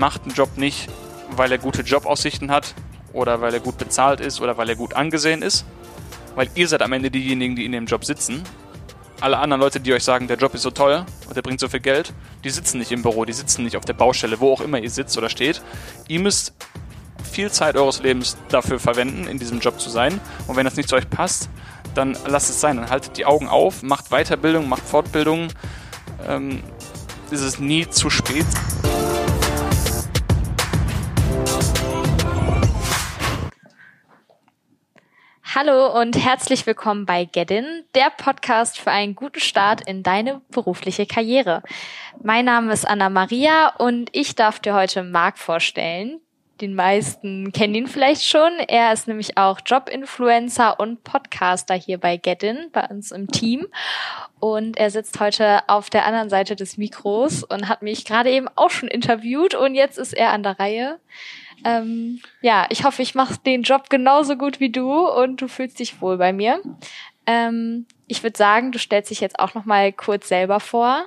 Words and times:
macht 0.00 0.22
einen 0.24 0.34
Job 0.34 0.56
nicht, 0.56 0.88
weil 1.36 1.52
er 1.52 1.58
gute 1.58 1.82
Jobaussichten 1.82 2.50
hat 2.50 2.74
oder 3.12 3.40
weil 3.40 3.54
er 3.54 3.60
gut 3.60 3.78
bezahlt 3.78 4.20
ist 4.20 4.40
oder 4.40 4.56
weil 4.56 4.68
er 4.68 4.74
gut 4.74 4.94
angesehen 4.94 5.42
ist, 5.42 5.64
weil 6.34 6.48
ihr 6.54 6.66
seid 6.66 6.82
am 6.82 6.92
Ende 6.92 7.10
diejenigen, 7.10 7.54
die 7.54 7.66
in 7.66 7.72
dem 7.72 7.86
Job 7.86 8.04
sitzen. 8.04 8.42
Alle 9.20 9.38
anderen 9.38 9.60
Leute, 9.60 9.78
die 9.78 9.92
euch 9.92 10.02
sagen, 10.02 10.26
der 10.26 10.38
Job 10.38 10.54
ist 10.54 10.62
so 10.62 10.70
toll 10.70 11.04
und 11.28 11.36
der 11.36 11.42
bringt 11.42 11.60
so 11.60 11.68
viel 11.68 11.80
Geld, 11.80 12.14
die 12.42 12.50
sitzen 12.50 12.78
nicht 12.78 12.90
im 12.90 13.02
Büro, 13.02 13.26
die 13.26 13.34
sitzen 13.34 13.62
nicht 13.62 13.76
auf 13.76 13.84
der 13.84 13.92
Baustelle, 13.92 14.40
wo 14.40 14.50
auch 14.52 14.62
immer 14.62 14.78
ihr 14.78 14.88
sitzt 14.90 15.18
oder 15.18 15.28
steht. 15.28 15.60
Ihr 16.08 16.20
müsst 16.20 16.54
viel 17.30 17.50
Zeit 17.50 17.76
eures 17.76 18.02
Lebens 18.02 18.38
dafür 18.48 18.80
verwenden, 18.80 19.28
in 19.28 19.38
diesem 19.38 19.60
Job 19.60 19.78
zu 19.78 19.90
sein. 19.90 20.18
Und 20.46 20.56
wenn 20.56 20.64
das 20.64 20.76
nicht 20.76 20.88
zu 20.88 20.96
euch 20.96 21.08
passt, 21.10 21.50
dann 21.94 22.16
lasst 22.26 22.48
es 22.48 22.58
sein. 22.58 22.78
Dann 22.78 22.88
haltet 22.88 23.18
die 23.18 23.26
Augen 23.26 23.48
auf, 23.48 23.82
macht 23.82 24.08
Weiterbildung, 24.08 24.66
macht 24.66 24.82
Fortbildung. 24.82 25.48
Ähm, 26.26 26.62
ist 27.30 27.42
es 27.42 27.58
nie 27.58 27.88
zu 27.88 28.08
spät. 28.08 28.46
Hallo 35.52 35.98
und 36.00 36.16
herzlich 36.16 36.64
willkommen 36.64 37.06
bei 37.06 37.24
Gedin, 37.24 37.82
der 37.96 38.10
Podcast 38.16 38.78
für 38.78 38.92
einen 38.92 39.16
guten 39.16 39.40
Start 39.40 39.80
in 39.84 40.04
deine 40.04 40.42
berufliche 40.52 41.06
Karriere. 41.06 41.64
Mein 42.22 42.44
Name 42.44 42.72
ist 42.72 42.86
Anna 42.86 43.08
Maria 43.08 43.74
und 43.78 44.10
ich 44.12 44.36
darf 44.36 44.60
dir 44.60 44.74
heute 44.74 45.02
Marc 45.02 45.38
vorstellen. 45.38 46.20
Den 46.60 46.76
meisten 46.76 47.50
kennen 47.50 47.74
ihn 47.74 47.86
vielleicht 47.88 48.24
schon. 48.24 48.52
Er 48.68 48.92
ist 48.92 49.08
nämlich 49.08 49.38
auch 49.38 49.58
Jobinfluencer 49.66 50.78
und 50.78 51.02
Podcaster 51.02 51.74
hier 51.74 51.98
bei 51.98 52.16
Gedin, 52.16 52.68
bei 52.72 52.86
uns 52.86 53.10
im 53.10 53.26
Team. 53.26 53.66
Und 54.38 54.76
er 54.76 54.92
sitzt 54.92 55.18
heute 55.18 55.68
auf 55.68 55.90
der 55.90 56.06
anderen 56.06 56.30
Seite 56.30 56.54
des 56.54 56.76
Mikros 56.76 57.42
und 57.42 57.68
hat 57.68 57.82
mich 57.82 58.04
gerade 58.04 58.30
eben 58.30 58.46
auch 58.54 58.70
schon 58.70 58.88
interviewt 58.88 59.56
und 59.56 59.74
jetzt 59.74 59.98
ist 59.98 60.12
er 60.12 60.30
an 60.30 60.44
der 60.44 60.60
Reihe. 60.60 61.00
Ähm, 61.64 62.20
ja, 62.40 62.66
ich 62.70 62.84
hoffe, 62.84 63.02
ich 63.02 63.14
mache 63.14 63.38
den 63.44 63.62
Job 63.62 63.90
genauso 63.90 64.36
gut 64.36 64.60
wie 64.60 64.70
du 64.70 64.92
und 64.92 65.40
du 65.40 65.48
fühlst 65.48 65.78
dich 65.78 66.00
wohl 66.00 66.16
bei 66.16 66.32
mir. 66.32 66.60
Ähm, 67.26 67.86
ich 68.06 68.22
würde 68.22 68.36
sagen, 68.36 68.72
du 68.72 68.78
stellst 68.78 69.10
dich 69.10 69.20
jetzt 69.20 69.38
auch 69.38 69.54
noch 69.54 69.64
mal 69.64 69.92
kurz 69.92 70.28
selber 70.28 70.60
vor. 70.60 71.06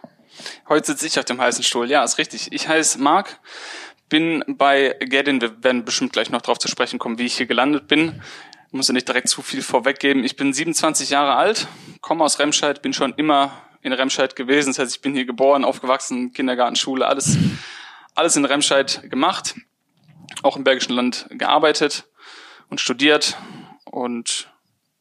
Heute 0.68 0.88
sitze 0.88 1.08
ich 1.08 1.20
auf 1.20 1.26
dem 1.26 1.40
heißen 1.40 1.64
Stuhl. 1.64 1.90
Ja, 1.90 2.04
ist 2.04 2.18
richtig. 2.18 2.52
Ich 2.52 2.68
heiße 2.68 3.00
Marc, 3.00 3.40
bin 4.09 4.44
bei 4.48 4.96
Gedin. 5.00 5.42
Wir 5.42 5.64
werden 5.64 5.86
bestimmt 5.86 6.14
gleich 6.14 6.30
noch 6.30 6.42
darauf 6.42 6.59
zu 6.59 6.68
sprechen 6.68 7.00
kommen, 7.00 7.20
wie 7.20 7.26
ich 7.26 7.38
hier 7.38 7.46
gelandet 7.46 7.88
bin. 7.88 8.22
Ich 8.68 8.74
muss 8.74 8.88
ja 8.88 8.94
nicht 8.94 9.08
direkt 9.08 9.30
zu 9.30 9.42
viel 9.42 9.62
vorweggeben. 9.62 10.24
Ich 10.24 10.36
bin 10.36 10.54
27 10.54 11.12
Jahre 11.12 11.36
alt, 11.36 11.68
komme 12.02 12.24
aus 12.24 12.40
Remscheid, 12.40 12.81
bin 12.81 12.94
schon 12.94 13.14
immer 13.14 13.52
in 13.81 13.94
Remscheid 13.94 14.36
gewesen. 14.36 14.70
Das 14.70 14.80
heißt, 14.80 14.96
ich 14.96 15.02
bin 15.02 15.14
hier 15.14 15.26
geboren, 15.26 15.66
aufgewachsen, 15.66 16.31
Kindergarten, 16.34 16.76
Schule, 16.76 17.06
alles, 17.06 17.38
alles 18.16 18.36
in 18.36 18.46
Remscheid 18.46 19.04
gemacht 19.09 19.56
auch 20.42 20.58
im 20.58 20.64
Bergischen 20.64 20.95
Land 20.95 21.28
gearbeitet 21.30 22.06
und 22.70 22.81
studiert 22.81 23.38
und 23.86 24.52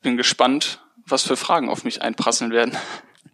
bin 0.03 0.17
gespannt, 0.17 0.81
was 1.07 1.23
für 1.23 1.37
Fragen 1.37 1.69
auf 1.69 1.85
mich 1.85 2.03
einprasseln 2.03 2.53
werden. 2.53 2.77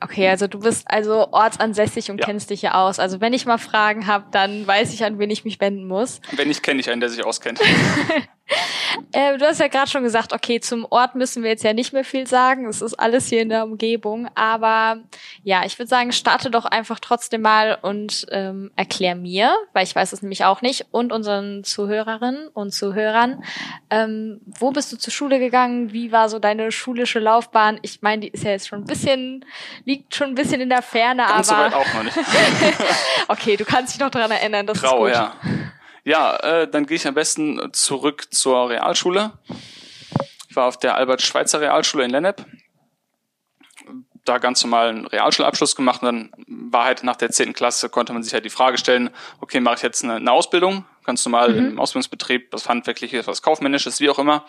Okay, 0.00 0.28
also 0.28 0.46
du 0.46 0.60
bist 0.60 0.88
also 0.88 1.32
ortsansässig 1.32 2.10
und 2.10 2.18
ja. 2.20 2.26
kennst 2.26 2.50
dich 2.50 2.62
ja 2.62 2.74
aus. 2.74 3.00
Also 3.00 3.20
wenn 3.20 3.32
ich 3.32 3.46
mal 3.46 3.58
Fragen 3.58 4.06
habe, 4.06 4.26
dann 4.30 4.64
weiß 4.64 4.94
ich, 4.94 5.02
an 5.04 5.18
wen 5.18 5.30
ich 5.30 5.44
mich 5.44 5.60
wenden 5.60 5.88
muss. 5.88 6.20
Wenn 6.32 6.48
nicht, 6.48 6.62
kenne 6.62 6.78
ich 6.78 6.88
einen, 6.88 7.00
der 7.00 7.10
sich 7.10 7.24
auskennt. 7.24 7.60
Äh, 9.12 9.38
du 9.38 9.46
hast 9.46 9.60
ja 9.60 9.68
gerade 9.68 9.90
schon 9.90 10.02
gesagt, 10.02 10.32
okay, 10.32 10.60
zum 10.60 10.86
Ort 10.90 11.14
müssen 11.14 11.42
wir 11.42 11.50
jetzt 11.50 11.64
ja 11.64 11.72
nicht 11.72 11.92
mehr 11.92 12.04
viel 12.04 12.26
sagen. 12.26 12.66
Es 12.66 12.82
ist 12.82 12.94
alles 12.94 13.28
hier 13.28 13.40
in 13.40 13.48
der 13.48 13.64
Umgebung. 13.64 14.28
Aber 14.34 14.98
ja, 15.44 15.64
ich 15.64 15.78
würde 15.78 15.88
sagen, 15.88 16.12
starte 16.12 16.50
doch 16.50 16.64
einfach 16.64 16.98
trotzdem 16.98 17.42
mal 17.42 17.78
und 17.80 18.26
ähm, 18.30 18.70
erklär 18.76 19.14
mir, 19.14 19.54
weil 19.72 19.84
ich 19.84 19.94
weiß 19.94 20.12
es 20.12 20.22
nämlich 20.22 20.44
auch 20.44 20.62
nicht, 20.62 20.86
und 20.90 21.12
unseren 21.12 21.64
Zuhörerinnen 21.64 22.48
und 22.48 22.72
Zuhörern, 22.72 23.42
ähm, 23.90 24.40
wo 24.46 24.70
bist 24.72 24.92
du 24.92 24.98
zur 24.98 25.12
Schule 25.12 25.38
gegangen? 25.38 25.92
Wie 25.92 26.12
war 26.12 26.28
so 26.28 26.38
deine 26.38 26.70
schulische 26.70 27.18
Laufbahn? 27.18 27.78
Ich 27.82 28.02
meine, 28.02 28.22
die 28.22 28.28
ist 28.28 28.44
ja 28.44 28.50
jetzt 28.50 28.68
schon 28.68 28.80
ein 28.80 28.86
bisschen, 28.86 29.44
liegt 29.84 30.14
schon 30.14 30.28
ein 30.28 30.34
bisschen 30.34 30.60
in 30.60 30.68
der 30.68 30.82
Ferne, 30.82 31.24
Ganz 31.26 31.50
aber. 31.50 31.70
So 31.70 31.76
weit 31.76 31.86
auch 31.86 31.94
noch 31.94 32.02
nicht. 32.04 32.18
okay, 33.28 33.56
du 33.56 33.64
kannst 33.64 33.94
dich 33.94 34.00
noch 34.00 34.10
daran 34.10 34.30
erinnern. 34.30 34.66
Das 34.66 34.78
Trau, 34.78 35.06
ist 35.06 35.14
gut. 35.14 35.22
ja. 35.22 35.34
Ja, 36.08 36.36
äh, 36.36 36.66
dann 36.66 36.86
gehe 36.86 36.96
ich 36.96 37.06
am 37.06 37.12
besten 37.12 37.60
zurück 37.74 38.28
zur 38.32 38.70
Realschule. 38.70 39.32
Ich 40.48 40.56
war 40.56 40.64
auf 40.64 40.78
der 40.78 40.94
Albert-Schweitzer 40.94 41.60
Realschule 41.60 42.02
in 42.02 42.10
Lennep. 42.10 42.46
Da 44.24 44.38
ganz 44.38 44.64
normal 44.64 44.88
einen 44.88 45.06
Realschulabschluss 45.06 45.76
gemacht 45.76 46.00
und 46.02 46.06
dann 46.06 46.32
war 46.46 46.86
halt 46.86 47.02
nach 47.02 47.16
der 47.16 47.30
zehnten 47.30 47.52
Klasse, 47.52 47.90
konnte 47.90 48.14
man 48.14 48.22
sich 48.22 48.32
halt 48.32 48.46
die 48.46 48.50
Frage 48.50 48.78
stellen, 48.78 49.10
okay, 49.42 49.60
mache 49.60 49.74
ich 49.74 49.82
jetzt 49.82 50.02
eine, 50.02 50.14
eine 50.14 50.32
Ausbildung, 50.32 50.86
ganz 51.04 51.26
normal 51.26 51.52
mhm. 51.52 51.72
im 51.72 51.78
Ausbildungsbetrieb, 51.78 52.54
was 52.54 52.70
Handwerkliches, 52.70 53.26
was 53.26 53.42
Kaufmännisches, 53.42 54.00
wie 54.00 54.08
auch 54.08 54.18
immer. 54.18 54.46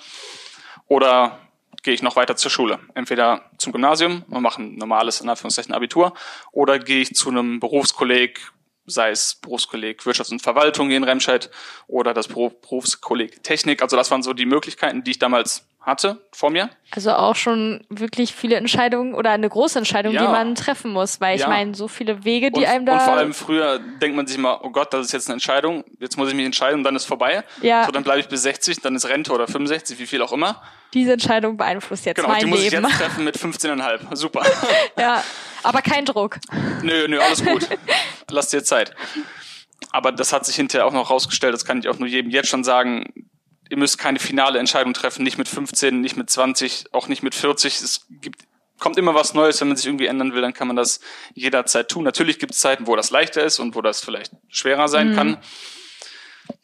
Oder 0.88 1.40
gehe 1.84 1.94
ich 1.94 2.02
noch 2.02 2.16
weiter 2.16 2.38
zur 2.38 2.52
Schule. 2.52 2.80
Entweder 2.94 3.52
zum 3.58 3.74
Gymnasium 3.74 4.24
und 4.30 4.42
mache 4.42 4.62
ein 4.62 4.76
normales, 4.76 5.20
in 5.20 5.28
Anführungszeichen, 5.28 5.74
Abitur, 5.74 6.14
oder 6.54 6.80
gehe 6.80 7.02
ich 7.02 7.16
zu 7.16 7.28
einem 7.28 7.60
Berufskolleg, 7.60 8.40
sei 8.90 9.12
es 9.12 9.36
Berufskolleg 9.36 10.06
Wirtschaft 10.06 10.32
und 10.32 10.42
Verwaltung 10.42 10.92
in 10.92 11.04
Remscheid 11.04 11.50
oder 11.88 12.14
das 12.14 12.28
Berufskolleg 12.28 13.44
Technik. 13.44 13.82
Also 13.82 13.96
das 13.96 14.12
waren 14.12 14.24
so 14.24 14.34
die 14.34 14.46
Möglichkeiten, 14.46 15.04
die 15.04 15.12
ich 15.12 15.20
damals 15.20 15.66
hatte 15.82 16.22
vor 16.32 16.50
mir. 16.50 16.70
Also 16.92 17.12
auch 17.12 17.36
schon 17.36 17.86
wirklich 17.90 18.34
viele 18.34 18.56
Entscheidungen 18.56 19.14
oder 19.14 19.32
eine 19.32 19.48
große 19.48 19.80
Entscheidung, 19.80 20.14
ja. 20.14 20.22
die 20.22 20.28
man 20.28 20.56
treffen 20.56 20.92
muss, 20.92 21.22
weil 21.22 21.36
ich 21.36 21.42
ja. 21.42 21.48
meine, 21.48 21.74
so 21.74 21.88
viele 21.88 22.26
Wege, 22.26 22.52
die 22.52 22.62
und, 22.62 22.66
einem 22.68 22.86
da. 22.86 22.94
Und 22.94 23.02
vor 23.02 23.14
allem 23.14 23.34
früher 23.34 23.80
denkt 23.80 24.16
man 24.16 24.28
sich 24.28 24.38
immer, 24.38 24.64
oh 24.64 24.70
Gott, 24.70 24.94
das 24.94 25.08
ist 25.08 25.12
jetzt 25.14 25.28
eine 25.28 25.34
Entscheidung, 25.34 25.84
jetzt 26.00 26.18
muss 26.18 26.30
ich 26.30 26.36
mich 26.36 26.46
entscheiden 26.46 26.80
und 26.80 26.84
dann 26.84 26.96
ist 26.96 27.06
vorbei. 27.06 27.44
Ja. 27.62 27.86
So, 27.86 27.92
dann 27.92 28.04
bleibe 28.04 28.20
ich 28.20 28.28
bis 28.28 28.44
60, 28.44 28.82
dann 28.82 28.96
ist 28.96 29.08
Rente 29.08 29.32
oder 29.32 29.48
65, 29.48 30.00
wie 30.00 30.06
viel 30.06 30.22
auch 30.22 30.34
immer. 30.34 30.62
Diese 30.94 31.14
Entscheidung 31.14 31.56
beeinflusst 31.56 32.06
jetzt 32.06 32.18
genau, 32.18 32.30
mein 32.30 32.40
die 32.40 32.46
muss 32.48 32.62
Leben. 32.62 32.84
ich 32.84 32.90
jetzt 32.90 33.00
treffen 33.00 33.24
mit 33.24 33.38
15,5. 33.38 34.16
Super. 34.16 34.44
ja, 35.00 35.24
aber 35.64 35.82
kein 35.82 36.06
Druck. 36.06 36.40
Nö, 36.82 37.08
nö, 37.08 37.20
alles 37.20 37.44
gut. 37.44 37.68
Lass 38.30 38.50
dir 38.50 38.64
Zeit. 38.64 38.96
Aber 39.92 40.12
das 40.12 40.34
hat 40.34 40.46
sich 40.46 40.56
hinterher 40.56 40.86
auch 40.86 40.94
noch 40.94 41.10
rausgestellt, 41.10 41.54
das 41.54 41.66
kann 41.66 41.80
ich 41.80 41.90
auch 41.90 41.98
nur 41.98 42.08
jedem 42.08 42.32
jetzt 42.32 42.50
schon 42.50 42.64
sagen, 42.64 43.30
ihr 43.70 43.78
müsst 43.78 43.98
keine 43.98 44.20
finale 44.20 44.60
Entscheidung 44.60 44.94
treffen, 44.94 45.24
nicht 45.24 45.38
mit 45.38 45.48
15, 45.48 46.02
nicht 46.02 46.18
mit 46.18 46.30
20, 46.30 46.94
auch 46.94 47.08
nicht 47.08 47.24
mit 47.24 47.36
40. 47.36 47.82
Es 47.82 48.06
gibt, 48.10 48.44
kommt 48.80 48.98
immer 48.98 49.14
was 49.14 49.34
Neues, 49.34 49.62
wenn 49.62 49.68
man 49.68 49.78
sich 49.78 49.86
irgendwie 49.86 50.08
ändern 50.08 50.34
will, 50.34 50.42
dann 50.42 50.54
kann 50.54 50.68
man 50.68 50.76
das 50.76 51.00
jederzeit 51.34 51.90
tun. 51.90 52.04
Natürlich 52.04 52.40
gibt 52.40 52.54
es 52.54 52.60
Zeiten, 52.60 52.88
wo 52.88 52.96
das 52.96 53.12
leichter 53.12 53.44
ist 53.44 53.60
und 53.60 53.76
wo 53.76 53.82
das 53.82 54.04
vielleicht 54.04 54.34
schwerer 54.48 54.88
sein 54.88 55.12
mhm. 55.12 55.16
kann. 55.16 55.38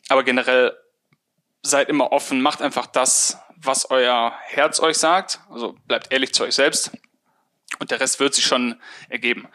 Aber 0.10 0.24
generell 0.24 0.76
seid 1.62 1.90
immer 1.90 2.12
offen, 2.12 2.42
macht 2.42 2.62
einfach 2.62 2.86
das, 2.86 3.38
was 3.56 3.90
euer 3.90 4.34
Herz 4.44 4.80
euch 4.80 4.98
sagt. 4.98 5.40
Also 5.50 5.76
bleibt 5.88 6.12
ehrlich 6.12 6.34
zu 6.34 6.44
euch 6.44 6.56
selbst. 6.56 6.92
Und 7.80 7.92
der 7.92 8.00
Rest 8.00 8.20
wird 8.20 8.34
sich 8.34 8.46
schon 8.46 8.76
ergeben. 9.10 9.48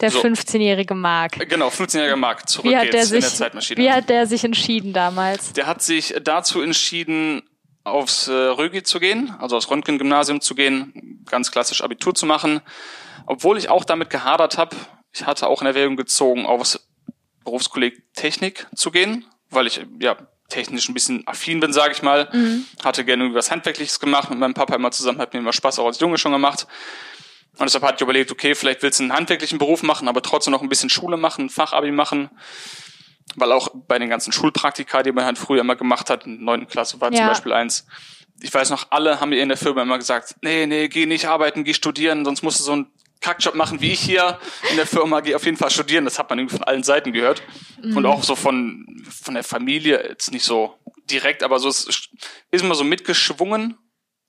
Der 0.00 0.10
so. 0.10 0.20
15-jährige 0.20 0.94
Marc. 0.94 1.48
Genau, 1.48 1.68
15-jährige 1.68 2.16
Marc. 2.16 2.48
Zurück 2.48 2.70
wie 2.70 2.76
hat 2.76 2.90
geht's 2.90 3.08
sich, 3.08 3.16
in 3.16 3.20
der 3.20 3.30
Zeitmaschine. 3.30 3.82
Wie 3.82 3.90
hat 3.90 4.08
der 4.08 4.26
sich 4.26 4.42
entschieden 4.42 4.92
damals? 4.92 5.52
Der 5.52 5.66
hat 5.66 5.80
sich 5.82 6.14
dazu 6.22 6.60
entschieden, 6.60 7.42
aufs 7.84 8.28
äh, 8.28 8.32
Rögi 8.32 8.82
zu 8.82 9.00
gehen, 9.00 9.34
also 9.38 9.56
aufs 9.56 9.70
Röntgen-Gymnasium 9.70 10.40
zu 10.40 10.54
gehen, 10.54 11.24
ganz 11.28 11.50
klassisch 11.50 11.82
Abitur 11.82 12.14
zu 12.14 12.26
machen. 12.26 12.60
Obwohl 13.26 13.58
ich 13.58 13.68
auch 13.68 13.84
damit 13.84 14.10
gehadert 14.10 14.58
habe, 14.58 14.76
ich 15.12 15.26
hatte 15.26 15.46
auch 15.46 15.60
in 15.60 15.66
Erwägung 15.66 15.96
gezogen, 15.96 16.46
aufs 16.46 16.88
Berufskolleg 17.44 18.02
Technik 18.14 18.66
zu 18.74 18.90
gehen, 18.90 19.24
weil 19.50 19.66
ich 19.66 19.84
ja 20.00 20.16
technisch 20.48 20.88
ein 20.88 20.94
bisschen 20.94 21.26
affin 21.26 21.60
bin, 21.60 21.72
sage 21.72 21.92
ich 21.92 22.02
mal. 22.02 22.28
Mhm. 22.32 22.66
Hatte 22.84 23.04
gerne 23.04 23.24
irgendwie 23.24 23.38
was 23.38 23.50
Handwerkliches 23.50 23.98
gemacht 24.00 24.30
mit 24.30 24.38
meinem 24.38 24.54
Papa 24.54 24.74
immer 24.74 24.90
zusammen, 24.90 25.18
hat 25.18 25.32
mir 25.32 25.40
immer 25.40 25.52
Spaß 25.52 25.78
auch 25.78 25.86
als 25.86 25.98
Junge 26.00 26.18
schon 26.18 26.32
gemacht. 26.32 26.66
Und 27.58 27.66
deshalb 27.66 27.84
hatte 27.84 27.96
ich 27.96 28.00
überlegt, 28.00 28.30
okay, 28.30 28.54
vielleicht 28.54 28.82
willst 28.82 28.98
du 28.98 29.04
einen 29.04 29.12
handwerklichen 29.12 29.58
Beruf 29.58 29.82
machen, 29.82 30.08
aber 30.08 30.22
trotzdem 30.22 30.52
noch 30.52 30.62
ein 30.62 30.68
bisschen 30.68 30.88
Schule 30.88 31.16
machen, 31.16 31.50
Fachabi 31.50 31.90
machen. 31.90 32.30
Weil 33.36 33.52
auch 33.52 33.68
bei 33.74 33.98
den 33.98 34.08
ganzen 34.08 34.32
Schulpraktika, 34.32 35.02
die 35.02 35.12
man 35.12 35.24
halt 35.24 35.38
früher 35.38 35.60
immer 35.60 35.76
gemacht 35.76 36.10
hat, 36.10 36.26
in 36.26 36.44
neunten 36.44 36.66
Klasse 36.66 37.00
war 37.00 37.12
ja. 37.12 37.18
zum 37.18 37.26
Beispiel 37.26 37.52
eins. 37.52 37.86
Ich 38.40 38.52
weiß 38.52 38.70
noch, 38.70 38.86
alle 38.90 39.20
haben 39.20 39.28
mir 39.28 39.42
in 39.42 39.48
der 39.48 39.58
Firma 39.58 39.82
immer 39.82 39.98
gesagt, 39.98 40.34
nee, 40.42 40.66
nee, 40.66 40.88
geh 40.88 41.06
nicht 41.06 41.26
arbeiten, 41.26 41.62
geh 41.64 41.74
studieren, 41.74 42.24
sonst 42.24 42.42
musst 42.42 42.58
du 42.58 42.64
so 42.64 42.72
einen 42.72 42.92
Kackjob 43.22 43.54
machen 43.54 43.80
wie 43.80 43.92
ich 43.92 44.00
hier 44.00 44.38
in 44.70 44.76
der 44.76 44.86
Firma, 44.86 45.20
geh 45.20 45.34
auf 45.34 45.44
jeden 45.44 45.56
Fall 45.56 45.70
studieren. 45.70 46.04
Das 46.04 46.18
hat 46.18 46.28
man 46.28 46.38
irgendwie 46.38 46.56
von 46.56 46.64
allen 46.64 46.82
Seiten 46.82 47.12
gehört. 47.12 47.42
Mhm. 47.80 47.96
Und 47.96 48.06
auch 48.06 48.22
so 48.22 48.34
von, 48.36 48.84
von 49.08 49.34
der 49.34 49.44
Familie, 49.44 50.04
jetzt 50.08 50.32
nicht 50.32 50.44
so 50.44 50.76
direkt, 51.10 51.42
aber 51.42 51.58
so 51.58 51.68
ist, 51.68 52.10
ist 52.50 52.64
immer 52.64 52.74
so 52.74 52.84
mitgeschwungen. 52.84 53.78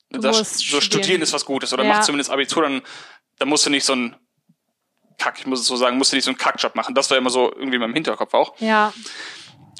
Das, 0.09 0.59
so 0.59 0.79
studieren 0.79 1.23
ist 1.23 1.33
was 1.33 1.43
Gutes 1.43 1.73
oder 1.73 1.83
ja. 1.83 1.89
mach 1.89 2.01
zumindest 2.01 2.29
Abitur, 2.29 2.61
dann 2.61 2.83
da 3.43 3.49
musst 3.49 3.65
du 3.65 3.69
nicht 3.69 3.83
so 3.83 3.93
ein 3.93 4.15
Kack, 5.17 5.37
ich 5.37 5.45
muss 5.45 5.59
es 5.59 5.67
so 5.67 5.75
sagen, 5.75 5.97
musst 5.97 6.13
du 6.13 6.15
nicht 6.15 6.23
so 6.23 6.31
einen 6.31 6.37
Kackjob 6.37 6.75
machen. 6.75 6.95
Das 6.95 7.11
war 7.11 7.17
immer 7.17 7.29
so 7.29 7.51
irgendwie 7.51 7.75
in 7.75 7.81
meinem 7.81 7.93
Hinterkopf 7.93 8.33
auch. 8.33 8.57
Ja. 8.59 8.93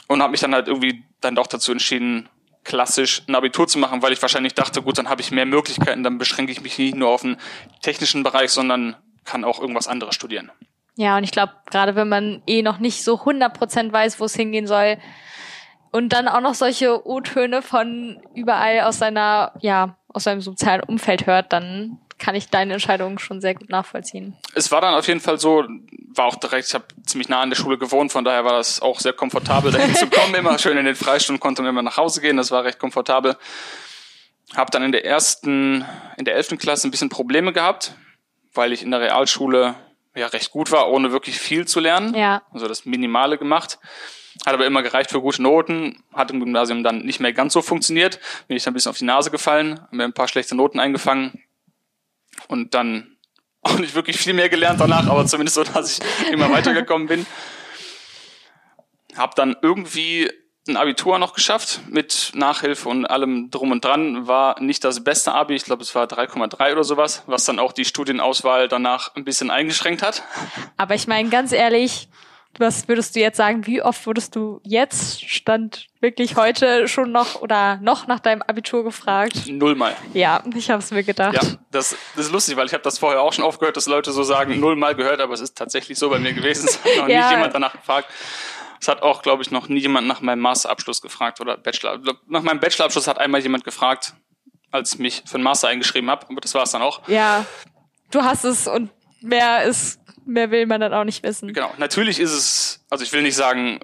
Und 0.07 0.21
habe 0.21 0.31
mich 0.31 0.41
dann 0.41 0.53
halt 0.53 0.67
irgendwie 0.67 1.05
dann 1.21 1.33
doch 1.33 1.47
dazu 1.47 1.71
entschieden, 1.71 2.27
klassisch 2.65 3.23
ein 3.29 3.35
Abitur 3.35 3.65
zu 3.65 3.79
machen, 3.79 4.01
weil 4.01 4.11
ich 4.11 4.21
wahrscheinlich 4.21 4.53
dachte, 4.53 4.81
gut, 4.81 4.97
dann 4.97 5.07
habe 5.07 5.21
ich 5.21 5.31
mehr 5.31 5.45
Möglichkeiten, 5.45 6.03
dann 6.03 6.17
beschränke 6.17 6.51
ich 6.51 6.59
mich 6.59 6.77
nicht 6.77 6.95
nur 6.95 7.07
auf 7.07 7.23
einen 7.23 7.37
technischen 7.81 8.23
Bereich, 8.23 8.51
sondern 8.51 8.97
kann 9.23 9.45
auch 9.45 9.61
irgendwas 9.61 9.87
anderes 9.87 10.13
studieren. 10.13 10.51
Ja, 10.97 11.15
und 11.15 11.23
ich 11.23 11.31
glaube, 11.31 11.53
gerade 11.71 11.95
wenn 11.95 12.09
man 12.09 12.43
eh 12.45 12.63
noch 12.63 12.79
nicht 12.79 13.01
so 13.05 13.15
100% 13.15 13.93
weiß, 13.93 14.19
wo 14.19 14.25
es 14.25 14.35
hingehen 14.35 14.67
soll 14.67 14.97
und 15.93 16.09
dann 16.09 16.27
auch 16.27 16.41
noch 16.41 16.53
solche 16.53 17.07
O-Töne 17.07 17.61
von 17.61 18.21
überall 18.35 18.81
aus 18.81 18.97
seiner, 18.97 19.53
ja, 19.61 19.97
aus 20.09 20.25
seinem 20.25 20.41
sozialen 20.41 20.83
Umfeld 20.83 21.27
hört, 21.27 21.53
dann 21.53 21.99
kann 22.23 22.35
ich 22.35 22.49
deine 22.49 22.73
Entscheidung 22.73 23.19
schon 23.19 23.41
sehr 23.41 23.53
gut 23.53 23.69
nachvollziehen. 23.69 24.37
Es 24.55 24.71
war 24.71 24.79
dann 24.79 24.93
auf 24.93 25.05
jeden 25.09 25.19
Fall 25.19 25.37
so, 25.37 25.65
war 26.15 26.25
auch 26.25 26.37
direkt, 26.37 26.69
ich 26.69 26.73
habe 26.73 26.85
ziemlich 27.05 27.27
nah 27.27 27.41
an 27.41 27.49
der 27.49 27.57
Schule 27.57 27.77
gewohnt, 27.77 28.13
von 28.13 28.23
daher 28.23 28.45
war 28.45 28.53
das 28.53 28.81
auch 28.81 29.01
sehr 29.01 29.11
komfortabel, 29.11 29.73
dahin 29.73 29.93
zu 29.93 30.07
kommen. 30.09 30.33
Immer 30.33 30.57
schön 30.57 30.77
in 30.77 30.85
den 30.85 30.95
Freistunden 30.95 31.41
konnte 31.41 31.61
man 31.61 31.71
immer 31.71 31.81
nach 31.81 31.97
Hause 31.97 32.21
gehen, 32.21 32.37
das 32.37 32.49
war 32.49 32.63
recht 32.63 32.79
komfortabel. 32.79 33.35
Hab 34.55 34.71
dann 34.71 34.83
in 34.83 34.93
der 34.93 35.03
ersten, 35.03 35.83
in 36.15 36.23
der 36.23 36.35
elften 36.35 36.57
Klasse 36.57 36.87
ein 36.87 36.91
bisschen 36.91 37.09
Probleme 37.09 37.51
gehabt, 37.51 37.93
weil 38.53 38.71
ich 38.71 38.83
in 38.83 38.91
der 38.91 39.01
Realschule 39.01 39.75
ja 40.15 40.27
recht 40.27 40.51
gut 40.51 40.71
war, 40.71 40.89
ohne 40.89 41.11
wirklich 41.11 41.37
viel 41.37 41.67
zu 41.67 41.81
lernen. 41.81 42.15
Ja. 42.15 42.43
Also 42.53 42.69
das 42.69 42.85
Minimale 42.85 43.37
gemacht. 43.37 43.79
Hat 44.45 44.53
aber 44.53 44.65
immer 44.65 44.81
gereicht 44.81 45.11
für 45.11 45.19
gute 45.19 45.43
Noten, 45.43 46.01
hat 46.13 46.31
im 46.31 46.39
Gymnasium 46.39 46.83
dann 46.83 46.99
nicht 46.99 47.19
mehr 47.19 47.33
ganz 47.33 47.51
so 47.51 47.61
funktioniert. 47.61 48.19
Bin 48.47 48.55
ich 48.55 48.63
dann 48.63 48.71
ein 48.71 48.75
bisschen 48.75 48.91
auf 48.91 48.97
die 48.97 49.05
Nase 49.05 49.29
gefallen, 49.29 49.81
mir 49.91 50.05
ein 50.05 50.13
paar 50.13 50.29
schlechte 50.29 50.55
Noten 50.55 50.79
eingefangen 50.79 51.43
und 52.47 52.73
dann 52.73 53.17
auch 53.61 53.79
nicht 53.79 53.95
wirklich 53.95 54.17
viel 54.17 54.33
mehr 54.33 54.49
gelernt 54.49 54.79
danach, 54.79 55.07
aber 55.07 55.25
zumindest 55.25 55.55
so, 55.55 55.63
dass 55.63 55.99
ich 55.99 56.31
immer 56.31 56.51
weitergekommen 56.51 57.07
bin. 57.07 57.25
Hab 59.15 59.35
dann 59.35 59.55
irgendwie 59.61 60.29
ein 60.67 60.77
Abitur 60.77 61.19
noch 61.19 61.33
geschafft 61.33 61.81
mit 61.89 62.31
Nachhilfe 62.35 62.87
und 62.87 63.05
allem 63.05 63.51
drum 63.51 63.71
und 63.71 63.83
dran. 63.83 64.27
War 64.27 64.59
nicht 64.61 64.83
das 64.83 65.03
beste 65.03 65.33
Abi, 65.33 65.55
ich 65.55 65.65
glaube 65.65 65.83
es 65.83 65.93
war 65.93 66.05
3,3 66.05 66.71
oder 66.71 66.83
sowas, 66.83 67.23
was 67.25 67.45
dann 67.45 67.59
auch 67.59 67.73
die 67.73 67.85
Studienauswahl 67.85 68.67
danach 68.67 69.15
ein 69.15 69.25
bisschen 69.25 69.51
eingeschränkt 69.51 70.01
hat. 70.01 70.23
Aber 70.77 70.95
ich 70.95 71.07
meine, 71.07 71.29
ganz 71.29 71.51
ehrlich, 71.51 72.07
was 72.59 72.87
würdest 72.87 73.15
du 73.15 73.19
jetzt 73.19 73.37
sagen, 73.37 73.65
wie 73.65 73.81
oft 73.81 74.05
wurdest 74.05 74.35
du 74.35 74.59
jetzt, 74.63 75.27
stand 75.29 75.87
wirklich 76.01 76.35
heute 76.35 76.87
schon 76.87 77.11
noch 77.11 77.41
oder 77.41 77.77
noch 77.77 78.07
nach 78.07 78.19
deinem 78.19 78.41
Abitur 78.41 78.83
gefragt? 78.83 79.47
Nullmal. 79.47 79.95
Ja, 80.13 80.43
ich 80.55 80.69
habe 80.69 80.81
es 80.83 80.91
mir 80.91 81.03
gedacht. 81.03 81.33
Ja, 81.33 81.41
das, 81.71 81.95
das 82.15 82.25
ist 82.27 82.31
lustig, 82.31 82.55
weil 82.57 82.67
ich 82.67 82.73
habe 82.73 82.83
das 82.83 82.99
vorher 82.99 83.21
auch 83.21 83.33
schon 83.33 83.43
aufgehört, 83.45 83.75
dass 83.77 83.87
Leute 83.87 84.11
so 84.11 84.23
sagen, 84.23 84.59
nullmal 84.59 84.95
gehört, 84.95 85.19
aber 85.21 85.33
es 85.33 85.41
ist 85.41 85.57
tatsächlich 85.57 85.97
so 85.97 86.09
bei 86.09 86.19
mir 86.19 86.33
gewesen. 86.33 86.67
Es 86.67 86.83
hat 86.83 86.91
noch 86.97 87.07
Ja. 87.07 87.21
nicht 87.21 87.31
jemand 87.31 87.55
danach 87.55 87.73
gefragt. 87.73 88.09
Es 88.79 88.87
hat 88.87 89.01
auch, 89.01 89.21
glaube 89.21 89.41
ich, 89.43 89.49
noch 89.51 89.69
nie 89.69 89.79
jemand 89.79 90.07
nach 90.07 90.21
meinem 90.21 90.41
Masterabschluss 90.41 91.01
gefragt 91.01 91.39
oder 91.39 91.57
Bachelor. 91.57 91.99
Nach 92.27 92.41
meinem 92.43 92.59
Bachelorabschluss 92.59 93.07
hat 93.07 93.17
einmal 93.17 93.41
jemand 93.41 93.63
gefragt, 93.63 94.13
als 94.71 94.93
ich 94.93 94.99
mich 94.99 95.23
für 95.25 95.37
den 95.37 95.43
Master 95.43 95.69
eingeschrieben 95.69 96.09
habe, 96.09 96.25
aber 96.29 96.41
das 96.41 96.53
war 96.53 96.63
es 96.63 96.71
dann 96.71 96.81
auch. 96.81 97.07
Ja, 97.07 97.45
du 98.11 98.23
hast 98.23 98.43
es 98.43 98.67
und 98.67 98.89
mehr 99.21 99.63
ist, 99.63 99.99
mehr 100.25 100.51
will 100.51 100.65
man 100.65 100.81
dann 100.81 100.93
auch 100.93 101.03
nicht 101.03 101.23
wissen. 101.23 101.53
Genau. 101.53 101.71
Natürlich 101.77 102.19
ist 102.19 102.33
es, 102.33 102.85
also 102.89 103.03
ich 103.03 103.11
will 103.13 103.21
nicht 103.21 103.35
sagen, 103.35 103.79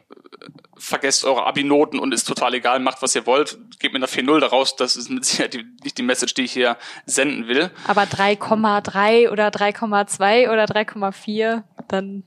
vergesst 0.77 1.25
eure 1.25 1.45
Abi-Noten 1.45 1.99
und 1.99 2.13
ist 2.13 2.25
total 2.25 2.53
egal, 2.53 2.79
macht 2.79 3.01
was 3.01 3.15
ihr 3.15 3.25
wollt, 3.25 3.57
gebt 3.79 3.93
mir 3.93 3.99
eine 3.99 4.07
4-0 4.07 4.39
daraus, 4.39 4.75
das 4.75 4.95
ist 4.95 5.09
mit 5.09 5.25
Sicherheit 5.25 5.57
nicht 5.83 5.97
die 5.97 6.03
Message, 6.03 6.33
die 6.33 6.43
ich 6.43 6.53
hier 6.53 6.77
senden 7.05 7.47
will. 7.47 7.71
Aber 7.87 8.03
3,3 8.03 9.29
oder 9.29 9.49
3,2 9.49 10.51
oder 10.51 10.65
3,4, 10.65 11.63
dann 11.87 12.23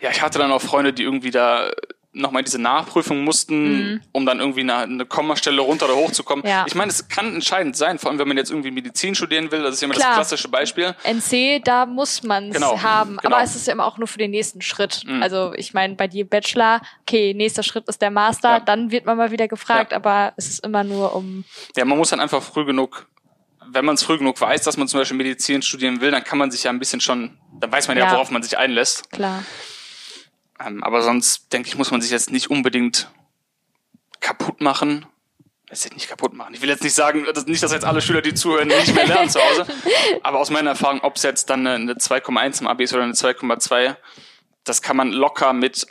Ja, 0.00 0.10
ich 0.10 0.22
hatte 0.22 0.38
dann 0.38 0.52
auch 0.52 0.62
Freunde, 0.62 0.92
die 0.92 1.02
irgendwie 1.02 1.30
da 1.30 1.70
nochmal 2.14 2.42
diese 2.44 2.60
Nachprüfung 2.60 3.24
mussten, 3.24 4.00
um 4.12 4.24
dann 4.24 4.38
irgendwie 4.40 4.60
eine, 4.60 4.76
eine 4.76 5.04
Kommastelle 5.06 5.60
runter 5.60 5.86
oder 5.86 5.96
hoch 5.96 6.12
zu 6.12 6.22
kommen. 6.22 6.42
Mhm. 6.42 6.48
Ja. 6.48 6.64
Ich 6.66 6.74
meine, 6.74 6.90
es 6.90 7.08
kann 7.08 7.34
entscheidend 7.34 7.76
sein, 7.76 7.98
vor 7.98 8.10
allem 8.10 8.18
wenn 8.18 8.28
man 8.28 8.36
jetzt 8.36 8.50
irgendwie 8.50 8.70
Medizin 8.70 9.14
studieren 9.14 9.50
will, 9.50 9.62
das 9.62 9.74
ist 9.76 9.82
immer 9.82 9.94
Klar. 9.94 10.08
das 10.16 10.28
klassische 10.28 10.48
Beispiel. 10.48 10.94
NC, 11.04 11.60
da 11.64 11.86
muss 11.86 12.22
man 12.22 12.48
es 12.48 12.54
Genau, 12.54 12.80
haben. 12.80 13.16
genau. 13.16 13.34
Aber 13.34 13.42
es 13.44 13.56
ist 13.56 13.66
ja 13.66 13.72
immer 13.72 13.84
auch 13.86 13.98
nur 13.98 14.08
für 14.08 14.18
den 14.18 14.30
nächsten 14.30 14.62
Schritt. 14.62 15.02
Mhm. 15.06 15.22
Also 15.22 15.52
ich 15.56 15.74
meine, 15.74 15.94
bei 15.96 16.06
dir 16.08 16.28
Bachelor, 16.28 16.80
okay, 17.02 17.34
nächster 17.34 17.62
Schritt 17.62 17.88
ist 17.88 18.00
der 18.00 18.10
Master, 18.10 18.48
Ja. 18.50 18.60
dann 18.60 18.90
wird 18.90 19.06
man 19.06 19.16
mal 19.16 19.30
wieder 19.30 19.48
gefragt, 19.48 19.92
Ja. 19.92 19.96
aber 19.98 20.32
es 20.36 20.48
ist 20.48 20.64
immer 20.64 20.84
nur 20.84 21.14
um. 21.14 21.44
Ja, 21.76 21.84
man 21.84 21.98
muss 21.98 22.10
dann 22.10 22.20
einfach 22.20 22.42
früh 22.42 22.64
genug, 22.64 23.06
wenn 23.66 23.84
man 23.84 23.94
es 23.96 24.02
früh 24.02 24.18
genug 24.18 24.40
weiß, 24.40 24.62
dass 24.62 24.76
man 24.76 24.86
zum 24.86 25.00
Beispiel 25.00 25.16
Medizin 25.16 25.62
studieren 25.62 26.00
will, 26.00 26.10
dann 26.10 26.22
kann 26.22 26.38
man 26.38 26.50
sich 26.50 26.62
ja 26.64 26.70
ein 26.70 26.78
bisschen 26.78 27.00
schon, 27.00 27.38
dann 27.58 27.72
weiß 27.72 27.88
man 27.88 27.96
ja, 27.96 28.04
Ja. 28.04 28.12
worauf 28.12 28.30
man 28.30 28.42
sich 28.42 28.56
einlässt. 28.56 29.10
Klar. 29.10 29.42
Ähm, 30.60 30.82
aber 30.82 31.02
sonst, 31.02 31.52
denke 31.52 31.68
ich, 31.68 31.76
muss 31.76 31.90
man 31.90 32.00
sich 32.00 32.10
jetzt 32.10 32.30
nicht 32.30 32.50
unbedingt 32.50 33.10
kaputt 34.20 34.60
machen. 34.60 35.06
Ist 35.70 35.92
nicht 35.94 36.08
kaputt 36.08 36.34
machen. 36.34 36.54
Ich 36.54 36.60
will 36.62 36.68
jetzt 36.68 36.82
nicht 36.84 36.94
sagen, 36.94 37.26
dass, 37.34 37.46
nicht, 37.46 37.62
dass 37.62 37.72
jetzt 37.72 37.84
alle 37.84 38.00
Schüler, 38.00 38.22
die 38.22 38.34
zuhören, 38.34 38.68
nicht 38.68 38.94
mehr 38.94 39.06
lernen 39.06 39.28
zu 39.30 39.40
Hause. 39.40 39.66
Aber 40.22 40.38
aus 40.38 40.50
meiner 40.50 40.70
Erfahrung, 40.70 41.00
ob 41.00 41.16
es 41.16 41.22
jetzt 41.22 41.50
dann 41.50 41.66
eine, 41.66 41.74
eine 41.74 41.94
2,1 41.94 42.60
im 42.60 42.68
Abi 42.68 42.84
ist 42.84 42.92
oder 42.92 43.02
eine 43.02 43.14
2,2, 43.14 43.96
das 44.62 44.82
kann 44.82 44.96
man 44.96 45.10
locker 45.10 45.52
mit 45.52 45.86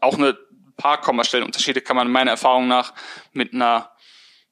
auch 0.00 0.14
eine 0.14 0.36
paar 0.76 1.00
Kommastellenunterschiede 1.00 1.82
kann 1.82 1.96
man 1.96 2.10
meiner 2.10 2.30
Erfahrung 2.30 2.66
nach 2.66 2.94
mit 3.32 3.52
einer 3.52 3.90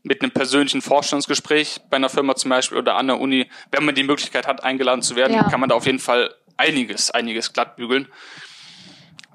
mit 0.02 0.22
einem 0.22 0.30
persönlichen 0.30 0.80
Vorstellungsgespräch 0.80 1.80
bei 1.90 1.96
einer 1.96 2.08
Firma 2.08 2.36
zum 2.36 2.50
Beispiel 2.50 2.78
oder 2.78 2.94
an 2.96 3.08
der 3.08 3.18
Uni, 3.18 3.50
wenn 3.72 3.84
man 3.84 3.94
die 3.94 4.04
Möglichkeit 4.04 4.46
hat, 4.46 4.62
eingeladen 4.62 5.02
zu 5.02 5.16
werden, 5.16 5.34
Ja. 5.34 5.44
kann 5.50 5.58
man 5.58 5.68
da 5.68 5.74
auf 5.74 5.86
jeden 5.86 5.98
Fall 5.98 6.34
einiges, 6.56 7.10
einiges 7.10 7.52
glatt 7.52 7.76
bügeln. 7.76 8.08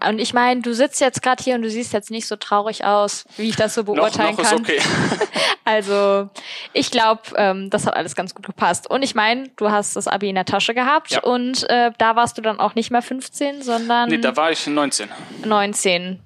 Und 0.08 0.20
ich 0.20 0.34
meine, 0.34 0.62
du 0.62 0.74
sitzt 0.74 1.00
jetzt 1.02 1.22
gerade 1.22 1.44
hier 1.44 1.56
und 1.56 1.62
du 1.62 1.70
siehst 1.70 1.94
jetzt 1.94 2.12
nicht 2.12 2.28
so 2.28 2.36
traurig 2.36 2.84
aus, 2.86 3.26
wie 3.38 3.50
ich 3.50 3.56
das 3.56 3.74
so 3.76 3.82
Noch, 3.82 3.96
beurteilen 3.96 4.36
noch 4.36 4.40
ist 4.44 4.50
kann. 4.50 4.60
okay. 4.62 4.80
Also 5.66 6.30
ich 6.74 6.92
glaube, 6.92 7.22
ähm, 7.38 7.70
das 7.70 7.86
hat 7.88 7.96
alles 7.96 8.16
ganz 8.16 8.36
gut 8.36 8.46
gepasst. 8.46 8.90
Und 8.90 9.02
ich 9.02 9.16
meine, 9.16 9.48
du 9.56 9.72
hast 9.72 9.96
das 9.96 10.10
Abi 10.10 10.28
in 10.28 10.36
der 10.36 10.44
Tasche 10.44 10.74
gehabt 10.74 11.12
Ja. 11.12 11.22
und 11.24 11.70
äh, 11.70 11.92
da 11.98 12.18
warst 12.18 12.38
du 12.38 12.42
dann 12.42 12.60
auch 12.60 12.76
nicht 12.76 12.92
mehr 12.92 13.02
15, 13.02 13.62
sondern 13.62 14.10
Nee, 14.10 14.18
da 14.18 14.36
war 14.36 14.52
ich 14.52 14.68
19. 14.68 15.08
19. 15.46 16.20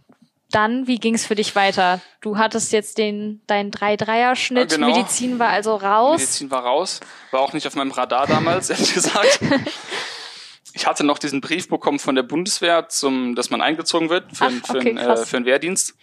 Dann, 0.50 0.88
wie 0.88 0.98
ging's 0.98 1.26
für 1.28 1.36
dich 1.36 1.56
weiter? 1.56 2.00
Du 2.22 2.38
hattest 2.40 2.72
jetzt 2.72 2.98
den 2.98 3.42
deinen 3.48 3.70
3-3er-Schnitt, 3.70 4.72
Ja, 4.72 4.78
genau. 4.78 4.88
Medizin 4.96 5.38
war 5.38 5.50
also 5.50 5.76
raus. 5.76 6.20
Medizin 6.20 6.50
war 6.50 6.64
raus. 6.64 7.00
War 7.32 7.42
auch 7.42 7.54
nicht 7.54 7.68
auf 7.68 7.76
meinem 7.76 7.92
Radar 7.92 8.26
damals, 8.26 8.70
ehrlich 8.72 8.94
gesagt. 8.94 9.40
Ich 10.78 10.86
hatte 10.86 11.04
noch 11.04 11.18
diesen 11.18 11.42
Brief 11.42 11.68
bekommen 11.70 11.98
von 11.98 12.14
der 12.14 12.22
Bundeswehr, 12.24 12.88
zum, 12.88 13.34
dass 13.36 13.50
man 13.50 13.62
eingezogen 13.62 14.10
wird 14.12 14.26
für, 14.36 14.46
Ach, 14.46 14.50
einen- 14.50 14.64
für, 14.64 14.78
okay, 14.78 14.90
einen, 14.90 14.98
äh, 15.00 15.18
für 15.18 15.38
einen 15.38 15.46
Wehrdienst. 15.48 15.96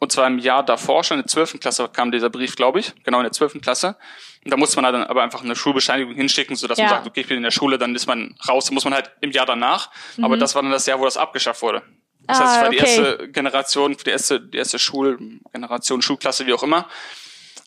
Und 0.00 0.10
zwar 0.10 0.26
im 0.26 0.40
Jahr 0.40 0.64
davor, 0.64 1.04
schon 1.04 1.18
in 1.18 1.22
der 1.22 1.28
12. 1.28 1.60
Klasse 1.60 1.88
kam 1.88 2.10
dieser 2.10 2.28
Brief, 2.28 2.56
glaube 2.56 2.80
ich. 2.80 2.92
Genau, 3.04 3.18
in 3.18 3.22
der 3.22 3.30
12. 3.30 3.60
Klasse. 3.60 3.96
Und 4.44 4.50
da 4.50 4.56
musste 4.56 4.80
man 4.82 4.92
dann 4.92 5.04
aber 5.04 5.22
einfach 5.22 5.44
eine 5.44 5.54
Schulbescheinigung 5.54 6.14
hinschicken, 6.14 6.56
sodass 6.56 6.78
Ja. 6.78 6.86
man 6.86 6.94
sagt, 6.94 7.06
okay, 7.06 7.20
ich 7.20 7.28
bin 7.28 7.36
in 7.36 7.44
der 7.44 7.52
Schule, 7.52 7.78
dann 7.78 7.94
ist 7.94 8.08
man 8.08 8.34
raus. 8.48 8.64
Da 8.66 8.74
muss 8.74 8.82
man 8.84 8.92
halt 8.94 9.12
im 9.20 9.30
Jahr 9.30 9.46
danach. 9.46 9.90
Aber 10.20 10.36
das 10.36 10.56
war 10.56 10.62
dann 10.62 10.72
das 10.72 10.86
Jahr, 10.86 10.98
wo 10.98 11.04
das 11.04 11.16
abgeschafft 11.16 11.62
wurde. 11.62 11.82
Das 12.26 12.38
Mhm. 12.38 12.44
Ah, 12.44 12.46
heißt, 12.48 12.56
ich 12.56 12.62
war 12.62 12.70
die 12.70 12.80
okay. 12.80 12.96
erste 13.12 13.28
Generation, 13.30 13.96
die 14.04 14.10
erste, 14.10 14.40
die 14.40 14.58
erste 14.58 14.78
Schulgeneration, 14.80 16.02
Schulklasse, 16.02 16.46
wie 16.46 16.52
auch 16.52 16.64
immer, 16.64 16.88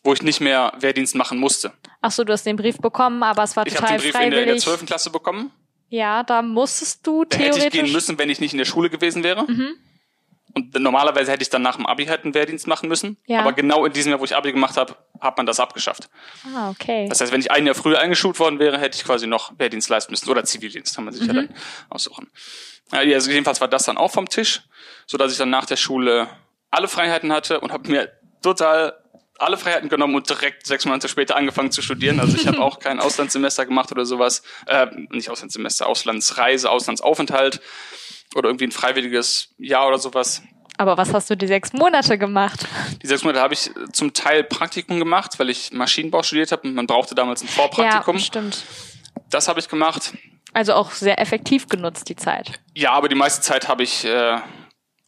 wo 0.03 0.11
ich 0.11 0.21
nicht 0.21 0.41
mehr 0.41 0.73
Wehrdienst 0.79 1.15
machen 1.15 1.37
musste. 1.37 1.71
Ach 2.01 2.11
so, 2.11 2.25
du 2.25 2.33
hast 2.33 2.45
den 2.45 2.57
Brief 2.57 2.77
bekommen, 2.79 3.23
aber 3.23 3.43
es 3.43 3.55
war 3.55 3.65
Ich 3.65 3.73
habe 3.77 3.83
total 3.85 3.97
den 3.97 4.03
Brief 4.11 4.15
in 4.15 4.19
der, 4.19 4.25
in 4.25 4.31
der 4.31 4.39
freiwillig. 4.43 4.63
12. 4.63 4.85
Klasse 4.85 5.09
bekommen. 5.09 5.51
Ja, 5.89 6.23
da 6.23 6.41
musstest 6.41 7.05
du 7.07 7.23
Da 7.25 7.37
hätte 7.37 7.51
theoretisch. 7.51 7.65
ich 7.79 7.85
gehen 7.85 7.91
müssen, 7.93 8.17
wenn 8.17 8.29
ich 8.29 8.39
nicht 8.39 8.53
in 8.53 8.57
der 8.57 8.65
Schule 8.65 8.89
gewesen 8.89 9.23
wäre. 9.23 9.43
Mhm. 9.49 9.75
Und 10.53 10.73
normalerweise 10.79 11.31
hätte 11.33 11.43
ich 11.43 11.49
dann 11.49 11.61
nach 11.63 11.75
dem 11.75 11.85
Abi 11.85 12.05
halt 12.05 12.23
einen 12.23 12.33
Wehrdienst 12.33 12.65
machen 12.65 12.87
müssen. 12.87 13.17
Ja. 13.25 13.41
Aber 13.41 13.51
genau 13.51 13.85
in 13.85 13.91
diesem 13.91 14.11
Jahr, 14.11 14.21
wo 14.21 14.23
ich 14.25 14.35
Abi 14.37 14.53
gemacht 14.53 14.77
habe, 14.77 14.95
hat 15.19 15.35
man 15.35 15.45
das 15.45 15.59
abgeschafft. 15.59 16.09
Ah, 16.55 16.69
okay. 16.69 17.07
Das 17.09 17.19
heißt, 17.19 17.33
wenn 17.33 17.41
ich 17.41 17.51
ein 17.51 17.65
Jahr 17.65 17.75
früher 17.75 17.99
eingeschult 17.99 18.39
worden 18.39 18.57
wäre, 18.59 18.79
hätte 18.79 18.97
ich 18.97 19.03
quasi 19.03 19.27
noch 19.27 19.51
Wehrdienst 19.59 19.89
leisten 19.89 20.13
müssen. 20.13 20.29
Oder 20.29 20.45
Zivildienst, 20.45 20.95
kann 20.95 21.03
man 21.03 21.13
sich 21.13 21.27
ja 21.27 21.33
Mhm. 21.33 21.47
dann 21.47 21.55
aussuchen. 21.89 22.31
Ja, 22.93 22.99
also 22.99 23.31
jedenfalls 23.31 23.59
war 23.59 23.67
das 23.67 23.83
dann 23.83 23.97
auch 23.97 24.11
vom 24.11 24.29
Tisch, 24.29 24.61
so 25.07 25.17
dass 25.17 25.31
ich 25.33 25.37
dann 25.37 25.49
nach 25.49 25.65
der 25.65 25.75
Schule 25.75 26.29
alle 26.71 26.87
Freiheiten 26.87 27.33
hatte 27.33 27.59
und 27.59 27.73
habe 27.73 27.89
mir 27.89 28.11
total 28.41 28.93
alle 29.39 29.57
Freiheiten 29.57 29.89
genommen 29.89 30.15
und 30.15 30.29
direkt 30.29 30.65
sechs 30.65 30.85
Monate 30.85 31.07
später 31.07 31.35
angefangen 31.35 31.71
zu 31.71 31.81
studieren. 31.81 32.19
Also 32.19 32.37
ich 32.37 32.47
habe 32.47 32.59
auch 32.61 32.79
kein 32.79 32.99
Auslandssemester 32.99 33.65
gemacht 33.65 33.91
oder 33.91 34.05
sowas. 34.05 34.43
Äh, 34.65 34.87
nicht 35.09 35.29
Auslandssemester, 35.29 35.87
Auslandsreise, 35.87 36.69
Auslandsaufenthalt 36.69 37.61
oder 38.35 38.49
irgendwie 38.49 38.65
ein 38.67 38.71
freiwilliges 38.71 39.49
Jahr 39.57 39.87
oder 39.87 39.99
sowas. 39.99 40.41
aber 40.77 40.97
was 40.97 41.13
hast 41.13 41.29
du 41.29 41.37
die 41.37 41.47
sechs 41.47 41.73
Monate 41.73 42.17
gemacht? 42.17 42.65
Die 43.01 43.07
sechs 43.07 43.23
Monate 43.23 43.41
habe 43.41 43.53
ich 43.53 43.71
zum 43.93 44.13
Teil 44.13 44.43
Praktikum 44.43 44.99
gemacht, 44.99 45.39
weil 45.39 45.49
ich 45.49 45.71
Maschinenbau 45.71 46.23
studiert 46.23 46.51
habe 46.51 46.67
und 46.67 46.75
man 46.75 46.87
brauchte 46.87 47.15
damals 47.15 47.41
ein 47.41 47.47
Vorpraktikum. 47.47 48.17
Ja, 48.17 48.21
stimmt. 48.21 48.63
das 49.29 49.47
habe 49.47 49.59
ich 49.59 49.69
gemacht. 49.69 50.13
Also 50.53 50.73
auch 50.73 50.91
sehr 50.91 51.19
effektiv 51.19 51.67
genutzt, 51.67 52.07
die 52.07 52.15
Zeit. 52.15 52.51
Ja, 52.73 52.91
aber 52.91 53.09
die 53.09 53.15
meiste 53.15 53.41
Zeit 53.41 53.67
habe 53.67 53.83
ich 53.83 54.05
äh, 54.05 54.37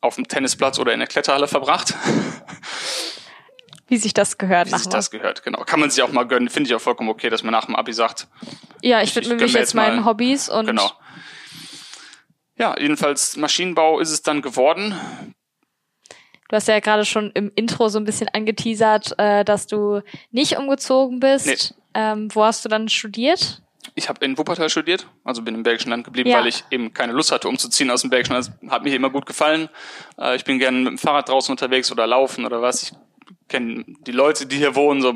auf 0.01 0.15
dem 0.15 0.27
Tennisplatz 0.27 0.77
oder 0.79 0.93
in 0.93 0.99
der 0.99 1.07
Kletterhalle 1.07 1.47
verbracht, 1.47 1.93
Wie 3.87 3.97
sich 3.97 4.13
das 4.13 4.37
gehört 4.37 4.67
wie 4.71 4.77
sich 4.77 4.87
das 4.89 5.11
gehört. 5.11 5.43
Genau, 5.43 5.63
kann 5.63 5.79
man 5.79 5.89
sich 5.89 6.03
auch 6.03 6.11
mal 6.11 6.23
gönnen. 6.27 6.49
Finde 6.49 6.69
ich 6.69 6.75
auch 6.75 6.81
vollkommen 6.81 7.09
okay, 7.09 7.29
dass 7.29 7.43
man 7.43 7.51
nach 7.53 7.65
dem 7.65 7.75
Abi 7.75 7.93
sagt. 7.93 8.27
Ja, 8.81 9.01
ich 9.01 9.09
Ich- 9.09 9.15
widme 9.15 9.35
ich 9.35 9.41
mich 9.41 9.53
jetzt 9.53 9.73
meinen 9.75 10.03
Hobbys 10.05 10.49
und 10.49 10.65
Genau. 10.67 10.91
Ja, 12.57 12.75
jedenfalls 12.79 13.37
Maschinenbau 13.37 13.99
ist 13.99 14.11
es 14.11 14.21
dann 14.23 14.41
geworden. 14.41 14.95
du 16.49 16.55
hast 16.55 16.67
ja 16.69 16.79
gerade 16.79 17.03
schon 17.05 17.29
im 17.33 17.51
Intro 17.55 17.89
so 17.89 17.99
ein 17.99 18.05
bisschen 18.05 18.29
angeteasert, 18.29 19.13
äh, 19.19 19.43
dass 19.43 19.67
du 19.67 20.01
nicht 20.31 20.57
umgezogen 20.57 21.19
bist. 21.19 21.45
Nee. 21.45 21.57
Ähm, 21.93 22.29
wo 22.33 22.43
hast 22.45 22.63
du 22.63 22.69
dann 22.69 22.87
studiert? 22.89 23.61
Ich 23.95 24.07
habe 24.09 24.23
in 24.23 24.37
Wuppertal 24.37 24.69
studiert, 24.69 25.07
also 25.23 25.41
bin 25.41 25.55
im 25.55 25.63
Bergischen 25.63 25.89
Land 25.91 26.03
geblieben, 26.05 26.29
Ja. 26.29 26.39
weil 26.39 26.47
ich 26.47 26.63
eben 26.71 26.93
keine 26.93 27.11
Lust 27.13 27.31
hatte, 27.31 27.47
umzuziehen 27.49 27.89
aus 27.91 28.01
dem 28.01 28.09
Bergischen 28.09 28.33
Land. 28.33 28.51
Das 28.61 28.71
hat 28.71 28.83
mir 28.83 28.95
immer 28.95 29.09
gut 29.09 29.25
gefallen. 29.25 29.69
Äh, 30.17 30.35
ich 30.35 30.43
bin 30.45 30.57
gerne 30.59 30.77
mit 30.77 30.87
dem 30.87 30.97
Fahrrad 30.97 31.27
draußen 31.29 31.51
unterwegs 31.51 31.91
oder 31.91 32.07
laufen 32.07 32.45
oder 32.45 32.61
was. 32.61 32.83
Ich 32.83 32.91
kenne 33.47 33.85
die 34.05 34.11
Leute, 34.11 34.45
die 34.45 34.57
hier 34.57 34.75
wohnen. 34.75 35.01
So. 35.01 35.13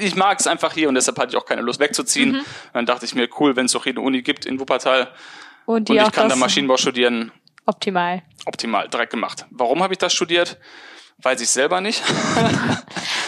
Ich 0.00 0.16
mag 0.16 0.40
es 0.40 0.46
einfach 0.46 0.72
hier 0.72 0.88
und 0.88 0.94
deshalb 0.94 1.18
hatte 1.18 1.30
ich 1.30 1.36
auch 1.36 1.46
keine 1.46 1.62
Lust 1.62 1.80
wegzuziehen. 1.80 2.36
Und 2.36 2.44
dann 2.74 2.86
dachte 2.86 3.04
ich 3.04 3.14
mir, 3.14 3.28
cool, 3.38 3.56
wenn 3.56 3.66
es 3.66 3.72
doch 3.72 3.86
eine 3.86 4.00
Uni 4.00 4.22
gibt 4.22 4.46
in 4.46 4.58
Wuppertal 4.60 5.08
Und 5.66 5.88
die 5.88 5.92
und 5.98 6.06
ich 6.06 6.12
kann 6.12 6.28
da 6.28 6.36
Maschinenbau 6.36 6.76
studieren, 6.76 7.32
optimal. 7.66 8.22
optimal, 8.46 8.88
direkt 8.88 9.12
gemacht. 9.12 9.46
Warum 9.50 9.82
habe 9.82 9.94
ich 9.94 9.98
das 9.98 10.12
studiert? 10.12 10.58
Weiß 11.22 11.40
ich 11.40 11.50
selber 11.50 11.80
nicht. 11.80 12.02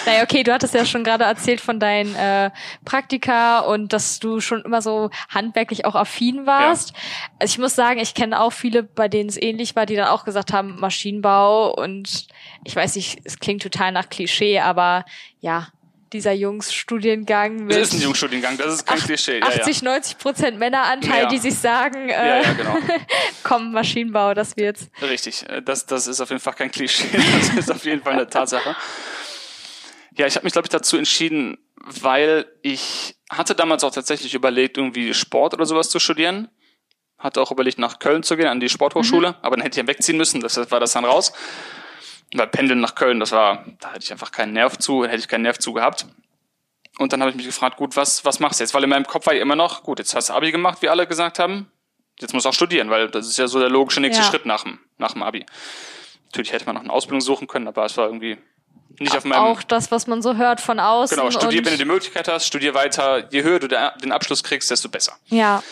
Naja, 0.04 0.24
okay, 0.24 0.42
du 0.42 0.52
hattest 0.52 0.74
ja 0.74 0.84
schon 0.84 1.04
gerade 1.04 1.24
erzählt 1.24 1.60
von 1.60 1.78
deinen 1.78 2.14
äh, 2.16 2.50
Praktika 2.84 3.60
und 3.60 3.92
dass 3.92 4.18
du 4.18 4.40
schon 4.40 4.62
immer 4.62 4.82
so 4.82 5.10
handwerklich 5.28 5.84
auch 5.84 5.94
affin 5.94 6.46
warst. 6.46 6.92
Also 7.38 7.52
ich 7.52 7.58
muss 7.58 7.74
sagen, 7.74 8.00
ich 8.00 8.14
kenne 8.14 8.40
auch 8.40 8.52
viele, 8.52 8.82
bei 8.82 9.08
denen 9.08 9.28
es 9.28 9.40
ähnlich 9.40 9.76
war, 9.76 9.86
die 9.86 9.94
dann 9.94 10.08
auch 10.08 10.24
gesagt 10.24 10.52
haben, 10.52 10.80
Maschinenbau 10.80 11.72
und 11.74 12.26
ich 12.64 12.74
weiß 12.74 12.96
nicht, 12.96 13.20
es 13.24 13.38
klingt 13.38 13.62
total 13.62 13.92
nach 13.92 14.08
Klischee, 14.08 14.58
aber 14.60 15.04
ja, 15.40 15.68
dieser 16.12 16.32
Jungs-Studiengang 16.32 17.64
mit 17.64 17.76
Das 17.76 17.88
ist 17.88 17.94
ein 17.94 18.02
Jungstudiengang, 18.02 18.56
das 18.58 18.74
ist 18.74 18.86
kein 18.86 18.98
ach- 19.00 19.04
Klischee. 19.06 19.38
Ja, 19.40 19.46
80, 19.46 19.82
90 19.82 20.18
Prozent 20.18 20.58
Männeranteil, 20.58 21.22
Ja. 21.24 21.28
die 21.28 21.38
sich 21.38 21.54
sagen, 21.58 22.08
äh, 22.08 22.42
ja, 22.42 22.52
genau. 22.52 22.76
komm, 23.42 23.72
Maschinenbau, 23.72 24.34
das 24.34 24.56
wird's. 24.56 24.88
Richtig, 25.00 25.48
äh, 25.48 25.62
das, 25.62 25.86
das 25.86 26.06
ist 26.06 26.20
auf 26.20 26.30
jeden 26.30 26.40
Fall 26.40 26.54
kein 26.54 26.70
Klischee, 26.70 27.06
das 27.12 27.58
ist 27.58 27.70
auf 27.70 27.84
jeden 27.84 28.02
Fall 28.02 28.14
eine 28.14 28.28
Tatsache. 28.28 28.76
Ja, 30.16 30.26
ich 30.26 30.36
habe 30.36 30.44
mich, 30.44 30.52
glaube 30.52 30.66
ich, 30.66 30.70
dazu 30.70 30.96
entschieden, 30.98 31.58
weil 31.76 32.46
ich 32.62 33.16
hatte 33.30 33.54
damals 33.54 33.82
auch 33.82 33.92
tatsächlich 33.92 34.34
überlegt, 34.34 34.76
irgendwie 34.76 35.14
Sport 35.14 35.54
oder 35.54 35.64
sowas 35.66 35.88
zu 35.88 35.98
studieren. 35.98 36.48
Hatte 37.18 37.40
auch 37.40 37.50
überlegt, 37.52 37.78
nach 37.78 37.98
Köln 38.00 38.22
zu 38.22 38.36
gehen, 38.36 38.48
an 38.48 38.58
die 38.60 38.68
Sporthochschule, 38.68 39.36
aber 39.42 39.56
dann 39.56 39.62
hätte 39.62 39.78
ich 39.80 39.82
ja 39.82 39.88
wegziehen 39.88 40.16
müssen, 40.18 40.40
das 40.40 40.56
war 40.70 40.80
das 40.80 40.92
dann 40.92 41.04
raus. 41.04 41.32
Weil 42.34 42.46
Pendeln 42.46 42.80
nach 42.80 42.94
Köln, 42.94 43.20
das 43.20 43.32
war, 43.32 43.64
da 43.80 43.88
hätte 43.92 44.04
ich 44.04 44.12
einfach 44.12 44.32
keinen 44.32 44.52
Nerv 44.54 44.78
zu, 44.78 45.04
hätte 45.04 45.16
ich 45.18 45.28
keinen 45.28 45.42
Nerv 45.42 45.58
zu 45.58 45.72
gehabt. 45.72 46.06
Und 46.98 47.12
dann 47.12 47.20
habe 47.20 47.30
ich 47.30 47.36
mich 47.36 47.46
gefragt, 47.46 47.76
gut, 47.76 47.96
was, 47.96 48.24
was 48.24 48.40
machst 48.40 48.60
du 48.60 48.64
jetzt? 48.64 48.74
Weil 48.74 48.84
in 48.84 48.90
meinem 48.90 49.06
Kopf 49.06 49.26
war 49.26 49.34
ja 49.34 49.42
immer 49.42 49.56
noch, 49.56 49.82
gut, 49.82 49.98
jetzt 49.98 50.14
hast 50.14 50.28
du 50.30 50.34
Abi 50.34 50.52
gemacht, 50.52 50.78
wie 50.82 50.88
alle 50.88 51.06
gesagt 51.06 51.38
haben. 51.38 51.70
Jetzt 52.20 52.32
musst 52.34 52.44
du 52.44 52.50
auch 52.50 52.54
studieren, 52.54 52.90
weil 52.90 53.08
das 53.08 53.26
ist 53.26 53.38
ja 53.38 53.46
so 53.48 53.58
der 53.58 53.70
logische 53.70 54.00
nächste 54.00 54.22
Ja. 54.22 54.28
Schritt 54.28 54.46
nach 54.46 54.62
dem, 54.62 54.78
nach 54.98 55.12
dem 55.12 55.22
Abi. 55.22 55.44
Natürlich 56.26 56.52
hätte 56.52 56.66
man 56.66 56.74
noch 56.76 56.82
eine 56.82 56.92
Ausbildung 56.92 57.20
suchen 57.20 57.46
können, 57.48 57.68
aber 57.68 57.84
es 57.84 57.96
war 57.96 58.06
irgendwie 58.06 58.38
nicht 58.98 59.16
auf 59.16 59.24
meinem. 59.24 59.40
Auch 59.40 59.62
das, 59.62 59.90
was 59.90 60.06
man 60.06 60.22
so 60.22 60.36
hört 60.36 60.60
von 60.60 60.78
außen. 60.80 61.16
genau, 61.16 61.30
studier, 61.30 61.64
wenn 61.64 61.72
du 61.72 61.78
die 61.78 61.84
Möglichkeit 61.84 62.28
hast, 62.28 62.46
studier 62.46 62.74
weiter. 62.74 63.30
Je 63.30 63.42
höher 63.42 63.58
du 63.58 63.68
den 63.68 64.12
Abschluss 64.12 64.42
kriegst, 64.42 64.70
desto 64.70 64.88
besser. 64.88 65.16
Ja, 65.26 65.62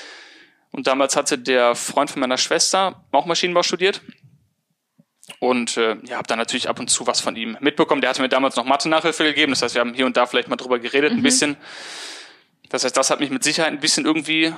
Und 0.73 0.87
damals 0.87 1.17
hatte 1.17 1.39
der 1.39 1.75
Freund 1.75 2.11
von 2.11 2.21
meiner 2.21 2.39
Schwester 2.39 3.03
auch 3.13 3.27
Maschinenbau 3.27 3.63
studiert. 3.63 4.01
Und 5.39 5.77
äh, 5.77 5.97
ja, 6.05 6.17
habe 6.17 6.27
dann 6.27 6.39
natürlich 6.39 6.69
ab 6.69 6.79
und 6.79 6.89
zu 6.89 7.07
was 7.07 7.21
von 7.21 7.37
ihm 7.37 7.57
mitbekommen. 7.61 8.01
Der 8.01 8.11
hatte 8.11 8.23
mir 8.23 8.29
damals 8.29 8.57
noch 8.57 8.65
Mathe-Nachhilfe 8.65 9.25
gegeben. 9.25 9.53
Das 9.53 9.63
heißt, 9.63 9.75
wir 9.75 9.81
haben 9.81 9.95
hier 9.95 10.07
und 10.07 10.17
da 10.17 10.27
vielleicht 10.27 10.49
mal 10.49 10.57
drüber 10.57 10.79
geredet, 10.79 11.13
ein 11.13 11.23
bisschen. 11.23 11.57
Das 12.69 12.85
heißt, 12.85 12.97
das 12.97 13.11
hat 13.11 13.21
mich 13.21 13.31
mit 13.31 13.43
Sicherheit 13.45 13.73
ein 13.73 13.81
bisschen 13.81 14.05
irgendwie 14.05 14.53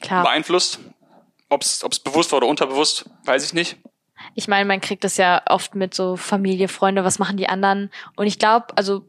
klar. 0.00 0.24
beeinflusst. 0.24 0.80
Ob 1.48 1.62
es 1.62 2.00
bewusst 2.00 2.32
war 2.32 2.38
oder 2.38 2.48
unterbewusst, 2.48 3.04
weiß 3.24 3.44
ich 3.44 3.52
nicht. 3.52 3.76
Ich 4.34 4.48
meine, 4.48 4.64
man 4.64 4.80
kriegt 4.80 5.04
das 5.04 5.16
ja 5.16 5.42
oft 5.46 5.74
mit 5.74 5.94
so 5.94 6.16
Familie, 6.16 6.68
Freunde, 6.68 7.04
was 7.04 7.18
machen 7.18 7.36
die 7.36 7.48
anderen? 7.48 7.90
Und 8.16 8.26
ich 8.26 8.38
glaube, 8.38 8.66
also 8.76 9.06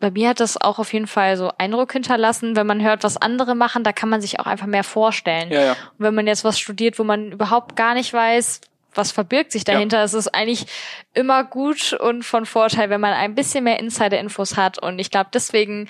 bei 0.00 0.10
mir 0.10 0.28
hat 0.28 0.40
das 0.40 0.60
auch 0.60 0.78
auf 0.78 0.92
jeden 0.92 1.06
Fall 1.06 1.36
so 1.36 1.50
Eindruck 1.56 1.92
hinterlassen, 1.92 2.56
wenn 2.56 2.66
man 2.66 2.82
hört, 2.82 3.04
was 3.04 3.16
andere 3.16 3.54
machen, 3.54 3.84
da 3.84 3.92
kann 3.92 4.08
man 4.08 4.20
sich 4.20 4.38
auch 4.38 4.46
einfach 4.46 4.66
mehr 4.66 4.84
vorstellen. 4.84 5.50
Ja, 5.50 5.62
ja. 5.62 5.72
Und 5.72 5.98
wenn 5.98 6.14
man 6.14 6.26
jetzt 6.26 6.44
was 6.44 6.58
studiert, 6.58 6.98
wo 6.98 7.04
man 7.04 7.32
überhaupt 7.32 7.74
gar 7.74 7.94
nicht 7.94 8.12
weiß, 8.12 8.60
was 8.94 9.12
verbirgt 9.12 9.52
sich 9.52 9.64
dahinter, 9.64 10.04
ist 10.04 10.14
es 10.14 10.28
eigentlich 10.28 10.66
immer 11.12 11.44
gut 11.44 11.92
und 11.92 12.24
von 12.24 12.46
Vorteil, 12.46 12.90
wenn 12.90 13.00
man 13.00 13.12
ein 13.12 13.34
bisschen 13.34 13.64
mehr 13.64 13.78
Insider-Infos 13.80 14.56
hat. 14.56 14.78
Und 14.78 14.98
ich 14.98 15.10
glaube, 15.10 15.30
deswegen 15.32 15.88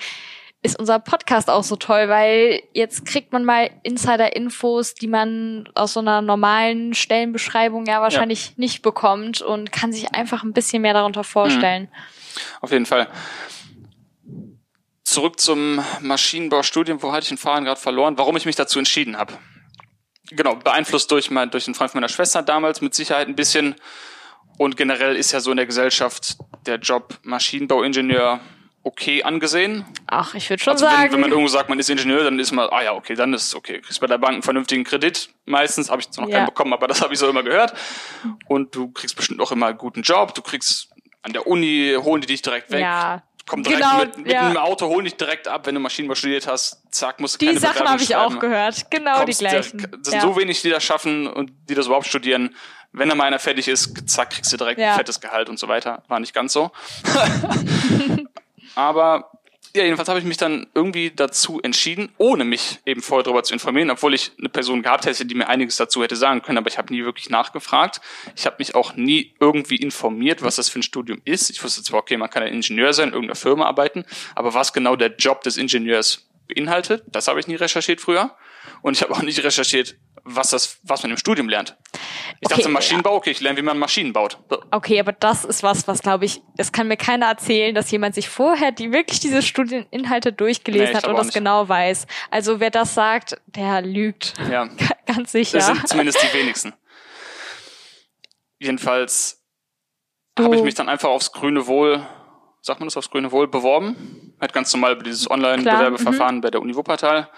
ist 0.65 0.79
unser 0.79 0.99
Podcast 0.99 1.49
auch 1.49 1.63
so 1.63 1.75
toll, 1.75 2.09
weil 2.09 2.61
jetzt 2.73 3.05
kriegt 3.05 3.31
man 3.31 3.45
mal 3.45 3.69
Insider-Infos, 3.83 4.95
die 4.95 5.07
man 5.07 5.69
aus 5.75 5.93
so 5.93 5.99
einer 5.99 6.21
normalen 6.21 6.93
Stellenbeschreibung 6.93 7.85
ja 7.85 8.01
wahrscheinlich 8.01 8.57
nicht 8.57 8.81
bekommt 8.81 9.41
und 9.41 9.71
kann 9.71 9.93
sich 9.93 10.13
einfach 10.13 10.43
ein 10.43 10.53
bisschen 10.53 10.81
mehr 10.81 10.93
darunter 10.93 11.23
vorstellen. 11.23 11.87
Auf 12.61 12.71
jeden 12.71 12.85
Fall. 12.85 13.07
Zurück 15.03 15.39
zum 15.39 15.83
Maschinenbaustudium. 16.01 17.01
Wo 17.01 17.11
hatte 17.11 17.23
ich 17.23 17.29
den 17.29 17.37
Faden 17.37 17.63
gerade 17.63 17.79
verloren? 17.79 18.17
Warum 18.17 18.35
ich 18.35 18.45
mich 18.45 18.55
dazu 18.55 18.79
entschieden 18.79 19.17
habe. 19.17 19.33
Genau, 20.31 20.55
beeinflusst 20.55 21.11
durch, 21.11 21.29
mein, 21.31 21.51
durch 21.51 21.65
den 21.65 21.75
Freund 21.75 21.91
von 21.91 21.99
meiner 21.99 22.09
Schwester 22.09 22.41
damals 22.41 22.81
mit 22.81 22.95
Sicherheit 22.95 23.27
ein 23.27 23.35
bisschen. 23.35 23.75
Und 24.57 24.77
generell 24.77 25.15
ist 25.15 25.31
ja 25.31 25.39
so 25.39 25.51
in 25.51 25.57
der 25.57 25.65
Gesellschaft 25.65 26.37
der 26.65 26.77
Job 26.77 27.19
Maschinenbauingenieur 27.23 28.39
okay 28.83 29.23
angesehen. 29.23 29.83
Ach, 30.07 30.35
ich 30.35 30.49
würde 30.49 30.61
schon 30.63 30.73
Also 30.73 30.85
wenn, 30.85 30.91
sagen, 30.91 31.13
wenn 31.13 31.19
man 31.21 31.31
irgendwo 31.31 31.47
sagt, 31.49 31.69
man 31.69 31.79
ist 31.79 31.89
Ingenieur, 31.89 32.23
dann 32.23 32.37
ist 32.39 32.51
man, 32.51 32.69
ah 32.69 32.83
ja, 32.83 32.93
okay, 32.93 33.15
dann 33.15 33.33
ist 33.33 33.47
es 33.47 33.55
okay. 33.55 33.81
Kriegst 33.81 33.99
bei 33.99 34.07
der 34.07 34.19
Bank 34.19 34.33
einen 34.33 34.43
vernünftigen 34.43 34.83
Kredit. 34.83 35.29
Meistens 35.45 35.89
habe 35.89 36.01
ich 36.01 36.11
zwar 36.11 36.25
noch 36.25 36.31
Ja. 36.31 36.37
keinen 36.37 36.45
bekommen, 36.45 36.71
aber 36.71 36.87
das 36.87 37.01
habe 37.01 37.11
ich 37.13 37.19
so 37.19 37.27
immer 37.27 37.41
gehört. 37.41 37.73
Und 38.47 38.75
du 38.75 38.91
kriegst 38.91 39.15
bestimmt 39.15 39.41
auch 39.41 39.51
immer 39.51 39.67
einen 39.67 39.77
guten 39.79 40.03
Job. 40.03 40.35
Du 40.35 40.41
kriegst 40.43 40.89
an 41.23 41.33
der 41.33 41.47
Uni, 41.47 41.95
holen 41.99 42.21
die 42.21 42.27
dich 42.27 42.43
direkt 42.43 42.69
weg. 42.71 42.81
ja, 42.81 43.23
Komm 43.47 43.61
direkt 43.63 43.81
Genau, 43.83 43.97
mit, 43.99 44.17
mit 44.17 44.31
ja. 44.31 44.41
einem 44.47 44.57
Auto, 44.57 44.87
hol 44.87 45.03
dich 45.03 45.15
direkt 45.17 45.47
ab, 45.47 45.67
wenn 45.67 45.75
du 45.75 45.81
Maschinenbau 45.81 46.15
studiert 46.15 46.47
hast. 46.47 46.81
Zack, 46.91 47.19
musst 47.19 47.35
du 47.35 47.39
die 47.39 47.45
keine 47.47 47.59
Sachen 47.59 47.87
habe 47.87 48.01
ich 48.01 48.15
auch 48.15 48.39
gehört. 48.39 48.89
Genau 48.89 49.17
Kommst 49.19 49.39
die 49.41 49.45
gleichen. 49.45 49.79
Es 50.01 50.09
sind 50.09 50.15
Ja. 50.15 50.21
so 50.21 50.35
wenig, 50.35 50.61
die 50.63 50.69
das 50.69 50.83
schaffen 50.83 51.27
und 51.27 51.51
die 51.69 51.75
das 51.75 51.85
überhaupt 51.85 52.07
studieren. 52.07 52.55
Wenn 52.91 53.09
da 53.09 53.15
mal 53.15 53.25
einer 53.25 53.39
fertig 53.39 53.67
ist, 53.67 54.09
zack, 54.09 54.31
kriegst 54.31 54.51
du 54.53 54.57
direkt 54.57 54.79
Ja. 54.79 54.91
ein 54.91 54.97
fettes 54.97 55.19
Gehalt 55.21 55.49
und 55.49 55.59
so 55.59 55.67
weiter. 55.67 56.01
War 56.07 56.19
nicht 56.19 56.33
ganz 56.33 56.53
so. 56.53 56.71
Aber 58.75 59.31
ja, 59.75 59.83
jedenfalls 59.83 60.09
habe 60.09 60.19
ich 60.19 60.25
mich 60.25 60.37
dann 60.37 60.67
irgendwie 60.73 61.11
dazu 61.15 61.61
entschieden, 61.61 62.09
ohne 62.17 62.45
mich 62.45 62.79
eben 62.85 63.01
vorher 63.01 63.23
darüber 63.23 63.43
zu 63.43 63.53
informieren, 63.53 63.91
obwohl 63.91 64.13
ich 64.13 64.31
eine 64.39 64.49
Person 64.49 64.81
gehabt 64.81 65.05
hätte, 65.05 65.25
die 65.25 65.35
mir 65.35 65.47
einiges 65.47 65.75
dazu 65.75 66.01
hätte 66.01 66.15
sagen 66.15 66.41
können, 66.41 66.57
aber 66.57 66.69
ich 66.69 66.77
habe 66.77 66.93
nie 66.93 67.03
wirklich 67.03 67.29
nachgefragt. 67.29 68.01
Ich 68.35 68.45
habe 68.45 68.55
mich 68.59 68.75
auch 68.75 68.95
nie 68.95 69.33
irgendwie 69.39 69.75
informiert, 69.75 70.41
was 70.41 70.55
das 70.55 70.69
für 70.69 70.79
ein 70.79 70.83
Studium 70.83 71.21
ist. 71.25 71.49
Ich 71.49 71.63
wusste 71.63 71.83
zwar, 71.83 71.99
okay, 71.99 72.17
man 72.17 72.29
kann 72.29 72.43
ein 72.43 72.53
Ingenieur 72.53 72.93
sein, 72.93 73.09
in 73.09 73.13
irgendeiner 73.13 73.35
Firma 73.35 73.65
arbeiten, 73.65 74.05
aber 74.33 74.53
was 74.53 74.73
genau 74.73 74.95
der 74.95 75.15
Job 75.15 75.41
des 75.41 75.57
Ingenieurs 75.57 76.25
beinhaltet, 76.47 77.03
das 77.07 77.27
habe 77.27 77.39
ich 77.39 77.47
nie 77.47 77.55
recherchiert 77.55 78.01
früher. 78.01 78.35
Und 78.81 78.95
ich 78.95 79.01
habe 79.03 79.13
auch 79.13 79.21
nicht 79.21 79.43
recherchiert, 79.43 79.97
was 80.23 80.49
das, 80.49 80.79
was 80.83 81.03
man 81.03 81.11
im 81.11 81.17
Studium 81.17 81.47
lernt. 81.49 81.77
Ich 82.39 82.47
Okay, 82.51 82.55
dachte 82.61 82.69
Maschinenbau, 82.69 83.15
okay, 83.15 83.29
ich 83.31 83.39
lerne, 83.41 83.57
wie 83.57 83.61
man 83.61 83.77
Maschinen 83.77 84.11
baut. 84.11 84.39
So. 84.49 84.61
Okay, 84.71 84.99
aber 84.99 85.11
das 85.11 85.45
ist 85.45 85.61
was, 85.61 85.87
was 85.87 86.01
glaube 86.01 86.25
ich, 86.25 86.41
das 86.57 86.71
kann 86.71 86.87
mir 86.87 86.97
keiner 86.97 87.27
erzählen, 87.27 87.75
dass 87.75 87.91
jemand 87.91 88.15
sich 88.15 88.27
vorher 88.27 88.71
die 88.71 88.91
wirklich 88.91 89.19
diese 89.19 89.41
Studieninhalte 89.41 90.33
durchgelesen 90.33 90.89
Nee, 90.89 90.95
hat 90.95 91.07
und 91.07 91.15
das 91.15 91.27
nicht. 91.27 91.35
genau 91.35 91.69
weiß. 91.69 92.07
Also 92.31 92.59
wer 92.59 92.71
das 92.71 92.95
sagt, 92.95 93.39
der 93.45 93.81
lügt. 93.81 94.33
Ja. 94.51 94.67
Ganz 95.05 95.31
sicher. 95.31 95.57
Das 95.59 95.67
sind 95.67 95.87
zumindest 95.87 96.21
die 96.23 96.37
wenigsten. 96.37 96.73
Jedenfalls 98.59 99.43
habe 100.39 100.55
ich 100.55 100.63
mich 100.63 100.73
dann 100.75 100.89
einfach 100.89 101.09
aufs 101.09 101.31
grüne 101.31 101.67
Wohl, 101.67 102.05
sagt 102.61 102.79
man 102.79 102.87
das 102.87 102.97
aufs 102.97 103.09
grüne 103.09 103.31
Wohl, 103.31 103.47
beworben. 103.47 104.33
Halt 104.41 104.53
ganz 104.53 104.73
normal 104.73 104.93
über 104.93 105.03
dieses 105.03 105.29
Online-Bewerbeverfahren 105.29 106.41
bei 106.41 106.49
der 106.49 106.61
Uni 106.61 106.75
Wuppertal. 106.75 107.29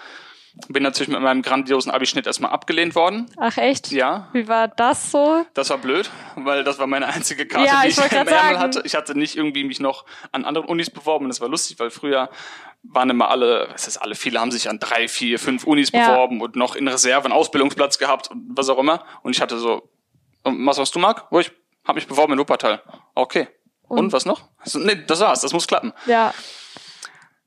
Bin 0.68 0.82
natürlich 0.82 1.08
mit 1.08 1.20
meinem 1.20 1.42
grandiosen 1.42 1.90
Abischnitt 1.92 2.26
erstmal 2.26 2.50
abgelehnt 2.50 2.94
worden. 2.94 3.30
Ach 3.38 3.56
echt? 3.56 3.90
Ja, 3.92 4.28
Wie 4.32 4.48
war 4.48 4.68
das 4.68 5.10
so? 5.12 5.46
das 5.54 5.70
war 5.70 5.78
blöd, 5.78 6.10
weil 6.36 6.64
das 6.64 6.78
war 6.78 6.86
meine 6.86 7.06
einzige 7.06 7.46
Karte, 7.46 7.66
Ja, 7.68 7.82
die 7.82 7.88
ich 7.88 7.98
ich, 7.98 8.04
im 8.12 8.18
Ärmel 8.18 8.34
sagen. 8.34 8.58
hatte. 8.58 8.82
Ich 8.84 8.94
hatte 8.94 9.16
nicht 9.16 9.36
irgendwie 9.36 9.64
mich 9.64 9.78
noch 9.80 10.04
an 10.32 10.44
anderen 10.44 10.66
Unis 10.68 10.90
beworben 10.90 11.26
und 11.26 11.28
das 11.30 11.40
war 11.40 11.48
lustig, 11.48 11.78
weil 11.78 11.90
früher 11.90 12.28
waren 12.82 13.08
immer 13.10 13.28
alle, 13.30 13.68
was 13.72 13.86
heißt 13.86 14.02
alle, 14.02 14.14
viele 14.14 14.40
haben 14.40 14.50
sich 14.50 14.68
an 14.68 14.78
drei, 14.78 15.08
vier, 15.08 15.38
fünf 15.38 15.64
Unis 15.64 15.90
Ja. 15.92 16.10
beworben 16.10 16.40
und 16.40 16.56
noch 16.56 16.74
in 16.76 16.86
Reserve 16.88 17.24
einen 17.24 17.32
Ausbildungsplatz 17.34 17.98
gehabt 17.98 18.30
und 18.30 18.48
was 18.56 18.68
auch 18.68 18.78
immer. 18.78 19.04
Und 19.22 19.34
ich 19.34 19.40
hatte 19.40 19.58
so, 19.58 19.88
und 20.44 20.64
was 20.66 20.78
hast 20.78 20.94
du, 20.94 20.98
Marc? 20.98 21.26
Wo 21.30 21.38
ich 21.40 21.50
habe 21.86 21.96
mich 21.96 22.06
beworben 22.06 22.32
in 22.34 22.38
Wuppertal. 22.38 22.82
Okay. 23.14 23.48
Und, 23.82 23.98
Und? 23.98 24.12
was 24.12 24.26
noch? 24.26 24.42
So, 24.64 24.78
nee, 24.78 25.02
das 25.06 25.20
war's, 25.20 25.40
das 25.40 25.52
muss 25.54 25.66
klappen. 25.66 25.92
Ja. 26.06 26.34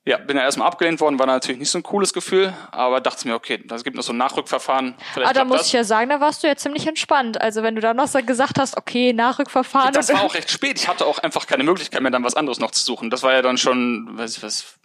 Ja, 0.04 0.18
bin 0.18 0.36
ja 0.36 0.42
erstmal 0.44 0.68
abgelehnt 0.68 1.00
worden, 1.00 1.20
war 1.20 1.28
natürlich 1.28 1.60
nicht 1.60 1.70
so 1.70 1.78
ein 1.78 1.84
cooles 1.84 2.12
Gefühl, 2.12 2.52
aber 2.72 3.02
dachte 3.02 3.28
mir, 3.28 3.36
okay, 3.36 3.62
das 3.68 3.84
gibt 3.84 3.96
noch 3.96 4.02
so 4.02 4.14
ein 4.14 4.18
Nachrückverfahren. 4.18 4.96
Vielleicht 5.14 5.30
Aber 5.30 5.34
da 5.40 5.46
muss 5.46 5.60
das. 5.60 5.68
ich 5.68 5.74
ja 5.74 5.84
sagen, 5.84 6.10
da 6.10 6.20
warst 6.20 6.42
du 6.42 6.48
ja 6.48 6.56
ziemlich 6.56 6.88
entspannt. 6.88 7.40
Also 7.40 7.62
wenn 7.62 7.76
du 7.76 7.82
dann 7.82 7.98
noch 7.98 8.08
so 8.08 8.18
gesagt 8.24 8.58
hast, 8.58 8.78
okay, 8.78 9.14
Nachrückverfahren 9.14 9.94
Das 9.94 10.12
war 10.12 10.24
auch 10.24 10.34
recht 10.34 10.50
spät. 10.50 10.80
Ich 10.80 10.88
hatte 10.88 11.06
auch 11.06 11.20
einfach 11.20 11.46
keine 11.46 11.64
Möglichkeit 11.64 12.02
mehr, 12.02 12.10
dann 12.10 12.24
was 12.24 12.34
anderes 12.36 12.58
noch 12.60 12.72
zu 12.72 12.84
suchen. 12.84 13.12
Das 13.12 13.22
war 13.22 13.34
ja 13.34 13.44
dann 13.44 13.60
schon, 13.60 14.10
weiß 14.18 14.38
ich 14.38 14.44
was, 14.44 14.80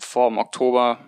vor 0.00 0.30
dem 0.30 0.38
Oktober. 0.38 0.98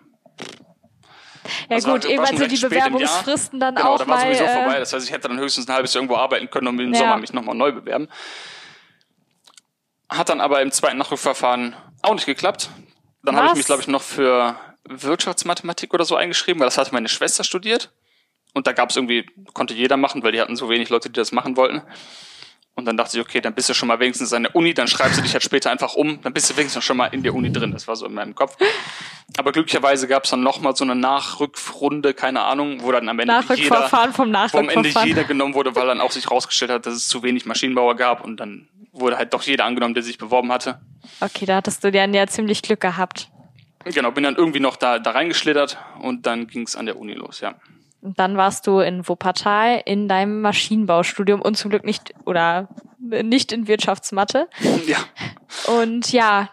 ja 1.69 1.83
war- 1.83 1.95
gut, 1.95 2.05
schon 2.05 2.19
also 2.21 2.37
recht 2.45 2.53
die. 2.53 2.61
Bewerbungsfristen 2.61 3.59
dann 3.59 3.75
Genau, 3.75 3.95
auch 3.95 3.99
da 3.99 4.07
war 4.07 4.19
mal. 4.19 4.23
sowieso 4.27 4.45
äh, 4.45 4.55
vorbei. 4.55 4.79
Das 4.79 4.93
heißt, 4.93 5.05
ich 5.05 5.13
hätte 5.13 5.27
dann 5.27 5.39
höchstens 5.41 5.67
ein 5.69 5.75
halbes 5.75 5.93
Jahr 5.95 6.03
irgendwo 6.03 6.17
arbeiten 6.21 6.49
können 6.49 6.69
und 6.69 6.79
im 6.79 6.93
Ja. 6.93 7.01
Sommer 7.01 7.17
mich 7.17 7.33
nochmal 7.33 7.57
neu 7.57 7.73
bewerben. 7.73 8.09
Hat 10.09 10.29
dann 10.29 10.41
aber 10.41 10.63
im 10.63 10.71
zweiten 10.71 10.99
Nachrückverfahren 10.99 11.75
auch 12.03 12.15
nicht 12.15 12.27
geklappt. 12.27 12.71
Dann 13.23 13.37
habe 13.37 13.49
ich 13.49 13.55
mich, 13.55 13.67
glaube 13.67 13.83
ich, 13.83 13.89
noch 13.89 14.03
für 14.03 14.57
Wirtschaftsmathematik 14.85 15.93
oder 15.93 16.05
so 16.05 16.17
eingeschrieben, 16.17 16.61
weil 16.61 16.67
das 16.67 16.79
hatte 16.79 16.93
meine 16.93 17.09
Schwester 17.09 17.45
studiert. 17.45 17.91
Und 18.55 18.67
da 18.67 18.73
gab 18.73 18.91
es 18.91 18.97
irgendwie, 18.97 19.27
konnte 19.53 19.75
jeder 19.75 19.97
machen, 19.97 20.23
weil 20.23 20.33
die 20.33 20.41
hatten 20.41 20.57
so 20.57 20.69
wenig 20.69 20.89
Leute, 20.89 21.11
die 21.11 21.15
das 21.15 21.33
machen 21.33 21.57
wollten. 21.57 21.83
Und 22.75 22.85
dann 22.85 22.97
dachte 22.97 23.19
ich, 23.19 23.25
okay, 23.25 23.41
dann 23.41 23.55
bist 23.55 23.69
du 23.69 23.75
schon 23.75 23.89
mal 23.89 23.99
wenigstens 23.99 24.33
an 24.33 24.45
der 24.45 24.55
Uni, 24.55 24.73
dann 24.73 24.87
schreibst 24.87 25.19
du 25.19 25.23
dich 25.23 25.33
halt 25.33 25.43
später 25.43 25.69
einfach 25.71 25.95
um, 25.95 26.23
dann 26.23 26.33
bist 26.33 26.49
du 26.49 26.57
wenigstens 26.57 26.85
schon 26.85 26.97
mal 26.97 27.07
in 27.07 27.25
der 27.25 27.35
Uni 27.35 27.51
drin. 27.51 27.73
Das 27.73 27.89
war 27.89 27.97
so 27.97 28.07
in 28.07 28.15
meinem 28.15 28.37
Kopf. 28.37 28.57
Aber 29.37 29.51
glücklicherweise 29.51 30.07
gab 30.07 30.25
es 30.25 30.31
dann 30.31 30.43
nochmal 30.43 30.77
so 30.77 30.85
eine 30.85 30.95
Nachrückrunde, 30.95 32.15
keine 32.15 32.43
Ahnung, 32.43 32.83
wo 32.83 32.93
dann 32.93 33.09
am 33.09 33.19
Ende 33.19 33.33
jeder, 33.57 33.89
vom 34.51 34.69
Ende 34.69 34.89
jeder 35.05 35.25
genommen 35.25 35.55
wurde, 35.55 35.75
weil 35.75 35.87
dann 35.89 36.01
auch 36.01 36.13
sich 36.13 36.31
rausgestellt 36.31 36.71
hat, 36.71 36.87
dass 36.87 36.95
es 36.95 37.09
zu 37.09 37.25
wenig 37.25 37.47
Maschinenbauer 37.47 37.97
gab 37.97 38.25
und 38.25 38.37
dann 38.39 38.69
wurde 38.93 39.19
halt 39.19 39.35
doch 39.35 39.43
jeder 39.43 39.65
angenommen, 39.65 39.95
der 39.95 40.03
sich 40.03 40.19
beworben 40.19 40.53
hatte. 40.53 40.81
Okay, 41.21 41.47
da 41.47 41.57
hattest 41.57 41.85
du 41.85 41.93
dann 41.93 42.15
ja 42.15 42.27
ziemlich 42.27 42.63
Glück 42.63 42.81
gehabt. 42.81 43.31
Genau, 43.85 44.11
bin 44.11 44.25
dann 44.25 44.37
irgendwie 44.37 44.61
noch 44.61 44.77
da, 44.77 44.99
da 44.99 45.13
reingeschlittert 45.13 45.79
und 46.03 46.27
dann 46.27 46.47
ging 46.47 46.63
es 46.63 46.77
an 46.77 46.87
der 46.87 46.99
Uni 46.99 47.15
los, 47.15 47.41
ja. 47.41 47.55
Und 48.01 48.19
dann 48.19 48.37
warst 48.37 48.67
du 48.67 48.81
in 48.81 49.09
Wuppertal 49.09 49.83
in 49.85 50.09
deinem 50.09 50.41
Maschinenbaustudium 50.41 51.41
und 51.43 51.57
zum 51.57 51.71
Glück 51.71 51.85
nicht 51.85 52.15
oder 52.25 52.69
nicht 53.01 53.53
in 53.53 53.67
Wirtschaftsmathe. 53.67 54.49
Ja. 54.87 54.99
Und 55.67 56.13
ja, 56.13 56.51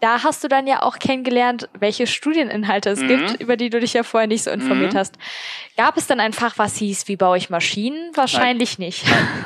da 0.00 0.22
hast 0.22 0.42
du 0.44 0.48
dann 0.48 0.66
ja 0.66 0.82
auch 0.82 0.98
kennengelernt, 0.98 1.68
welche 1.78 2.06
Studieninhalte 2.06 2.90
es 2.90 3.00
mhm. 3.00 3.08
gibt, 3.08 3.40
über 3.40 3.56
die 3.56 3.70
du 3.70 3.80
dich 3.80 3.92
ja 3.92 4.02
vorher 4.02 4.26
nicht 4.26 4.44
so 4.44 4.50
informiert 4.50 4.94
mhm. 4.94 4.98
hast. 4.98 5.16
Gab 5.76 5.96
es 5.96 6.06
dann 6.06 6.20
ein 6.20 6.32
Fach, 6.32 6.54
was 6.56 6.76
hieß, 6.76 7.08
wie 7.08 7.16
baue 7.16 7.36
ich 7.36 7.50
Maschinen? 7.50 8.10
Wahrscheinlich 8.14 8.78
Nein. 8.78 8.86
nicht. 8.86 9.06
Nein. 9.06 9.44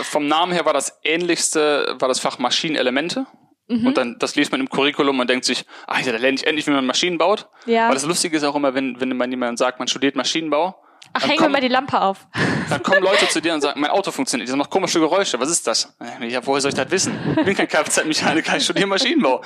Vom 0.00 0.26
Namen 0.26 0.52
her 0.52 0.64
war 0.64 0.72
das 0.72 1.00
ähnlichste, 1.02 1.96
war 1.98 2.08
das 2.08 2.20
Fach 2.20 2.38
Maschinenelemente. 2.38 3.26
Mhm. 3.68 3.86
Und 3.86 3.96
dann, 3.96 4.18
das 4.18 4.36
liest 4.36 4.52
man 4.52 4.60
im 4.60 4.68
Curriculum 4.68 5.18
und 5.20 5.30
denkt 5.30 5.44
sich, 5.44 5.64
ach 5.86 6.00
ja, 6.00 6.12
da 6.12 6.18
lerne 6.18 6.36
ich 6.36 6.46
endlich, 6.46 6.66
wie 6.66 6.70
man 6.70 6.84
Maschinen 6.84 7.18
baut. 7.18 7.48
Ja. 7.66 7.86
Aber 7.86 7.94
das 7.94 8.04
Lustige 8.04 8.36
ist 8.36 8.44
auch 8.44 8.54
immer, 8.54 8.74
wenn, 8.74 9.00
wenn 9.00 9.16
man 9.16 9.30
jemand 9.30 9.58
sagt, 9.58 9.78
man 9.78 9.88
studiert 9.88 10.16
Maschinenbau. 10.16 10.76
Ach, 11.14 11.26
hängen 11.26 11.40
wir 11.40 11.48
mal 11.48 11.60
die 11.60 11.68
Lampe 11.68 12.00
auf. 12.00 12.26
Dann 12.68 12.82
kommen 12.82 13.02
Leute 13.02 13.28
zu 13.28 13.40
dir 13.40 13.54
und 13.54 13.60
sagen, 13.60 13.80
mein 13.80 13.90
Auto 13.90 14.10
funktioniert, 14.10 14.48
das 14.48 14.56
macht 14.56 14.70
komische 14.70 14.98
Geräusche, 14.98 15.38
was 15.38 15.50
ist 15.50 15.66
das? 15.66 15.96
Ja, 16.20 16.44
woher 16.44 16.60
soll 16.60 16.70
ich 16.70 16.74
das 16.74 16.90
wissen? 16.90 17.18
Ich 17.38 17.44
bin 17.44 17.54
kein 17.54 17.68
Kfz-Mechaniker, 17.68 18.56
ich 18.56 18.64
studiere 18.64 18.86
Maschinenbau. 18.86 19.42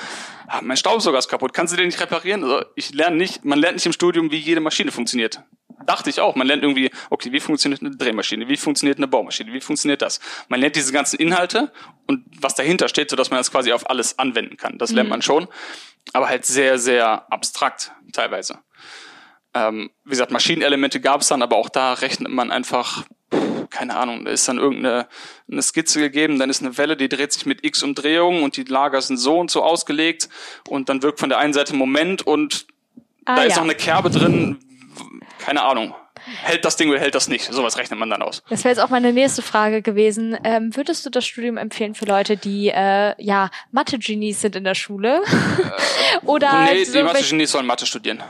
Ah, 0.47 0.61
mein 0.63 0.77
Staubsauger 0.77 1.19
ist 1.19 1.29
kaputt, 1.29 1.53
kannst 1.53 1.73
du 1.73 1.77
den 1.77 1.87
nicht 1.87 2.01
reparieren? 2.01 2.43
Also 2.43 2.65
ich 2.75 2.95
lerne 2.95 3.17
nicht, 3.17 3.45
man 3.45 3.59
lernt 3.59 3.77
nicht 3.77 3.87
im 3.87 3.93
Studium, 3.93 4.31
wie 4.31 4.39
jede 4.39 4.61
Maschine 4.61 4.91
funktioniert 4.91 5.43
dachte 5.89 6.11
ich 6.11 6.21
auch. 6.21 6.35
Man 6.35 6.47
lernt 6.47 6.63
irgendwie, 6.63 6.91
okay, 7.11 7.33
wie 7.33 7.41
funktioniert 7.41 7.81
eine 7.81 7.97
Drehmaschine, 7.97 8.49
wie 8.49 8.57
funktioniert 8.57 8.99
eine 8.99 9.09
Baumaschine, 9.09 9.53
wie 9.53 9.61
funktioniert 9.61 10.03
das? 10.03 10.21
Man 10.49 10.61
lernt 10.61 10.77
diese 10.77 10.93
ganzen 10.93 11.17
Inhalte 11.17 11.73
und 12.07 12.25
was 12.41 12.55
dahinter 12.55 12.89
steht, 12.89 13.11
sodass 13.11 13.31
man 13.31 13.39
das 13.39 13.51
quasi 13.51 13.73
auf 13.73 13.89
alles 13.89 14.19
anwenden 14.19 14.57
kann. 14.57 14.79
Das 14.79 14.91
mhm. 14.91 14.97
lernt 14.97 15.11
man 15.11 15.23
schon, 15.23 15.49
aber 16.13 16.29
halt 16.29 16.45
sehr, 16.45 16.79
sehr 16.79 17.31
abstrakt 17.33 17.93
teilweise. 18.13 18.59
Ähm, 19.55 19.91
wie 20.05 20.11
gesagt, 20.11 20.31
Maschinenelemente 20.31 21.01
gab 21.01 21.23
es 21.23 21.29
dann, 21.29 21.43
aber 21.43 21.57
auch 21.57 21.69
da 21.69 21.95
rechnet 21.95 22.31
man 22.31 22.51
einfach 22.51 23.05
keine 23.71 23.97
Ahnung, 23.97 24.25
da 24.25 24.31
ist 24.31 24.49
dann 24.49 24.59
irgendeine 24.59 25.07
eine 25.51 25.63
Skizze 25.63 26.01
gegeben, 26.01 26.39
dann 26.39 26.51
ist 26.51 26.63
eine 26.63 26.77
Welle, 26.79 26.97
die 26.97 27.09
dreht 27.09 27.33
sich 27.33 27.47
mit 27.47 27.65
x 27.65 27.83
Umdrehungen 27.83 28.43
und 28.43 28.57
die 28.57 28.65
Lager 28.65 29.01
sind 29.01 29.19
so 29.19 29.39
und 29.39 29.51
so 29.51 29.63
ausgelegt 29.63 30.29
und 30.69 30.89
dann 30.89 31.03
wirkt 31.03 31.21
von 31.21 31.29
der 31.29 31.39
einen 31.39 31.53
Seite 31.53 31.75
Moment 31.75 32.27
und 32.27 32.67
ah, 33.25 33.37
da 33.37 33.43
ist 33.43 33.57
noch 33.57 33.65
eine 33.65 33.75
Kerbe 33.75 34.11
drin, 34.11 34.59
keine 35.39 35.63
Ahnung. 35.63 35.95
Hält 36.43 36.65
das 36.65 36.77
Ding 36.77 36.91
oder 36.91 36.99
hält 36.99 37.15
das 37.15 37.29
nicht? 37.29 37.51
Sowas 37.51 37.79
rechnet 37.79 37.99
man 37.99 38.11
dann 38.11 38.23
aus. 38.23 38.43
Das 38.51 38.65
wäre 38.65 38.75
jetzt 38.75 38.83
auch 38.83 38.91
meine 38.91 39.13
nächste 39.13 39.41
Frage 39.41 39.83
gewesen. 39.83 40.37
Ähm, 40.45 40.75
würdest 40.77 41.07
du 41.07 41.11
das 41.11 41.25
Studium 41.25 41.57
empfehlen 41.57 41.95
für 41.95 42.05
Leute, 42.05 42.37
die 42.37 42.69
äh, 42.69 43.15
ja 43.23 43.51
Mathe-Genies 43.71 44.41
sind 44.41 44.57
in 44.57 44.65
der 44.65 44.75
Schule? 44.75 45.23
Äh, 45.23 46.27
Oder 46.27 46.65
nee, 46.65 46.85
die 46.85 47.03
Mathe-Genies 47.03 47.53
sollen 47.53 47.67
Mathe 47.67 47.87
studieren. 47.87 48.23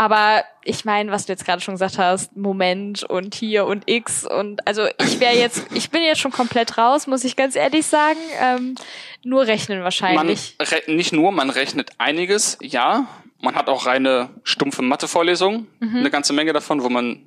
Aber 0.00 0.44
ich 0.64 0.86
meine, 0.86 1.12
was 1.12 1.26
du 1.26 1.32
jetzt 1.34 1.44
gerade 1.44 1.60
schon 1.60 1.74
gesagt 1.74 1.98
hast, 1.98 2.34
Moment 2.34 3.02
und 3.02 3.34
hier 3.34 3.66
und 3.66 3.82
X 3.84 4.26
und 4.26 4.66
also 4.66 4.86
ich 4.98 5.20
wäre 5.20 5.36
jetzt, 5.36 5.66
ich 5.74 5.90
bin 5.90 6.00
jetzt 6.02 6.20
schon 6.20 6.32
komplett 6.32 6.78
raus, 6.78 7.06
muss 7.06 7.22
ich 7.22 7.36
ganz 7.36 7.54
ehrlich 7.54 7.84
sagen. 7.84 8.18
Ähm, 8.40 8.76
nur 9.22 9.46
rechnen 9.46 9.84
wahrscheinlich. 9.84 10.56
Man 10.58 10.68
re 10.68 10.82
nicht 10.86 11.12
nur, 11.12 11.32
man 11.32 11.50
rechnet 11.50 11.90
einiges, 11.98 12.56
ja. 12.62 13.08
Man 13.42 13.54
hat 13.56 13.68
auch 13.68 13.84
reine 13.84 14.30
stumpfe 14.42 14.80
Mathe-Vorlesungen, 14.80 15.66
mhm. 15.80 15.96
eine 15.98 16.10
ganze 16.10 16.32
Menge 16.32 16.54
davon, 16.54 16.82
wo 16.82 16.88
man 16.88 17.22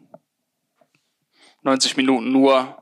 90 1.62 1.96
Minuten 1.96 2.32
nur 2.32 2.82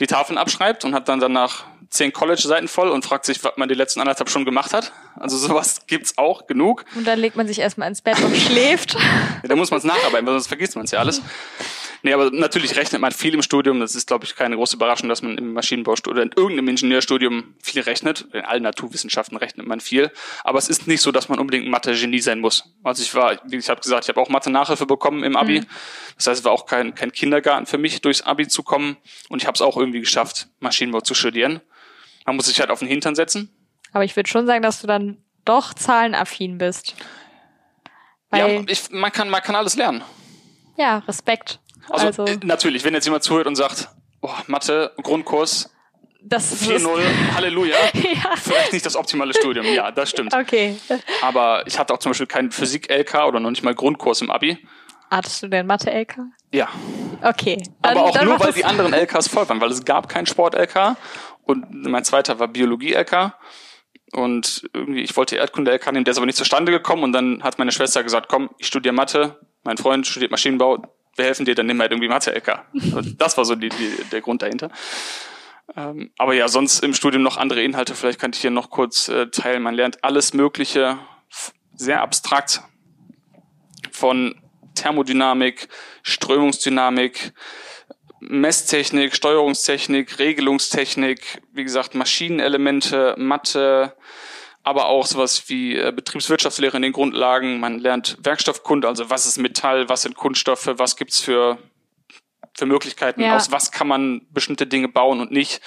die 0.00 0.08
Tafeln 0.08 0.38
abschreibt 0.38 0.84
und 0.84 0.96
hat 0.96 1.08
dann 1.08 1.20
danach 1.20 1.66
zehn 1.90 2.12
College-Seiten 2.12 2.68
voll 2.68 2.90
und 2.90 3.04
fragt 3.04 3.24
sich, 3.24 3.42
was 3.42 3.52
man 3.56 3.68
die 3.68 3.74
letzten 3.74 4.00
anderthalb 4.00 4.28
Stunden 4.28 4.46
gemacht 4.46 4.72
hat. 4.74 4.92
Also 5.16 5.36
sowas 5.36 5.82
gibt's 5.86 6.18
auch 6.18 6.46
genug. 6.46 6.84
Und 6.94 7.06
dann 7.06 7.18
legt 7.18 7.36
man 7.36 7.46
sich 7.46 7.58
erstmal 7.58 7.88
ins 7.88 8.02
Bett 8.02 8.20
und 8.22 8.36
schläft. 8.36 8.94
ja, 9.42 9.48
da 9.48 9.56
muss 9.56 9.70
man 9.70 9.78
es 9.78 9.84
nacharbeiten, 9.84 10.26
weil 10.26 10.34
sonst 10.34 10.48
vergisst 10.48 10.76
man 10.76 10.84
es 10.84 10.90
ja 10.90 10.98
alles. 10.98 11.22
Nee, 12.02 12.12
aber 12.12 12.30
natürlich 12.30 12.76
rechnet 12.76 13.00
man 13.00 13.10
viel 13.10 13.34
im 13.34 13.42
Studium. 13.42 13.80
Das 13.80 13.94
ist, 13.94 14.06
glaube 14.06 14.24
ich, 14.24 14.36
keine 14.36 14.56
große 14.56 14.76
Überraschung, 14.76 15.08
dass 15.08 15.22
man 15.22 15.36
im 15.36 15.52
Maschinenbaustudium 15.52 16.16
oder 16.16 16.22
in 16.22 16.32
irgendeinem 16.36 16.68
Ingenieurstudium 16.68 17.54
viel 17.60 17.82
rechnet. 17.82 18.26
In 18.32 18.44
allen 18.44 18.62
Naturwissenschaften 18.62 19.36
rechnet 19.36 19.66
man 19.66 19.80
viel. 19.80 20.12
Aber 20.44 20.58
es 20.58 20.68
ist 20.68 20.86
nicht 20.86 21.02
so, 21.02 21.10
dass 21.10 21.28
man 21.28 21.38
unbedingt 21.38 21.68
Mathe-Genie 21.68 22.20
sein 22.20 22.40
muss. 22.40 22.64
Also 22.84 23.02
ich 23.02 23.14
war, 23.14 23.40
wie 23.44 23.56
ich 23.56 23.68
habe 23.68 23.80
gesagt, 23.80 24.04
ich 24.04 24.08
habe 24.08 24.20
auch 24.20 24.28
Mathe-Nachhilfe 24.28 24.86
bekommen 24.86 25.24
im 25.24 25.36
Abi. 25.36 25.60
Mhm. 25.60 25.66
Das 26.16 26.28
heißt, 26.28 26.40
es 26.40 26.44
war 26.44 26.52
auch 26.52 26.66
kein, 26.66 26.94
kein 26.94 27.10
Kindergarten 27.10 27.66
für 27.66 27.78
mich, 27.78 28.00
durchs 28.00 28.22
Abi 28.22 28.46
zu 28.46 28.62
kommen. 28.62 28.96
Und 29.28 29.42
ich 29.42 29.46
habe 29.46 29.56
es 29.56 29.60
auch 29.60 29.76
irgendwie 29.76 30.00
geschafft, 30.00 30.48
Maschinenbau 30.60 31.00
zu 31.00 31.14
studieren. 31.14 31.60
Man 32.28 32.36
muss 32.36 32.44
sich 32.44 32.60
halt 32.60 32.70
auf 32.70 32.80
den 32.80 32.88
Hintern 32.88 33.14
setzen. 33.14 33.50
Aber 33.92 34.04
ich 34.04 34.14
würde 34.14 34.28
schon 34.28 34.46
sagen, 34.46 34.60
dass 34.60 34.82
du 34.82 34.86
dann 34.86 35.16
doch 35.46 35.72
zahlenaffin 35.72 36.58
bist. 36.58 36.94
Weil 38.28 38.52
ja, 38.52 38.64
ich, 38.66 38.90
man, 38.90 39.10
kann, 39.10 39.30
man 39.30 39.40
kann 39.40 39.56
alles 39.56 39.76
lernen. 39.76 40.04
Ja, 40.76 40.98
Respekt. 41.08 41.58
Also, 41.88 42.06
also 42.06 42.24
äh, 42.26 42.38
natürlich, 42.44 42.84
wenn 42.84 42.92
jetzt 42.92 43.06
jemand 43.06 43.22
zuhört 43.22 43.46
und 43.46 43.56
sagt, 43.56 43.88
oh, 44.20 44.34
Mathe, 44.46 44.92
Grundkurs, 45.02 45.70
4-0, 46.28 47.34
Halleluja. 47.34 47.76
ja. 47.94 48.36
Vielleicht 48.36 48.74
nicht 48.74 48.84
das 48.84 48.94
optimale 48.94 49.32
Studium, 49.32 49.64
ja, 49.64 49.90
das 49.90 50.10
stimmt. 50.10 50.34
Okay. 50.34 50.76
Aber 51.22 51.66
ich 51.66 51.78
hatte 51.78 51.94
auch 51.94 51.98
zum 51.98 52.10
Beispiel 52.10 52.26
keinen 52.26 52.50
Physik-LK 52.50 53.24
oder 53.26 53.40
noch 53.40 53.48
nicht 53.48 53.62
mal 53.62 53.74
Grundkurs 53.74 54.20
im 54.20 54.30
Abi. 54.30 54.58
Hattest 55.10 55.42
du 55.42 55.48
denn 55.48 55.66
Mathe-LK? 55.66 56.18
Ja. 56.52 56.68
Okay. 57.22 57.62
Dann, 57.80 57.96
Aber 57.96 58.06
auch 58.06 58.22
nur, 58.22 58.38
weil 58.38 58.52
die 58.52 58.66
anderen 58.66 58.92
LKs 58.92 59.28
voll 59.28 59.48
waren, 59.48 59.60
weil 59.60 59.70
es 59.70 59.84
gab 59.84 60.08
keinen 60.08 60.26
Sport-LK 60.26 60.96
und 61.48 61.86
mein 61.86 62.04
zweiter 62.04 62.38
war 62.38 62.48
Biologie-LK. 62.48 63.32
Und 64.12 64.68
irgendwie, 64.72 65.02
ich 65.02 65.16
wollte 65.16 65.36
Erdkunde-LK 65.36 65.92
nehmen, 65.92 66.04
der 66.04 66.12
ist 66.12 66.18
aber 66.18 66.26
nicht 66.26 66.38
zustande 66.38 66.72
gekommen 66.72 67.02
und 67.02 67.12
dann 67.12 67.42
hat 67.42 67.58
meine 67.58 67.72
Schwester 67.72 68.02
gesagt, 68.02 68.28
komm, 68.28 68.50
ich 68.58 68.66
studiere 68.66 68.94
Mathe, 68.94 69.38
mein 69.64 69.76
Freund 69.76 70.06
studiert 70.06 70.30
Maschinenbau, 70.30 70.82
wir 71.16 71.24
helfen 71.24 71.44
dir, 71.44 71.54
dann 71.54 71.66
nimm 71.66 71.80
halt 71.80 71.90
irgendwie 71.90 72.08
Mathe-LK. 72.08 72.64
das 73.18 73.36
war 73.36 73.44
so 73.44 73.54
die, 73.54 73.68
die, 73.68 74.04
der 74.10 74.22
Grund 74.22 74.40
dahinter. 74.40 74.70
Ähm, 75.76 76.10
aber 76.16 76.32
ja, 76.32 76.48
sonst 76.48 76.82
im 76.82 76.94
Studium 76.94 77.22
noch 77.22 77.36
andere 77.36 77.62
Inhalte, 77.62 77.94
vielleicht 77.94 78.18
kann 78.18 78.32
ich 78.32 78.40
hier 78.40 78.50
noch 78.50 78.70
kurz 78.70 79.08
äh, 79.08 79.26
teilen. 79.26 79.62
Man 79.62 79.74
lernt 79.74 80.02
alles 80.04 80.32
Mögliche, 80.32 80.98
sehr 81.74 82.00
abstrakt, 82.00 82.62
von 83.92 84.40
Thermodynamik, 84.74 85.68
Strömungsdynamik, 86.02 87.32
Messtechnik, 88.20 89.14
Steuerungstechnik, 89.14 90.18
Regelungstechnik, 90.18 91.42
wie 91.52 91.64
gesagt, 91.64 91.94
Maschinenelemente, 91.94 93.14
Mathe, 93.16 93.94
aber 94.62 94.86
auch 94.86 95.06
sowas 95.06 95.48
wie 95.48 95.76
äh, 95.76 95.92
Betriebswirtschaftslehre 95.94 96.76
in 96.76 96.82
den 96.82 96.92
Grundlagen. 96.92 97.60
Man 97.60 97.78
lernt 97.78 98.18
Werkstoffkunde, 98.22 98.88
also 98.88 99.08
was 99.08 99.26
ist 99.26 99.38
Metall, 99.38 99.88
was 99.88 100.02
sind 100.02 100.16
Kunststoffe, 100.16 100.68
was 100.74 100.96
gibt's 100.96 101.20
für, 101.20 101.58
für 102.54 102.66
Möglichkeiten, 102.66 103.22
ja. 103.22 103.36
aus 103.36 103.52
was 103.52 103.70
kann 103.70 103.88
man 103.88 104.26
bestimmte 104.30 104.66
Dinge 104.66 104.88
bauen 104.88 105.20
und 105.20 105.30
nicht. 105.30 105.60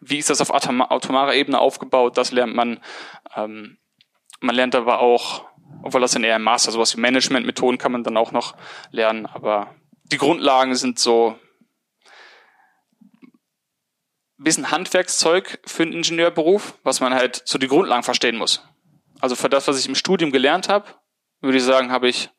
Wie 0.00 0.18
ist 0.18 0.30
das 0.30 0.40
auf 0.40 0.52
atomarer 0.54 1.34
Ebene 1.34 1.58
aufgebaut? 1.58 2.16
Das 2.16 2.32
lernt 2.32 2.54
man. 2.54 2.80
Ähm, 3.36 3.78
man 4.40 4.54
lernt 4.54 4.74
aber 4.74 5.00
auch, 5.00 5.44
obwohl 5.82 6.00
das 6.00 6.12
dann 6.12 6.24
eher 6.24 6.36
im 6.36 6.42
Master, 6.42 6.70
sowas 6.70 6.96
wie 6.96 7.00
Managementmethoden 7.00 7.78
kann 7.78 7.92
man 7.92 8.04
dann 8.04 8.16
auch 8.16 8.32
noch 8.32 8.56
lernen, 8.90 9.26
aber 9.26 9.74
die 10.04 10.18
Grundlagen 10.18 10.74
sind 10.74 10.98
so 10.98 11.36
bisschen 14.38 14.70
Handwerkszeug 14.70 15.58
für 15.66 15.82
einen 15.82 15.92
Ingenieurberuf, 15.92 16.74
was 16.82 17.00
man 17.00 17.14
halt 17.14 17.42
so 17.44 17.58
die 17.58 17.68
Grundlagen 17.68 18.02
verstehen 18.02 18.36
muss. 18.36 18.62
Also 19.20 19.34
für 19.34 19.48
das, 19.48 19.66
was 19.66 19.78
ich 19.78 19.88
im 19.88 19.94
Studium 19.94 20.30
gelernt 20.30 20.68
habe, 20.68 20.86
würde 21.40 21.58
ich 21.58 21.64
sagen, 21.64 21.90
habe 21.90 22.08
ich 22.08 22.30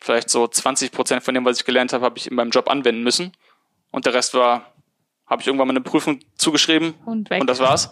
vielleicht 0.00 0.30
so 0.30 0.46
20 0.46 0.92
Prozent 0.92 1.22
von 1.22 1.34
dem, 1.34 1.44
was 1.44 1.58
ich 1.58 1.64
gelernt 1.64 1.92
habe, 1.92 2.04
habe 2.04 2.18
ich 2.18 2.26
in 2.28 2.34
meinem 2.34 2.50
Job 2.50 2.68
anwenden 2.68 3.02
müssen. 3.02 3.32
Und 3.90 4.06
der 4.06 4.14
Rest 4.14 4.34
war, 4.34 4.74
habe 5.26 5.42
ich 5.42 5.46
irgendwann 5.46 5.68
mal 5.68 5.72
eine 5.72 5.80
Prüfung 5.80 6.20
zugeschrieben 6.36 6.94
und, 7.06 7.30
weg. 7.30 7.40
und 7.40 7.46
das 7.46 7.60
war's. 7.60 7.90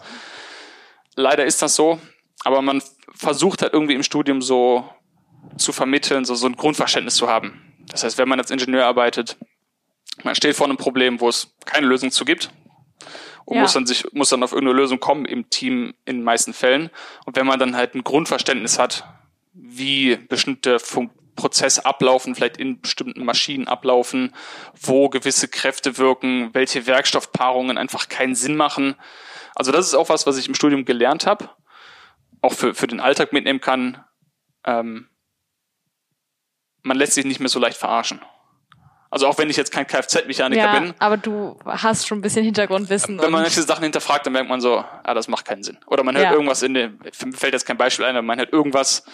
Leider 1.15 1.45
ist 1.45 1.61
das 1.61 1.75
so, 1.75 1.99
aber 2.43 2.61
man 2.61 2.83
versucht 3.15 3.61
halt 3.61 3.73
irgendwie 3.73 3.93
im 3.93 4.03
Studium 4.03 4.41
so 4.41 4.89
zu 5.57 5.71
vermitteln, 5.71 6.25
so, 6.25 6.35
so 6.35 6.47
ein 6.47 6.55
Grundverständnis 6.55 7.15
zu 7.15 7.29
haben. 7.29 7.73
Das 7.87 8.03
heißt, 8.03 8.17
wenn 8.17 8.27
man 8.27 8.39
als 8.39 8.51
Ingenieur 8.51 8.85
arbeitet, 8.85 9.37
man 10.23 10.35
steht 10.35 10.55
vor 10.55 10.67
einem 10.67 10.77
Problem, 10.77 11.21
wo 11.21 11.29
es 11.29 11.55
keine 11.65 11.87
Lösung 11.87 12.11
zu 12.11 12.25
gibt, 12.25 12.51
und 13.45 13.57
ja. 13.57 13.61
muss 13.63 13.73
dann 13.73 13.85
sich, 13.85 14.05
muss 14.13 14.29
dann 14.29 14.43
auf 14.43 14.51
irgendeine 14.51 14.79
Lösung 14.79 14.99
kommen 14.99 15.25
im 15.25 15.49
Team 15.49 15.93
in 16.05 16.17
den 16.17 16.23
meisten 16.23 16.53
Fällen. 16.53 16.89
Und 17.25 17.35
wenn 17.35 17.45
man 17.45 17.59
dann 17.59 17.75
halt 17.75 17.95
ein 17.95 18.03
Grundverständnis 18.03 18.79
hat, 18.79 19.05
wie 19.53 20.15
bestimmte 20.15 20.79
Fun 20.79 21.11
Prozess 21.35 21.79
ablaufen, 21.79 22.35
vielleicht 22.35 22.57
in 22.57 22.79
bestimmten 22.81 23.25
Maschinen 23.25 23.67
ablaufen, 23.67 24.35
wo 24.79 25.09
gewisse 25.09 25.47
Kräfte 25.47 25.97
wirken, 25.97 26.53
welche 26.53 26.85
Werkstoffpaarungen 26.85 27.77
einfach 27.77 28.07
keinen 28.07 28.35
Sinn 28.35 28.55
machen. 28.55 28.95
Also 29.55 29.71
das 29.71 29.87
ist 29.87 29.95
auch 29.95 30.09
was, 30.09 30.27
was 30.27 30.37
ich 30.37 30.47
im 30.47 30.55
Studium 30.55 30.85
gelernt 30.85 31.25
habe, 31.25 31.49
auch 32.41 32.53
für, 32.53 32.75
für 32.75 32.87
den 32.87 32.99
Alltag 32.99 33.33
mitnehmen 33.33 33.61
kann. 33.61 34.03
Ähm, 34.63 35.09
man 36.83 36.97
lässt 36.97 37.13
sich 37.13 37.25
nicht 37.25 37.39
mehr 37.39 37.49
so 37.49 37.59
leicht 37.59 37.77
verarschen. 37.77 38.21
Also 39.13 39.27
auch 39.27 39.37
wenn 39.37 39.47
ich 39.47 39.57
jetzt 39.57 39.71
kein 39.71 39.85
Kfz-Mechaniker 39.85 40.59
ja, 40.63 40.79
bin. 40.79 40.95
aber 40.97 41.17
du 41.17 41.55
hast 41.67 42.07
schon 42.07 42.17
ein 42.17 42.21
bisschen 42.21 42.43
Hintergrundwissen. 42.43 43.21
Wenn 43.21 43.31
man 43.31 43.43
diese 43.43 43.61
Sachen 43.61 43.83
hinterfragt, 43.83 44.25
dann 44.25 44.33
merkt 44.33 44.49
man 44.49 44.59
so, 44.59 44.83
ah, 45.03 45.13
das 45.13 45.27
macht 45.27 45.45
keinen 45.45 45.61
Sinn. 45.61 45.77
Oder 45.85 46.01
man 46.03 46.15
hört 46.15 46.25
Ja. 46.25 46.31
irgendwas 46.33 46.63
in 46.63 46.73
dem, 46.73 46.97
mir 46.97 47.11
fällt 47.33 47.53
jetzt 47.53 47.67
kein 47.67 47.77
Beispiel 47.77 48.05
ein, 48.05 48.15
aber 48.15 48.23
man 48.23 48.39
hört 48.39 48.51
irgendwas, 48.51 49.05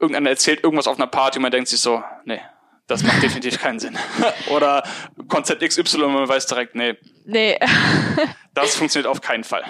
irgendeiner 0.00 0.30
erzählt 0.30 0.64
irgendwas 0.64 0.86
auf 0.86 0.96
einer 0.96 1.08
Party 1.08 1.36
und 1.38 1.42
man 1.42 1.50
denkt 1.52 1.68
sich 1.68 1.78
so, 1.78 2.02
nee, 2.24 2.40
das 2.86 3.02
macht 3.02 3.22
definitiv 3.22 3.58
keinen 3.62 3.78
Sinn. 3.78 3.98
Oder 4.48 4.82
Konzept 5.28 5.62
XY 5.62 6.04
und 6.04 6.14
man 6.14 6.26
weiß 6.26 6.46
direkt, 6.46 6.74
nee, 6.74 6.96
nee, 7.26 7.58
das 8.54 8.76
funktioniert 8.76 9.08
auf 9.10 9.20
keinen 9.20 9.44
Fall. 9.44 9.62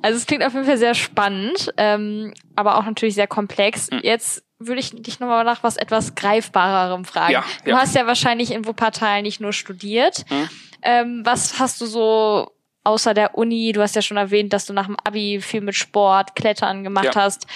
also 0.00 0.16
es 0.16 0.24
klingt 0.26 0.42
auf 0.42 0.54
jeden 0.54 0.64
Fall 0.64 0.78
sehr 0.78 0.94
spannend, 0.94 1.70
ähm, 1.76 2.32
aber 2.56 2.78
auch 2.78 2.84
natürlich 2.86 3.14
sehr 3.14 3.26
komplex. 3.26 3.90
Hm. 3.90 4.00
Jetzt 4.02 4.42
würde 4.60 4.80
ich 4.80 4.90
dich 4.90 5.18
nochmal 5.18 5.44
nach 5.44 5.62
was 5.62 5.76
etwas 5.76 6.14
Greifbarerem 6.14 7.04
fragen. 7.04 7.32
Ja, 7.32 7.44
du 7.64 7.70
ja. 7.70 7.78
hast 7.78 7.94
ja 7.94 8.06
wahrscheinlich 8.06 8.52
in 8.52 8.66
Wuppertal 8.66 9.22
nicht 9.22 9.40
nur 9.40 9.52
studiert. 9.52 10.24
Hm. 10.28 10.48
Ähm, 10.82 11.22
was 11.24 11.58
hast 11.58 11.80
du 11.80 11.86
so 11.86 12.52
außer 12.84 13.14
der 13.14 13.36
Uni, 13.36 13.72
du 13.72 13.82
hast 13.82 13.94
ja 13.96 14.02
schon 14.02 14.16
erwähnt, 14.16 14.52
dass 14.52 14.66
du 14.66 14.72
nach 14.72 14.86
dem 14.86 14.96
Abi 15.04 15.40
viel 15.40 15.60
mit 15.60 15.74
Sport, 15.74 16.34
Klettern 16.34 16.84
gemacht 16.84 17.06
Ja. 17.06 17.14
hast. 17.14 17.46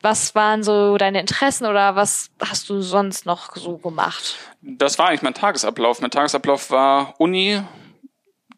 Was 0.00 0.34
waren 0.36 0.62
so 0.62 0.96
deine 0.96 1.18
Interessen 1.20 1.66
oder 1.66 1.96
was 1.96 2.30
hast 2.40 2.68
du 2.68 2.80
sonst 2.80 3.26
noch 3.26 3.56
so 3.56 3.78
gemacht? 3.78 4.36
Das 4.62 4.96
war 4.98 5.08
eigentlich 5.08 5.22
mein 5.22 5.34
Tagesablauf. 5.34 6.00
Mein 6.00 6.12
Tagesablauf 6.12 6.70
war 6.70 7.14
Uni, 7.18 7.60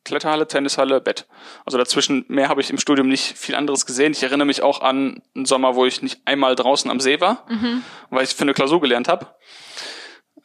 Kletterhalle, 0.04 0.46
Tennishalle, 0.48 1.00
Bett. 1.00 1.26
Also 1.66 1.76
dazwischen 1.78 2.24
mehr 2.28 2.48
habe 2.48 2.60
ich 2.60 2.70
im 2.70 2.78
Studium 2.78 3.08
nicht 3.08 3.36
viel 3.36 3.54
anderes 3.54 3.84
gesehen. 3.86 4.12
Ich 4.12 4.22
erinnere 4.22 4.46
mich 4.46 4.62
auch 4.62 4.80
an 4.80 5.22
einen 5.34 5.44
Sommer, 5.44 5.74
wo 5.74 5.84
ich 5.84 6.00
nicht 6.02 6.20
einmal 6.24 6.54
draußen 6.56 6.90
am 6.90 7.00
See 7.00 7.20
war, 7.20 7.46
weil 8.10 8.24
ich 8.24 8.34
für 8.34 8.42
eine 8.42 8.54
Klausur 8.54 8.80
gelernt 8.80 9.08
habe. 9.08 9.26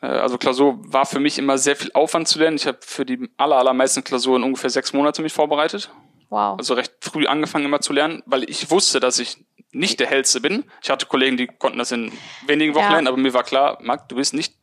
Äh, 0.01 0.07
Also 0.07 0.37
Klausur 0.37 0.77
war 0.81 1.05
für 1.05 1.19
mich 1.19 1.37
immer 1.37 1.57
sehr 1.57 1.75
viel 1.75 1.91
Aufwand 1.93 2.27
zu 2.27 2.37
lernen. 2.39 2.57
Ich 2.57 2.67
habe 2.67 2.79
für 2.81 3.05
die 3.05 3.29
aller, 3.37 3.55
allermeisten 3.57 4.03
Klausuren 4.03 4.43
ungefähr 4.43 4.69
sechs 4.69 4.91
Monate 4.93 5.21
mich 5.21 5.33
vorbereitet. 5.33 5.89
Wow. 6.29 6.57
Also 6.57 6.73
recht 6.73 6.91
früh 7.01 7.25
angefangen 7.27 7.65
immer 7.65 7.79
zu 7.81 7.93
lernen, 7.93 8.23
weil 8.25 8.49
ich 8.49 8.69
wusste, 8.71 8.99
dass 8.99 9.19
ich 9.19 9.37
nicht 9.71 9.99
der 9.99 10.07
Hellste 10.07 10.41
bin. 10.41 10.63
Ich 10.81 10.89
hatte 10.89 11.05
Kollegen, 11.05 11.37
die 11.37 11.47
konnten 11.47 11.77
das 11.79 11.91
in 11.91 12.11
wenigen 12.47 12.73
Wochen 12.75 12.83
Ja. 12.85 12.91
lernen, 12.91 13.07
aber 13.07 13.17
mir 13.17 13.33
war 13.33 13.43
klar, 13.43 13.77
Marc, 13.81 14.09
du 14.09 14.15
bist 14.15 14.33
nicht 14.33 14.53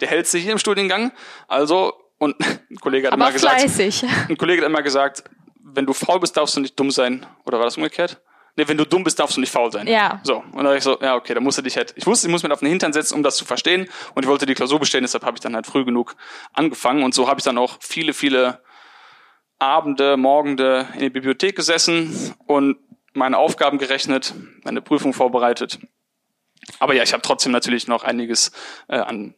der 0.00 0.08
Hellste 0.08 0.38
hier 0.38 0.52
im 0.52 0.58
Studiengang. 0.58 1.12
Also, 1.48 1.92
und 2.24 2.36
ein 2.70 2.76
Kollege 2.80 3.06
hat 3.06 3.12
aber 3.12 3.24
immer 3.24 3.32
gesagt, 3.32 3.60
fleißig. 3.60 4.04
ein 4.28 4.36
Kollege 4.36 4.62
hat 4.62 4.68
immer 4.68 4.82
gesagt, 4.82 5.24
wenn 5.62 5.86
du 5.86 5.92
faul 5.92 6.20
bist, 6.20 6.36
darfst 6.36 6.56
du 6.56 6.60
nicht 6.60 6.78
dumm 6.78 6.90
sein. 6.90 7.26
Oder 7.44 7.58
war 7.58 7.64
das 7.64 7.76
umgekehrt? 7.76 8.20
Nee, 8.56 8.68
wenn 8.68 8.76
du 8.76 8.86
dumm 8.86 9.02
bist, 9.02 9.18
darfst 9.18 9.36
du 9.36 9.40
nicht 9.40 9.50
faul 9.50 9.72
sein. 9.72 9.88
Ja. 9.88 10.20
So. 10.22 10.36
Und 10.36 10.56
dann 10.56 10.64
dachte 10.64 10.78
ich 10.78 10.84
so, 10.84 10.98
ja, 11.00 11.16
okay, 11.16 11.34
dann 11.34 11.42
musst 11.42 11.58
du 11.58 11.62
dich 11.62 11.76
halt, 11.76 11.92
ich 11.96 12.06
wusste, 12.06 12.28
ich 12.28 12.30
muss 12.30 12.44
mir 12.44 12.52
auf 12.52 12.60
den 12.60 12.68
Hintern 12.68 12.92
setzen, 12.92 13.14
um 13.14 13.22
das 13.24 13.36
zu 13.36 13.44
verstehen. 13.44 13.88
Und 14.14 14.22
ich 14.22 14.28
wollte 14.28 14.46
die 14.46 14.54
Klausur 14.54 14.78
bestehen, 14.78 15.02
deshalb 15.02 15.24
habe 15.24 15.36
ich 15.36 15.40
dann 15.40 15.54
halt 15.56 15.66
früh 15.66 15.84
genug 15.84 16.14
angefangen. 16.52 17.02
Und 17.02 17.14
so 17.14 17.28
habe 17.28 17.40
ich 17.40 17.44
dann 17.44 17.58
auch 17.58 17.78
viele, 17.80 18.12
viele 18.12 18.62
Abende, 19.58 20.16
Morgende 20.16 20.86
in 20.94 21.00
der 21.00 21.10
Bibliothek 21.10 21.56
gesessen 21.56 22.34
und 22.46 22.76
meine 23.12 23.38
Aufgaben 23.38 23.78
gerechnet, 23.78 24.34
meine 24.62 24.82
Prüfung 24.82 25.12
vorbereitet. 25.12 25.80
Aber 26.78 26.94
ja, 26.94 27.02
ich 27.02 27.12
habe 27.12 27.22
trotzdem 27.22 27.52
natürlich 27.52 27.88
noch 27.88 28.04
einiges 28.04 28.52
äh, 28.88 28.98
an 28.98 29.34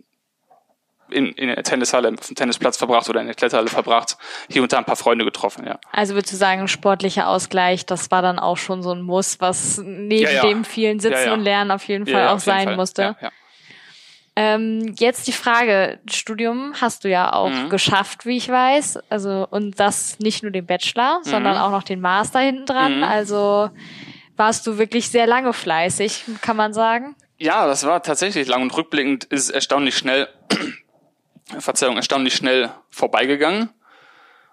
in, 1.11 1.27
in 1.33 1.49
der 1.49 1.63
Tennishalle, 1.63 2.09
auf 2.19 2.27
dem 2.27 2.35
Tennisplatz 2.37 2.77
verbracht 2.77 3.09
oder 3.09 3.21
in 3.21 3.27
der 3.27 3.35
Kletterhalle 3.37 3.69
verbracht, 3.69 4.17
hier 4.51 4.63
und 4.63 4.73
da 4.73 4.79
ein 4.79 4.85
paar 4.85 4.97
Freunde 4.97 5.25
getroffen, 5.25 5.67
ja. 5.67 5.79
Also 5.93 6.15
würdest 6.15 6.33
du 6.33 6.37
sagen, 6.37 6.67
sportlicher 6.69 7.29
Ausgleich, 7.29 7.87
das 7.87 8.11
war 8.11 8.23
dann 8.23 8.39
auch 8.39 8.57
schon 8.57 8.83
so 8.83 8.93
ein 8.93 9.03
Muss, 9.03 9.41
was 9.41 9.79
neben 9.79 10.25
Ja, 10.25 10.31
ja. 10.31 10.43
dem 10.43 10.65
vielen 10.65 10.99
Sitzen 11.01 11.27
Ja, 11.27 11.33
und 11.35 11.41
Lernen 11.43 11.71
auf 11.71 11.85
jeden 11.89 12.07
Fall 12.07 12.29
auch 12.29 12.39
sein 12.41 12.69
Fall. 12.69 12.77
musste. 12.77 13.03
Ja, 13.03 13.17
ja. 13.21 13.31
Ähm, 14.39 14.95
jetzt 14.99 15.27
die 15.29 15.33
Frage, 15.33 15.99
Studium 16.11 16.75
hast 16.79 17.05
du 17.05 17.09
ja 17.09 17.33
auch 17.33 17.49
Mhm. 17.49 17.71
geschafft, 17.71 18.27
wie 18.27 18.37
ich 18.37 18.51
weiß. 18.51 18.99
Also, 19.09 19.47
und 19.51 19.81
das 19.81 20.19
nicht 20.19 20.43
nur 20.43 20.53
den 20.53 20.67
Bachelor, 20.67 21.21
sondern 21.23 21.57
auch 21.57 21.71
noch 21.71 21.83
den 21.83 22.03
Master 22.03 22.41
hinten 22.41 22.67
dran. 22.67 22.99
Mhm. 22.99 23.03
Also 23.05 23.71
warst 24.37 24.67
du 24.67 24.77
wirklich 24.77 25.09
sehr 25.09 25.27
lange 25.27 25.55
fleißig, 25.55 26.25
kann 26.43 26.57
man 26.59 26.75
sagen. 26.75 27.17
Ja, 27.39 27.67
das 27.67 27.87
war 27.87 28.03
tatsächlich 28.03 28.47
lang 28.47 28.61
und 28.63 28.77
rückblickend 28.77 29.25
ist 29.25 29.49
erstaunlich 29.49 29.97
schnell, 29.97 30.29
Verzeihung, 31.59 31.97
erstaunlich 31.97 32.35
schnell 32.35 32.71
vorbeigegangen. 32.91 33.71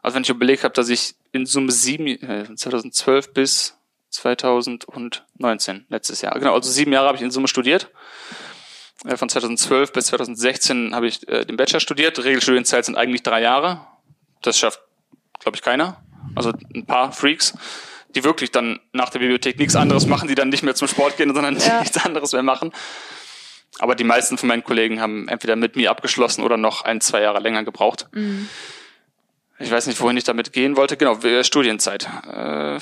Also 0.01 0.15
wenn 0.15 0.23
ich 0.23 0.29
überlegt 0.29 0.63
habe, 0.63 0.73
dass 0.73 0.89
ich 0.89 1.15
in 1.31 1.45
Summe 1.45 1.71
sieben, 1.71 2.07
äh, 2.07 2.45
2012 2.55 3.33
bis 3.33 3.77
2019, 4.09 5.85
letztes 5.89 6.21
Jahr, 6.21 6.37
genau, 6.39 6.53
also 6.53 6.69
sieben 6.69 6.93
Jahre 6.93 7.07
habe 7.07 7.17
ich 7.17 7.23
in 7.23 7.31
Summe 7.31 7.47
studiert. 7.47 7.89
Äh, 9.05 9.17
Von 9.17 9.29
2012 9.29 9.91
bis 9.91 10.05
2016 10.07 10.93
habe 10.93 11.07
ich 11.07 11.27
äh, 11.27 11.45
den 11.45 11.57
Bachelor 11.57 11.79
studiert. 11.79 12.23
Regelstudienzeit 12.23 12.85
sind 12.85 12.95
eigentlich 12.95 13.23
drei 13.23 13.41
Jahre. 13.41 13.85
Das 14.41 14.57
schafft, 14.57 14.79
glaube 15.39 15.55
ich, 15.55 15.61
keiner. 15.61 16.03
Also 16.35 16.51
ein 16.73 16.85
paar 16.85 17.11
Freaks, 17.11 17.53
die 18.15 18.23
wirklich 18.23 18.51
dann 18.51 18.79
nach 18.91 19.09
der 19.09 19.19
Bibliothek 19.19 19.57
nichts 19.57 19.75
anderes 19.75 20.05
machen, 20.05 20.27
die 20.27 20.35
dann 20.35 20.49
nicht 20.49 20.63
mehr 20.63 20.75
zum 20.75 20.87
Sport 20.87 21.17
gehen, 21.17 21.33
sondern 21.33 21.57
Ja. 21.57 21.79
nichts 21.81 21.97
anderes 22.05 22.33
mehr 22.33 22.43
machen. 22.43 22.71
Aber 23.79 23.95
die 23.95 24.03
meisten 24.03 24.37
von 24.37 24.47
meinen 24.49 24.63
Kollegen 24.63 25.01
haben 25.01 25.27
entweder 25.27 25.55
mit 25.55 25.75
mir 25.75 25.89
abgeschlossen 25.91 26.43
oder 26.43 26.57
noch 26.57 26.83
ein, 26.83 27.01
zwei 27.01 27.21
Jahre 27.21 27.39
länger 27.39 27.63
gebraucht. 27.63 28.07
Ich 29.59 29.71
weiß 29.71 29.87
nicht, 29.87 29.99
wohin 30.01 30.17
ich 30.17 30.23
damit 30.23 30.53
gehen 30.53 30.75
wollte. 30.77 30.97
Genau, 30.97 31.17
Studienzeit. 31.43 32.07
Äh, 32.31 32.79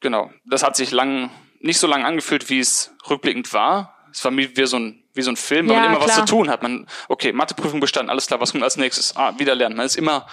genau. 0.00 0.30
Das 0.44 0.62
hat 0.62 0.76
sich 0.76 0.90
lang, 0.90 1.30
nicht 1.60 1.78
so 1.78 1.86
lang 1.86 2.04
angefühlt, 2.04 2.50
wie 2.50 2.58
es 2.60 2.92
rückblickend 3.08 3.52
war. 3.52 3.94
Es 4.12 4.24
war 4.24 4.36
wie, 4.36 4.56
wie 4.56 4.66
so 4.66 4.78
ein, 4.78 5.02
wie 5.14 5.22
so 5.22 5.30
ein 5.30 5.36
Film, 5.36 5.68
weil 5.68 5.76
Ja, 5.76 5.80
man 5.82 5.90
immer 5.92 6.00
was 6.04 6.12
klar. 6.14 6.26
zu 6.26 6.34
tun 6.34 6.48
hat. 6.50 6.62
Man, 6.62 6.86
okay, 7.08 7.32
Matheprüfung 7.32 7.80
bestanden, 7.80 8.10
alles 8.10 8.26
klar, 8.26 8.40
was 8.40 8.52
kommt 8.52 8.64
als 8.64 8.76
nächstes? 8.76 9.16
Ah, 9.16 9.32
wieder 9.38 9.54
lernen. 9.54 9.76
Man 9.76 9.86
ist 9.86 9.96
immer, 9.96 10.26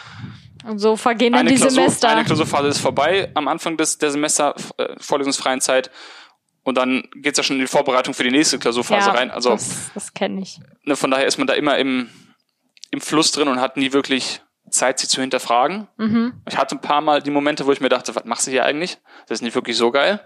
Und 0.66 0.80
so 0.80 0.96
vergehen 0.96 1.34
dann 1.34 1.46
die 1.48 1.56
Klausur, 1.56 1.72
Semester. 1.72 2.10
eine 2.10 2.24
Klausurphase 2.26 2.68
ist 2.68 2.80
vorbei 2.80 3.32
am 3.34 3.48
Anfang 3.48 3.78
des, 3.78 3.98
der 3.98 4.12
Semester, 4.12 4.56
äh, 4.78 4.90
vorlesungsfreien 5.00 5.62
Zeit. 5.62 5.90
Und 6.64 6.78
dann 6.78 7.08
geht's 7.16 7.38
ja 7.38 7.44
schon 7.44 7.56
in 7.56 7.62
die 7.62 7.68
Vorbereitung 7.68 8.14
für 8.14 8.24
die 8.24 8.32
nächste 8.32 8.60
Klausurphase 8.60 9.10
ja, 9.10 9.16
rein. 9.16 9.32
Also 9.32 9.50
das, 9.50 9.92
das 9.94 10.14
kenne 10.14 10.42
ich. 10.42 10.60
ne, 10.84 10.96
von 10.96 11.10
daher 11.10 11.26
ist 11.26 11.38
man 11.38 11.48
da 11.48 11.54
immer 11.54 11.78
im, 11.78 12.10
im 12.92 13.02
Fluss 13.02 13.32
drin 13.32 13.48
und 13.48 13.60
hat 13.60 13.78
nie 13.78 13.94
wirklich 13.94 14.42
Zeit, 14.70 15.00
sie 15.00 15.08
zu 15.08 15.22
hinterfragen. 15.22 15.88
Mhm. 15.98 16.34
Ich 16.48 16.58
hatte 16.58 16.76
ein 16.76 16.82
paar 16.82 17.02
Mal 17.02 17.22
die 17.22 17.32
Momente, 17.32 17.66
wo 17.66 17.72
ich 17.72 17.82
mir 17.82 17.90
dachte, 17.90 18.16
was 18.16 18.26
machst 18.26 18.48
du 18.48 18.52
hier 18.52 18.64
eigentlich? 18.64 19.00
Das 19.28 19.40
ist 19.40 19.42
nicht 19.42 19.56
wirklich 19.56 19.76
so 19.76 19.92
geil. 19.92 20.22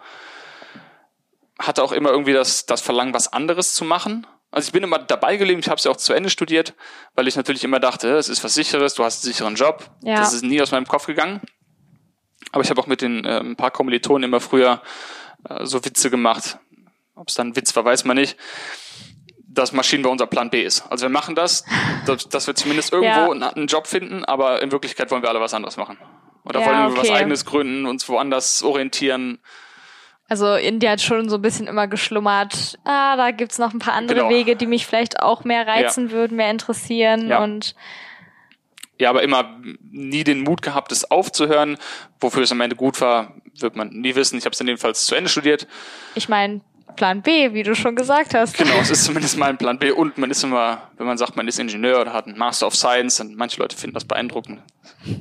Hatte 1.57 1.83
auch 1.83 1.93
immer 1.93 2.09
irgendwie 2.09 2.33
das, 2.33 2.65
das 2.65 2.81
Verlangen, 2.81 3.13
was 3.13 3.31
anderes 3.31 3.73
zu 3.73 3.85
machen. 3.85 4.27
Also 4.51 4.67
ich 4.67 4.71
bin 4.73 4.83
immer 4.83 4.99
dabei 4.99 5.37
geblieben, 5.37 5.59
ich 5.59 5.67
habe 5.67 5.77
es 5.77 5.83
ja 5.83 5.91
auch 5.91 5.97
zu 5.97 6.13
Ende 6.13 6.29
studiert, 6.29 6.75
weil 7.13 7.27
ich 7.27 7.35
natürlich 7.35 7.63
immer 7.63 7.79
dachte, 7.79 8.15
es 8.15 8.29
ist 8.29 8.43
was 8.43 8.53
Sicheres, 8.53 8.93
du 8.93 9.03
hast 9.03 9.23
einen 9.23 9.33
sicheren 9.33 9.55
Job. 9.55 9.89
Ja. 10.01 10.15
Das 10.15 10.33
ist 10.33 10.43
nie 10.43 10.61
aus 10.61 10.71
meinem 10.71 10.87
Kopf 10.87 11.07
gegangen. 11.07 11.41
Aber 12.51 12.63
ich 12.63 12.69
habe 12.69 12.79
auch 12.79 12.87
mit 12.87 13.01
den 13.01 13.25
äh, 13.25 13.39
ein 13.39 13.55
paar 13.55 13.71
Kommilitonen 13.71 14.23
immer 14.23 14.39
früher 14.39 14.81
äh, 15.49 15.65
so 15.65 15.83
Witze 15.83 16.09
gemacht. 16.09 16.59
Ob 17.15 17.29
es 17.29 17.35
dann 17.35 17.49
ein 17.49 17.55
Witz 17.55 17.75
war, 17.75 17.85
weiß 17.85 18.05
man 18.05 18.17
nicht. 18.17 18.37
Dass 19.47 19.71
Maschinenbau 19.71 20.09
unser 20.11 20.27
Plan 20.27 20.49
B 20.49 20.61
ist. 20.63 20.83
Also 20.89 21.03
wir 21.05 21.09
machen 21.09 21.33
das, 21.35 21.63
dass, 22.05 22.27
dass 22.27 22.47
wir 22.47 22.55
zumindest 22.55 22.91
irgendwo 22.91 23.33
Ja. 23.33 23.49
einen, 23.51 23.67
Job 23.67 23.87
finden, 23.87 24.25
aber 24.25 24.61
in 24.61 24.71
Wirklichkeit 24.71 25.11
wollen 25.11 25.21
wir 25.21 25.29
alle 25.29 25.39
was 25.39 25.53
anderes 25.53 25.77
machen. 25.77 25.97
Oder 26.43 26.59
Ja, 26.59 26.65
wollen 26.67 26.77
wir 26.91 26.97
was 26.97 27.09
okay. 27.09 27.17
eigenes 27.19 27.45
gründen, 27.45 27.85
uns 27.85 28.07
woanders 28.09 28.63
orientieren. 28.63 29.39
Also 30.27 30.55
India 30.55 30.91
hat 30.91 31.01
schon 31.01 31.29
so 31.29 31.37
ein 31.37 31.41
bisschen 31.41 31.67
immer 31.67 31.87
geschlummert. 31.87 32.77
Ah, 32.83 33.15
da 33.15 33.31
gibt's 33.31 33.57
noch 33.59 33.73
ein 33.73 33.79
paar 33.79 33.93
andere 33.93 34.19
Genau. 34.19 34.29
Wege, 34.29 34.55
die 34.55 34.65
mich 34.67 34.85
vielleicht 34.85 35.21
auch 35.21 35.43
mehr 35.43 35.65
reizen 35.67 36.11
würden, 36.11 36.35
mehr 36.35 36.49
interessieren. 36.49 37.29
Ja. 37.29 37.43
Und 37.43 37.75
Ja, 38.99 39.09
aber 39.09 39.23
immer 39.23 39.59
nie 39.91 40.23
den 40.23 40.41
Mut 40.41 40.61
gehabt, 40.61 40.91
es 40.91 41.09
aufzuhören. 41.11 41.77
Wofür 42.19 42.43
es 42.43 42.51
am 42.51 42.61
Ende 42.61 42.75
gut 42.75 43.01
war, 43.01 43.35
wird 43.59 43.75
man 43.75 43.89
nie 43.89 44.15
wissen. 44.15 44.37
Ich 44.37 44.45
habe 44.45 44.53
es 44.53 44.61
in 44.61 44.67
dem 44.67 44.77
Fall 44.77 44.95
zu 44.95 45.15
Ende 45.15 45.29
studiert. 45.29 45.67
ich 46.15 46.29
meine, 46.29 46.61
Plan 46.95 47.21
B, 47.21 47.53
wie 47.53 47.63
du 47.63 47.75
schon 47.75 47.95
gesagt 47.95 48.33
hast. 48.33 48.57
Genau, 48.57 48.75
es 48.79 48.89
ist 48.91 49.03
zumindest 49.03 49.37
mal 49.37 49.49
ein 49.49 49.57
Plan 49.57 49.77
B. 49.79 49.91
Und 49.91 50.17
man 50.17 50.31
ist 50.31 50.43
immer, 50.43 50.89
wenn 50.97 51.05
man 51.05 51.17
sagt, 51.17 51.35
man 51.35 51.47
ist 51.47 51.59
Ingenieur 51.59 52.01
oder 52.01 52.13
hat 52.13 52.25
einen 52.27 52.37
Master 52.37 52.67
of 52.67 52.75
Science, 52.75 53.19
und 53.19 53.35
manche 53.35 53.59
Leute 53.59 53.75
finden 53.75 53.95
das 53.95 54.05
beeindruckend. 54.05 54.61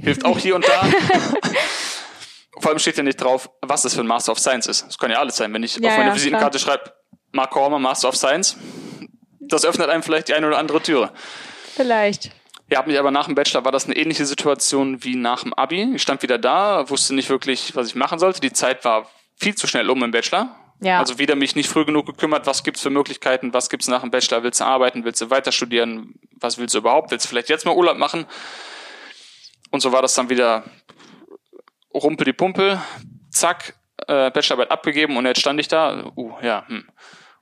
Hilft 0.03 0.25
auch 0.25 0.39
hier 0.39 0.55
und 0.55 0.67
da. 0.67 0.87
Vor 2.61 2.71
allem 2.71 2.79
steht 2.79 2.97
ja 2.97 3.03
nicht 3.03 3.21
drauf, 3.21 3.51
was 3.61 3.83
das 3.83 3.95
für 3.95 4.01
ein 4.01 4.07
Master 4.07 4.31
of 4.33 4.39
Science 4.39 4.67
ist. 4.69 4.87
Das 4.87 4.99
kann 4.99 5.11
ja 5.11 5.19
alles 5.19 5.37
sein. 5.37 5.53
Wenn 5.53 5.65
ich 5.65 5.77
Ja, 5.77 5.91
auf 5.91 5.97
meine 5.97 6.11
ja, 6.11 6.15
Visitenkarte 6.15 6.59
schreibe, 6.61 6.93
Mark 7.33 7.53
Hormer, 7.55 7.81
Master 7.81 8.09
of 8.09 8.17
Science, 8.17 8.57
das 9.41 9.65
öffnet 9.65 9.89
einem 9.91 10.05
vielleicht 10.05 10.29
die 10.29 10.35
eine 10.35 10.47
oder 10.47 10.59
andere 10.59 10.81
Türe. 10.81 11.11
Vielleicht. 11.75 12.31
Ja, 12.71 12.79
hab 12.79 12.87
mich 12.87 12.99
aber 12.99 13.11
nach 13.11 13.27
dem 13.27 13.35
Bachelor 13.35 13.65
war 13.65 13.73
das 13.73 13.85
eine 13.85 13.97
ähnliche 13.97 14.25
Situation 14.25 15.05
wie 15.05 15.17
nach 15.17 15.43
dem 15.43 15.53
Abi. 15.53 15.95
Ich 15.95 16.03
stand 16.03 16.23
wieder 16.23 16.39
da, 16.39 16.89
wusste 16.89 17.15
nicht 17.15 17.29
wirklich, 17.29 17.77
was 17.77 17.89
ich 17.89 17.95
machen 17.95 18.19
sollte. 18.19 18.41
Die 18.41 18.53
Zeit 18.53 18.85
war 18.85 19.11
viel 19.37 19.55
zu 19.55 19.67
schnell 19.67 19.91
um 19.91 20.03
im 20.03 20.11
Bachelor. 20.11 20.57
Ja. 20.81 20.99
Also 20.99 21.19
wieder 21.19 21.37
mich 21.37 21.57
nicht 21.57 21.69
früh 21.69 21.85
genug 21.85 22.07
gekümmert, 22.07 22.47
was 22.47 22.65
gibt's 22.65 22.83
für 22.83 22.91
Möglichkeiten, 22.91 23.53
was 23.55 23.71
gibt's 23.71 23.89
nach 23.89 24.01
dem 24.01 24.11
Bachelor, 24.11 24.43
willst 24.43 24.61
du 24.61 24.65
arbeiten, 24.65 25.05
willst 25.05 25.21
du 25.21 25.31
weiter 25.31 25.53
studieren, 25.53 26.15
was 26.33 26.59
willst 26.59 26.75
du 26.75 26.79
überhaupt, 26.79 27.11
willst 27.11 27.27
du 27.27 27.29
vielleicht 27.29 27.49
jetzt 27.49 27.65
mal 27.65 27.75
Urlaub 27.75 27.97
machen? 27.97 28.27
Und 29.71 29.81
so 29.81 29.93
war 29.93 30.03
das 30.03 30.15
dann 30.15 30.31
wieder 30.31 30.65
rumpel 31.93 32.25
die 32.25 32.33
Pumpel, 32.33 32.81
zack, 33.31 33.75
äh, 34.07 34.31
Bachelorarbeit 34.31 34.71
abgegeben 34.71 35.17
und 35.17 35.27
jetzt 35.27 35.41
stand 35.41 35.61
ich 35.61 35.69
da, 35.69 36.13
uh, 36.17 36.35
ja, 36.43 36.65
hm. 36.67 36.87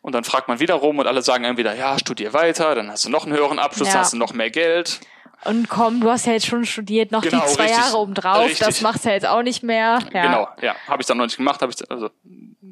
Und 0.02 0.12
dann 0.12 0.24
fragt 0.24 0.48
man 0.48 0.58
wieder 0.60 0.74
rum 0.74 0.98
und 0.98 1.06
alle 1.06 1.22
sagen 1.22 1.44
entweder, 1.44 1.74
ja, 1.74 1.98
studier 1.98 2.32
weiter, 2.32 2.74
dann 2.74 2.90
hast 2.90 3.04
du 3.04 3.08
noch 3.08 3.24
einen 3.24 3.34
höheren 3.34 3.58
Abschluss, 3.58 3.88
Ja. 3.88 3.94
dann 3.94 4.00
hast 4.02 4.12
du 4.12 4.16
noch 4.18 4.34
mehr 4.34 4.50
Geld. 4.50 5.00
Und 5.44 5.68
komm, 5.68 6.00
du 6.00 6.10
hast 6.10 6.26
ja 6.26 6.32
jetzt 6.34 6.46
schon 6.46 6.64
studiert, 6.64 7.10
noch 7.10 7.22
Genau, 7.22 7.44
die 7.44 7.52
zwei 7.52 7.62
richtig. 7.64 7.78
Jahre 7.80 7.96
obendrauf. 7.98 8.44
Richtig. 8.44 8.58
Das 8.66 8.80
machst 8.80 9.04
du 9.04 9.08
ja 9.08 9.14
jetzt 9.14 9.26
auch 9.26 9.42
nicht 9.42 9.62
mehr. 9.62 9.98
Ja. 10.12 10.22
Genau, 10.22 10.48
ja. 10.60 10.76
Habe 10.86 11.02
ich 11.02 11.06
dann 11.06 11.16
noch 11.18 11.24
nicht 11.24 11.36
gemacht, 11.36 11.62
habe 11.62 11.72
ich 11.72 11.90
also 11.90 12.10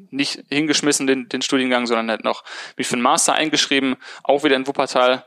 nicht 0.09 0.43
hingeschmissen, 0.49 1.07
den, 1.07 1.27
den 1.29 1.41
Studiengang, 1.41 1.85
sondern 1.87 2.09
halt 2.09 2.23
noch 2.23 2.43
mich 2.77 2.87
für 2.87 2.93
einen 2.93 3.01
Master 3.01 3.33
eingeschrieben, 3.33 3.95
auch 4.23 4.43
wieder 4.43 4.55
in 4.55 4.67
Wuppertal, 4.67 5.25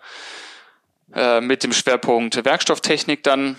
äh, 1.14 1.40
mit 1.40 1.64
dem 1.64 1.72
Schwerpunkt 1.72 2.44
Werkstofftechnik 2.44 3.22
dann. 3.22 3.56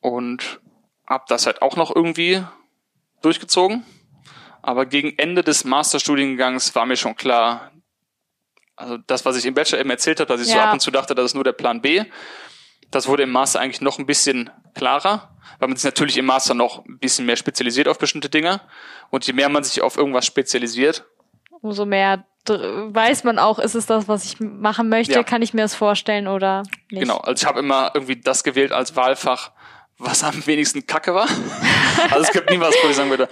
Und 0.00 0.60
habe 1.08 1.24
das 1.28 1.46
halt 1.46 1.60
auch 1.62 1.76
noch 1.76 1.94
irgendwie 1.94 2.42
durchgezogen. 3.22 3.84
Aber 4.62 4.86
gegen 4.86 5.16
Ende 5.18 5.42
des 5.42 5.64
Masterstudiengangs 5.64 6.74
war 6.74 6.86
mir 6.86 6.96
schon 6.96 7.16
klar, 7.16 7.70
also 8.76 8.96
das, 9.06 9.24
was 9.24 9.36
ich 9.36 9.46
im 9.46 9.54
Bachelor 9.54 9.80
eben 9.80 9.90
erzählt 9.90 10.20
habe, 10.20 10.28
dass 10.28 10.40
ich 10.40 10.48
so 10.48 10.56
Ja. 10.56 10.64
ab 10.66 10.72
und 10.72 10.80
zu 10.80 10.90
dachte, 10.90 11.14
das 11.14 11.26
ist 11.26 11.34
nur 11.34 11.44
der 11.44 11.52
Plan 11.52 11.80
B, 11.80 12.04
das 12.90 13.06
wurde 13.08 13.22
im 13.22 13.30
Master 13.30 13.60
eigentlich 13.60 13.80
noch 13.80 13.98
ein 13.98 14.06
bisschen 14.06 14.50
klarer, 14.74 15.30
weil 15.58 15.68
man 15.68 15.76
sich 15.76 15.84
natürlich 15.84 16.16
im 16.18 16.26
Master 16.26 16.54
noch 16.54 16.84
ein 16.86 16.98
bisschen 16.98 17.26
mehr 17.26 17.36
spezialisiert 17.36 17.88
auf 17.88 17.98
bestimmte 17.98 18.28
Dinge. 18.28 18.60
Und 19.10 19.26
je 19.26 19.32
mehr 19.32 19.48
man 19.48 19.64
sich 19.64 19.80
auf 19.82 19.96
irgendwas 19.96 20.26
spezialisiert, 20.26 21.04
Umso 21.62 21.84
mehr 21.84 22.24
weiß 22.48 23.24
man 23.24 23.38
auch, 23.38 23.58
ist 23.58 23.74
es 23.74 23.84
das, 23.84 24.08
was 24.08 24.24
ich 24.24 24.40
machen 24.40 24.88
möchte, 24.88 25.12
Ja. 25.12 25.22
kann 25.22 25.42
ich 25.42 25.52
mir 25.52 25.60
das 25.60 25.74
vorstellen 25.74 26.26
oder 26.26 26.62
nicht. 26.90 27.02
genau, 27.02 27.18
also 27.18 27.42
ich 27.42 27.46
habe 27.46 27.58
immer 27.60 27.90
irgendwie 27.92 28.16
das 28.16 28.42
gewählt 28.44 28.72
als 28.72 28.96
Wahlfach, 28.96 29.50
was 29.98 30.24
am 30.24 30.46
wenigsten 30.46 30.86
kacke 30.86 31.12
war. 31.14 31.28
also 32.10 32.20
es 32.22 32.32
gibt 32.32 32.50
nie 32.50 32.58
was, 32.58 32.74
wo 32.82 32.88
ich 32.88 32.96
sagen 32.96 33.10
würde, 33.10 33.28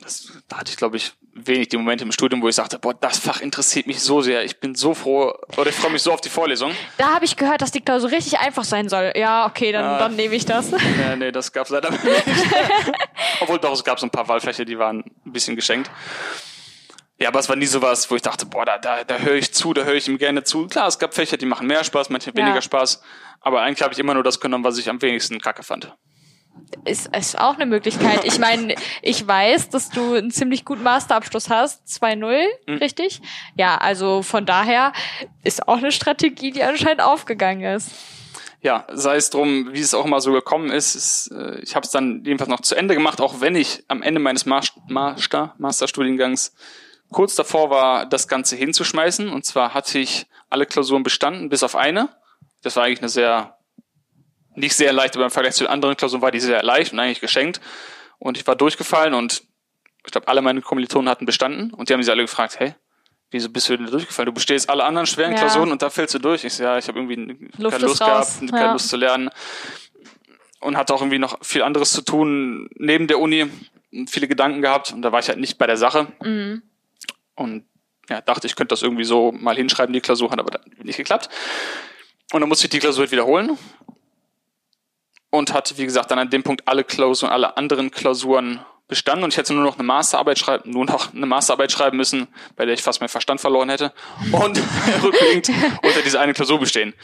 das, 0.00 0.32
da 0.48 0.58
hatte 0.58 0.70
ich, 0.70 0.76
glaube 0.76 0.96
ich, 0.96 1.12
wenig 1.34 1.68
die 1.68 1.76
Momente 1.76 2.04
im 2.04 2.12
Studium, 2.12 2.42
wo 2.42 2.48
ich 2.48 2.54
sagte, 2.56 2.78
boah, 2.78 2.94
das 2.94 3.18
Fach 3.18 3.40
interessiert 3.40 3.86
mich 3.86 4.00
so 4.00 4.20
sehr, 4.22 4.44
ich 4.44 4.58
bin 4.60 4.74
so 4.74 4.92
froh 4.94 5.32
oder 5.56 5.70
ich 5.70 5.76
freue 5.76 5.92
mich 5.92 6.02
so 6.02 6.12
auf 6.12 6.20
die 6.20 6.28
Vorlesung. 6.28 6.72
Da 6.96 7.14
habe 7.14 7.24
ich 7.24 7.36
gehört, 7.36 7.62
dass 7.62 7.70
die 7.70 7.80
Klausur 7.80 8.10
richtig 8.10 8.38
einfach 8.38 8.64
sein 8.64 8.88
soll. 8.88 9.12
Ja, 9.16 9.46
okay, 9.46 9.72
dann, 9.72 9.84
Ja. 9.84 9.98
dann 9.98 10.16
nehme 10.16 10.34
ich 10.34 10.44
das. 10.44 10.70
Ja, 11.00 11.16
nee, 11.16 11.30
das 11.32 11.52
gab's 11.52 11.70
leider 11.70 11.90
nicht. 11.90 12.02
Obwohl 13.40 13.58
doch, 13.58 13.72
es 13.72 13.84
gab 13.84 13.98
so 14.00 14.06
ein 14.06 14.10
paar 14.10 14.26
Wahlfläche, 14.28 14.64
die 14.64 14.78
waren 14.78 15.04
ein 15.26 15.32
bisschen 15.32 15.56
geschenkt. 15.56 15.90
Ja, 17.20 17.28
aber 17.28 17.40
es 17.40 17.48
war 17.48 17.56
nie 17.56 17.66
sowas, 17.66 18.08
wo 18.10 18.16
ich 18.16 18.22
dachte, 18.22 18.46
boah, 18.46 18.64
da, 18.64 18.78
da, 18.78 19.02
da 19.04 19.18
höre 19.18 19.34
ich 19.34 19.52
zu, 19.52 19.72
da 19.74 19.82
höre 19.82 19.94
ich 19.94 20.06
ihm 20.08 20.18
gerne 20.18 20.44
zu. 20.44 20.68
Klar, 20.68 20.86
es 20.86 20.98
gab 21.00 21.14
Fächer, 21.14 21.36
die 21.36 21.46
machen 21.46 21.66
mehr 21.66 21.82
Spaß, 21.82 22.10
manche 22.10 22.32
weniger 22.34 22.56
Ja. 22.56 22.62
Spaß. 22.62 23.02
Aber 23.40 23.62
eigentlich 23.62 23.82
habe 23.82 23.92
ich 23.92 23.98
immer 23.98 24.14
nur 24.14 24.22
das 24.22 24.38
genommen, 24.40 24.62
was 24.64 24.78
ich 24.78 24.88
am 24.88 25.02
wenigsten 25.02 25.40
kacke 25.40 25.62
fand. 25.64 25.92
Ist, 26.84 27.14
ist 27.16 27.38
auch 27.38 27.54
eine 27.56 27.66
Möglichkeit. 27.66 28.24
Ich 28.24 28.38
meine, 28.38 28.74
ich 29.02 29.26
weiß, 29.26 29.68
dass 29.70 29.90
du 29.90 30.14
einen 30.14 30.30
ziemlich 30.30 30.64
guten 30.64 30.82
Masterabschluss 30.82 31.50
hast, 31.50 31.86
2-0, 31.88 32.44
Mhm. 32.66 32.76
richtig? 32.78 33.20
Ja, 33.56 33.76
also 33.78 34.22
von 34.22 34.46
daher 34.46 34.92
ist 35.44 35.68
auch 35.68 35.78
eine 35.78 35.92
Strategie, 35.92 36.50
die 36.50 36.62
anscheinend 36.62 37.02
aufgegangen 37.02 37.62
ist. 37.76 37.90
Ja, 38.60 38.86
sei 38.92 39.16
es 39.16 39.30
drum, 39.30 39.68
wie 39.72 39.80
es 39.80 39.94
auch 39.94 40.04
immer 40.04 40.20
so 40.20 40.32
gekommen 40.32 40.70
ist. 40.70 40.94
ist 40.96 41.30
äh, 41.30 41.60
ich 41.60 41.76
habe 41.76 41.84
es 41.84 41.90
dann 41.92 42.24
jedenfalls 42.24 42.50
noch 42.50 42.60
zu 42.60 42.74
Ende 42.74 42.94
gemacht, 42.94 43.20
auch 43.20 43.40
wenn 43.40 43.54
ich 43.54 43.84
am 43.88 44.02
Ende 44.02 44.20
meines 44.20 44.46
Mas- 44.46 44.72
Master, 44.88 45.54
Masterstudiengangs 45.58 46.54
kurz 47.12 47.34
davor 47.36 47.70
war, 47.70 48.06
das 48.06 48.26
Ganze 48.28 48.56
hinzuschmeißen. 48.56 49.28
Und 49.28 49.44
zwar 49.44 49.74
hatte 49.74 49.98
ich 49.98 50.26
alle 50.50 50.66
Klausuren 50.66 51.02
bestanden, 51.04 51.48
bis 51.50 51.62
auf 51.62 51.76
eine. 51.76 52.08
Das 52.62 52.74
war 52.76 52.84
eigentlich 52.84 52.98
eine 53.00 53.08
sehr, 53.08 53.56
nicht 54.58 54.74
sehr 54.74 54.92
leicht, 54.92 55.14
aber 55.16 55.24
im 55.24 55.30
Vergleich 55.30 55.54
zu 55.54 55.64
den 55.64 55.70
anderen 55.70 55.96
Klausuren 55.96 56.22
war 56.22 56.30
die 56.30 56.40
sehr 56.40 56.62
leicht 56.62 56.92
und 56.92 56.98
eigentlich 57.00 57.20
geschenkt. 57.20 57.60
Und 58.18 58.36
ich 58.36 58.46
war 58.46 58.56
durchgefallen 58.56 59.14
und 59.14 59.42
ich 60.04 60.12
glaube, 60.12 60.28
alle 60.28 60.42
meine 60.42 60.60
Kommilitonen 60.62 61.08
hatten 61.08 61.26
bestanden. 61.26 61.72
Und 61.72 61.88
die 61.88 61.92
haben 61.94 62.02
sich 62.02 62.10
alle 62.10 62.22
gefragt, 62.22 62.58
hey, 62.58 62.74
wieso 63.30 63.50
bist 63.50 63.68
du 63.68 63.76
denn 63.76 63.86
durchgefallen? 63.90 64.26
Du 64.26 64.32
bestehst 64.32 64.68
alle 64.70 64.84
anderen 64.84 65.06
schweren 65.06 65.32
Ja. 65.32 65.38
Klausuren 65.38 65.70
und 65.70 65.82
da 65.82 65.90
fällst 65.90 66.14
du 66.14 66.18
durch. 66.18 66.44
Ich 66.44 66.54
so, 66.54 66.62
ja, 66.64 66.78
ich 66.78 66.88
habe 66.88 66.98
irgendwie 66.98 67.48
Luft 67.58 67.76
keine 67.76 67.86
Lust 67.88 68.00
raus. 68.00 68.38
gehabt, 68.38 68.50
keine 68.52 68.64
Ja. 68.66 68.72
Lust 68.72 68.88
zu 68.88 68.96
lernen 68.96 69.30
und 70.60 70.76
hatte 70.76 70.94
auch 70.94 71.00
irgendwie 71.02 71.18
noch 71.18 71.38
viel 71.44 71.62
anderes 71.62 71.92
zu 71.92 72.02
tun 72.02 72.68
neben 72.76 73.06
der 73.06 73.18
Uni, 73.20 73.46
viele 74.08 74.28
Gedanken 74.28 74.60
gehabt 74.62 74.92
und 74.92 75.02
da 75.02 75.12
war 75.12 75.20
ich 75.20 75.28
halt 75.28 75.38
nicht 75.38 75.56
bei 75.58 75.66
der 75.66 75.76
Sache 75.76 76.08
Mhm. 76.22 76.62
und 77.36 77.64
ja, 78.08 78.20
dachte, 78.22 78.46
ich 78.46 78.56
könnte 78.56 78.72
das 78.72 78.82
irgendwie 78.82 79.04
so 79.04 79.30
mal 79.32 79.54
hinschreiben, 79.56 79.92
die 79.92 80.00
Klausur 80.00 80.30
hat 80.30 80.38
aber 80.40 80.58
nicht 80.82 80.96
geklappt. 80.96 81.28
Und 82.32 82.40
dann 82.40 82.48
musste 82.48 82.64
ich 82.66 82.70
die 82.70 82.78
Klausur 82.78 83.02
halt 83.02 83.12
wiederholen 83.12 83.58
und 85.30 85.52
hatte, 85.52 85.76
wie 85.78 85.84
gesagt, 85.84 86.10
dann 86.10 86.18
an 86.18 86.30
dem 86.30 86.42
Punkt 86.42 86.66
alle 86.66 86.84
Klausuren, 86.84 87.32
alle 87.32 87.56
anderen 87.56 87.90
Klausuren 87.90 88.60
bestanden 88.86 89.24
und 89.24 89.32
ich 89.34 89.36
hätte 89.36 89.52
nur 89.52 89.64
noch 89.64 89.74
eine 89.74 89.82
Masterarbeit 89.82 90.38
schreiben, 90.38 90.70
nur 90.70 90.86
noch 90.86 91.12
eine 91.12 91.26
Masterarbeit 91.26 91.70
schreiben 91.70 91.96
müssen, 91.98 92.26
bei 92.56 92.64
der 92.64 92.72
ich 92.74 92.82
fast 92.82 93.00
meinen 93.00 93.10
Verstand 93.10 93.40
verloren 93.40 93.68
hätte 93.68 93.92
und 94.32 94.58
rückblickend 95.02 95.50
unter 95.82 96.02
diese 96.02 96.18
eine 96.20 96.32
Klausur 96.32 96.58
bestehen. 96.58 96.94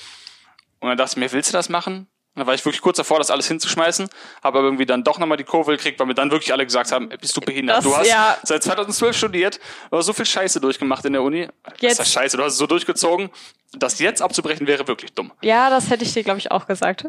Und 0.81 0.89
dann 0.89 0.97
dachte 0.97 1.13
ich 1.13 1.17
mir, 1.19 1.31
willst 1.33 1.51
du 1.51 1.53
das 1.53 1.69
machen? 1.69 2.07
Und 2.35 2.41
dann 2.41 2.47
war 2.49 2.55
ich 2.55 2.65
wirklich 2.65 2.81
kurz 2.81 2.97
davor, 2.97 3.19
das 3.19 3.31
alles 3.31 3.47
hinzuschmeißen, 3.47 4.09
habe 4.43 4.59
aber 4.59 4.67
irgendwie 4.67 4.87
dann 4.87 5.05
doch 5.05 5.19
nochmal 5.21 5.37
die 5.37 5.45
Kurve 5.45 5.71
gekriegt, 5.73 6.01
weil 6.01 6.07
mir 6.07 6.15
dann 6.15 6.31
wirklich 6.33 6.53
alle 6.53 6.65
gesagt 6.65 6.91
haben, 6.91 7.09
bist 7.11 7.37
du 7.37 7.41
behindert? 7.41 7.77
Das- 7.77 7.85
du 7.85 7.97
hast 7.97 8.09
ja. 8.09 8.37
seit 8.43 8.63
2012 8.63 9.17
studiert, 9.17 9.61
du 9.91 9.99
hast 9.99 10.07
so 10.07 10.13
viel 10.15 10.27
Scheiße 10.27 10.61
durchgemacht 10.61 11.05
in 11.05 11.13
der 11.13 11.23
Uni. 11.23 11.49
Jetzt- 11.79 12.01
heißt 12.01 12.13
Scheiße, 12.13 12.37
du 12.37 12.43
hast 12.43 12.55
es 12.55 12.59
so 12.59 12.67
durchgezogen, 12.67 13.31
das 13.75 13.99
jetzt 14.01 14.21
abzubrechen 14.21 14.67
wäre 14.67 14.89
wirklich 14.89 15.13
dumm. 15.13 15.33
Ja, 15.43 15.71
das 15.71 15.91
hätte 15.91 16.03
ich 16.05 16.13
dir, 16.13 16.25
glaube 16.25 16.39
ich, 16.39 16.51
auch 16.51 16.67
gesagt. 16.67 17.05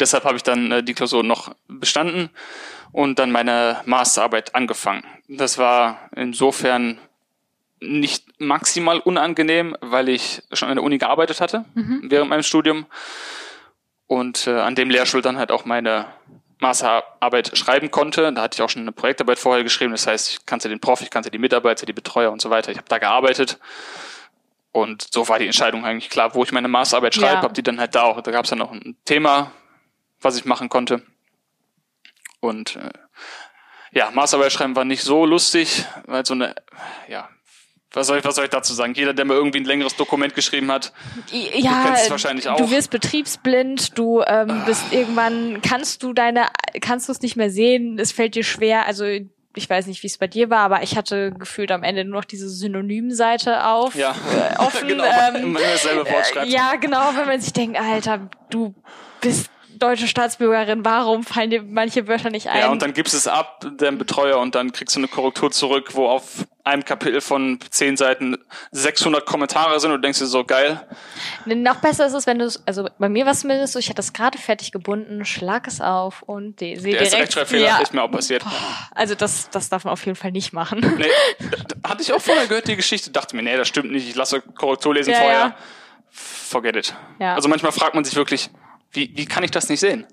Deshalb 0.00 0.24
habe 0.24 0.36
ich 0.36 0.42
dann 0.42 0.70
äh, 0.70 0.82
die 0.82 0.94
Klausur 0.94 1.22
noch 1.22 1.54
bestanden 1.66 2.30
und 2.92 3.18
dann 3.18 3.30
meine 3.30 3.80
Masterarbeit 3.84 4.54
angefangen. 4.54 5.04
Das 5.28 5.58
war 5.58 6.08
insofern 6.14 6.98
nicht 7.80 8.40
maximal 8.40 8.98
unangenehm, 8.98 9.76
weil 9.80 10.08
ich 10.08 10.42
schon 10.52 10.68
an 10.68 10.76
der 10.76 10.84
Uni 10.84 10.98
gearbeitet 10.98 11.40
hatte 11.40 11.64
während 12.10 12.28
meinem 12.28 12.42
Studium 12.42 12.86
und 14.08 14.46
äh, 14.46 14.58
an 14.58 14.74
dem 14.74 14.90
Lehrstuhl 14.90 15.22
dann 15.22 15.38
halt 15.38 15.52
auch 15.52 15.64
meine 15.64 16.06
Masterarbeit 16.60 17.56
schreiben 17.56 17.90
konnte. 17.90 18.32
Da 18.32 18.42
hatte 18.42 18.56
ich 18.56 18.62
auch 18.62 18.70
schon 18.70 18.82
eine 18.82 18.92
Projektarbeit 18.92 19.38
vorher 19.38 19.62
geschrieben. 19.62 19.92
Das 19.92 20.06
heißt, 20.06 20.28
ich 20.30 20.46
kannte 20.46 20.68
den 20.68 20.80
Prof, 20.80 21.02
ich 21.02 21.10
kannte 21.10 21.30
die 21.30 21.38
Mitarbeiter, 21.38 21.86
die 21.86 21.92
Betreuer 21.92 22.32
und 22.32 22.40
so 22.40 22.50
weiter. 22.50 22.72
Ich 22.72 22.78
habe 22.78 22.88
da 22.88 22.98
gearbeitet. 22.98 23.58
Und 24.80 25.08
so 25.12 25.28
war 25.28 25.38
die 25.38 25.46
Entscheidung 25.46 25.84
eigentlich 25.84 26.10
klar, 26.10 26.34
wo 26.34 26.42
ich 26.44 26.52
meine 26.52 26.68
Masterarbeit 26.68 27.14
schreibe, 27.14 27.34
Ja. 27.34 27.42
habe 27.42 27.54
die 27.54 27.62
dann 27.62 27.78
halt 27.80 27.94
da 27.94 28.02
auch. 28.02 28.20
Da 28.20 28.30
gab 28.30 28.44
es 28.44 28.50
dann 28.50 28.58
noch 28.58 28.72
ein 28.72 28.96
Thema, 29.04 29.52
was 30.20 30.36
ich 30.36 30.44
machen 30.44 30.68
konnte. 30.68 31.02
Und 32.40 32.76
äh, 32.76 32.90
ja, 33.92 34.10
Masterarbeit 34.10 34.52
schreiben 34.52 34.76
war 34.76 34.84
nicht 34.84 35.02
so 35.02 35.24
lustig, 35.26 35.84
weil 36.06 36.24
so 36.24 36.34
eine, 36.34 36.54
ja, 37.08 37.28
was 37.92 38.06
soll 38.06 38.18
ich, 38.18 38.24
was 38.24 38.34
soll 38.36 38.44
ich 38.44 38.50
dazu 38.50 38.74
sagen? 38.74 38.92
Jeder, 38.94 39.14
der 39.14 39.24
mir 39.24 39.34
irgendwie 39.34 39.58
ein 39.58 39.64
längeres 39.64 39.96
Dokument 39.96 40.34
geschrieben 40.34 40.70
hat, 40.70 40.92
Ja, 41.32 41.94
es 41.94 42.10
wahrscheinlich 42.10 42.48
auch. 42.48 42.56
du 42.58 42.70
wirst 42.70 42.90
betriebsblind, 42.90 43.96
du 43.98 44.22
ähm, 44.26 44.62
bist 44.66 44.92
irgendwann, 44.92 45.62
kannst 45.62 46.02
du 46.02 46.12
deine, 46.12 46.48
kannst 46.82 47.08
du 47.08 47.12
es 47.12 47.22
nicht 47.22 47.36
mehr 47.36 47.50
sehen, 47.50 47.98
es 47.98 48.12
fällt 48.12 48.34
dir 48.34 48.44
schwer, 48.44 48.84
also 48.86 49.04
ich 49.58 49.68
weiß 49.68 49.86
nicht, 49.86 50.02
wie 50.02 50.06
es 50.06 50.16
bei 50.16 50.26
dir 50.26 50.48
war, 50.48 50.60
aber 50.60 50.82
ich 50.82 50.96
hatte 50.96 51.32
gefühlt 51.32 51.70
am 51.70 51.82
Ende 51.82 52.04
nur 52.04 52.20
noch 52.20 52.24
diese 52.24 52.48
Synonymseite 52.48 53.66
auf, 53.66 53.94
ja, 53.94 54.12
äh, 54.12 54.56
offen. 54.58 54.88
genau, 54.88 55.04
ähm, 55.04 55.34
wenn 55.34 55.52
man 55.52 55.62
Wort 55.62 56.26
schreibt. 56.26 56.48
ja, 56.48 56.76
genau, 56.76 57.10
wenn 57.14 57.26
man 57.26 57.40
sich 57.40 57.52
denkt, 57.52 57.78
Alter, 57.78 58.30
du 58.48 58.74
bist 59.20 59.50
deutsche 59.78 60.08
Staatsbürgerin, 60.08 60.84
warum 60.84 61.24
fallen 61.24 61.50
dir 61.50 61.62
manche 61.62 62.08
Wörter 62.08 62.30
nicht 62.30 62.48
ein? 62.48 62.60
Ja, 62.60 62.70
und 62.70 62.82
dann 62.82 62.94
gibst 62.94 63.14
es 63.14 63.26
ab, 63.26 63.64
deinem 63.76 63.98
Betreuer, 63.98 64.38
und 64.38 64.54
dann 64.54 64.72
kriegst 64.72 64.96
du 64.96 65.00
eine 65.00 65.08
Korrektur 65.08 65.50
zurück, 65.50 65.90
wo 65.94 66.06
auf 66.06 66.46
einem 66.68 66.84
Kapitel 66.84 67.20
von 67.20 67.58
zehn 67.70 67.96
Seiten 67.96 68.36
600 68.72 69.26
Kommentare 69.26 69.78
sind 69.80 69.90
und 69.90 69.96
du 69.98 70.02
denkst 70.02 70.18
dir 70.20 70.26
so, 70.26 70.44
geil. 70.44 70.80
Noch 71.44 71.76
besser 71.76 72.06
ist 72.06 72.12
es, 72.14 72.26
wenn 72.26 72.38
du 72.38 72.44
es, 72.44 72.62
also 72.66 72.88
bei 72.98 73.08
mir 73.08 73.24
war 73.24 73.32
es 73.32 73.40
zumindest 73.40 73.72
so, 73.72 73.78
ich 73.78 73.88
hatte 73.90 74.00
es 74.00 74.12
gerade 74.12 74.38
fertig 74.38 74.70
gebunden, 74.72 75.24
schlag 75.24 75.66
es 75.66 75.80
auf 75.80 76.22
und 76.22 76.60
sehe 76.60 76.76
Der 76.76 76.84
erste 76.92 76.92
direkt. 77.04 77.14
Rechtschreibfehler 77.14 77.66
ja, 77.66 77.78
ist 77.78 77.92
mir 77.94 78.02
auch 78.02 78.10
passiert. 78.10 78.44
also 78.94 79.14
das, 79.14 79.50
das 79.50 79.68
darf 79.68 79.84
man 79.84 79.92
auf 79.92 80.04
jeden 80.06 80.16
Fall 80.16 80.30
nicht 80.32 80.52
machen. 80.52 80.80
Nee, 80.98 81.10
hatte 81.88 82.02
ich 82.02 82.12
auch 82.12 82.20
vorher 82.20 82.46
gehört, 82.46 82.68
die 82.68 82.76
Geschichte, 82.76 83.10
dachte 83.10 83.34
mir, 83.34 83.42
nee, 83.42 83.56
das 83.56 83.66
stimmt 83.68 83.90
nicht, 83.90 84.08
ich 84.08 84.14
lasse 84.14 84.40
Korrektur 84.40 84.94
lesen 84.94 85.10
Ja, 85.12 85.18
vorher. 85.18 85.38
ja. 85.38 85.56
Forget 86.10 86.76
it. 86.76 86.94
Ja. 87.18 87.34
Also 87.34 87.48
manchmal 87.48 87.72
fragt 87.72 87.94
man 87.94 88.04
sich 88.04 88.16
wirklich, 88.16 88.50
wie, 88.92 89.10
wie 89.14 89.26
kann 89.26 89.44
ich 89.44 89.50
das 89.50 89.68
nicht 89.68 89.80
sehen? 89.80 90.06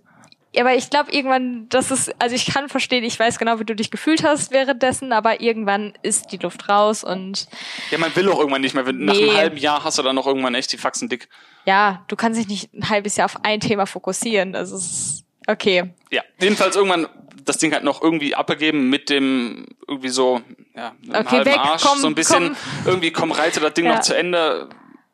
Ja, 0.56 0.62
aber 0.62 0.74
ich 0.76 0.90
glaube 0.90 1.12
irgendwann, 1.12 1.68
das 1.70 1.92
ist, 1.92 2.14
also 2.20 2.34
ich 2.36 2.46
kann 2.46 2.70
verstehen, 2.70 3.04
ich 3.04 3.20
weiß 3.20 3.38
genau, 3.38 3.60
wie 3.60 3.66
du 3.66 3.76
dich 3.76 3.92
gefühlt 3.92 4.24
hast 4.24 4.52
währenddessen, 4.52 5.12
aber 5.12 5.42
irgendwann 5.42 5.94
ist 6.02 6.32
die 6.32 6.38
Luft 6.38 6.70
raus 6.70 7.04
und 7.04 7.48
Ja, 7.92 7.98
man 7.98 8.16
will 8.16 8.30
auch 8.30 8.40
irgendwann 8.40 8.62
nicht 8.62 8.74
mehr. 8.74 8.86
Wenn- 8.86 9.04
Nach 9.04 9.14
Nee. 9.14 9.26
einem 9.30 9.38
halben 9.38 9.58
Jahr 9.58 9.84
hast 9.84 9.98
du 9.98 10.02
dann 10.04 10.16
noch 10.16 10.26
irgendwann 10.28 10.56
echt 10.56 10.72
die 10.72 10.78
Faxen 10.78 11.10
dick. 11.10 11.28
ja, 11.66 12.04
du 12.08 12.16
kannst 12.16 12.40
dich 12.40 12.48
nicht 12.48 12.74
ein 12.74 12.90
halbes 12.90 13.18
Jahr 13.18 13.26
auf 13.26 13.38
ein 13.44 13.60
Thema 13.60 13.86
fokussieren. 13.86 14.54
Das 14.54 14.72
ist 14.72 15.26
okay. 15.48 15.94
Ja, 16.12 16.22
jedenfalls 16.40 16.76
irgendwann 16.76 17.08
das 17.44 17.58
Ding 17.58 17.74
halt 17.74 17.84
noch 17.84 18.02
irgendwie 18.02 18.34
abgegeben 18.34 18.90
mit 18.90 19.10
dem 19.10 19.66
irgendwie 19.88 20.10
so, 20.10 20.42
ja, 20.76 20.94
einem 21.04 21.26
Okay, 21.26 21.36
halben 21.38 21.46
weg, 21.46 21.58
Arsch, 21.60 21.84
komm, 21.84 22.00
so 22.00 22.08
ein 22.08 22.16
bisschen, 22.16 22.48
komm. 22.48 22.86
irgendwie 22.86 23.12
komm, 23.12 23.32
reite 23.32 23.60
das 23.60 23.74
Ding 23.74 23.86
Ja. 23.86 23.96
noch 23.96 24.00
zu 24.02 24.16
Ende, 24.18 24.70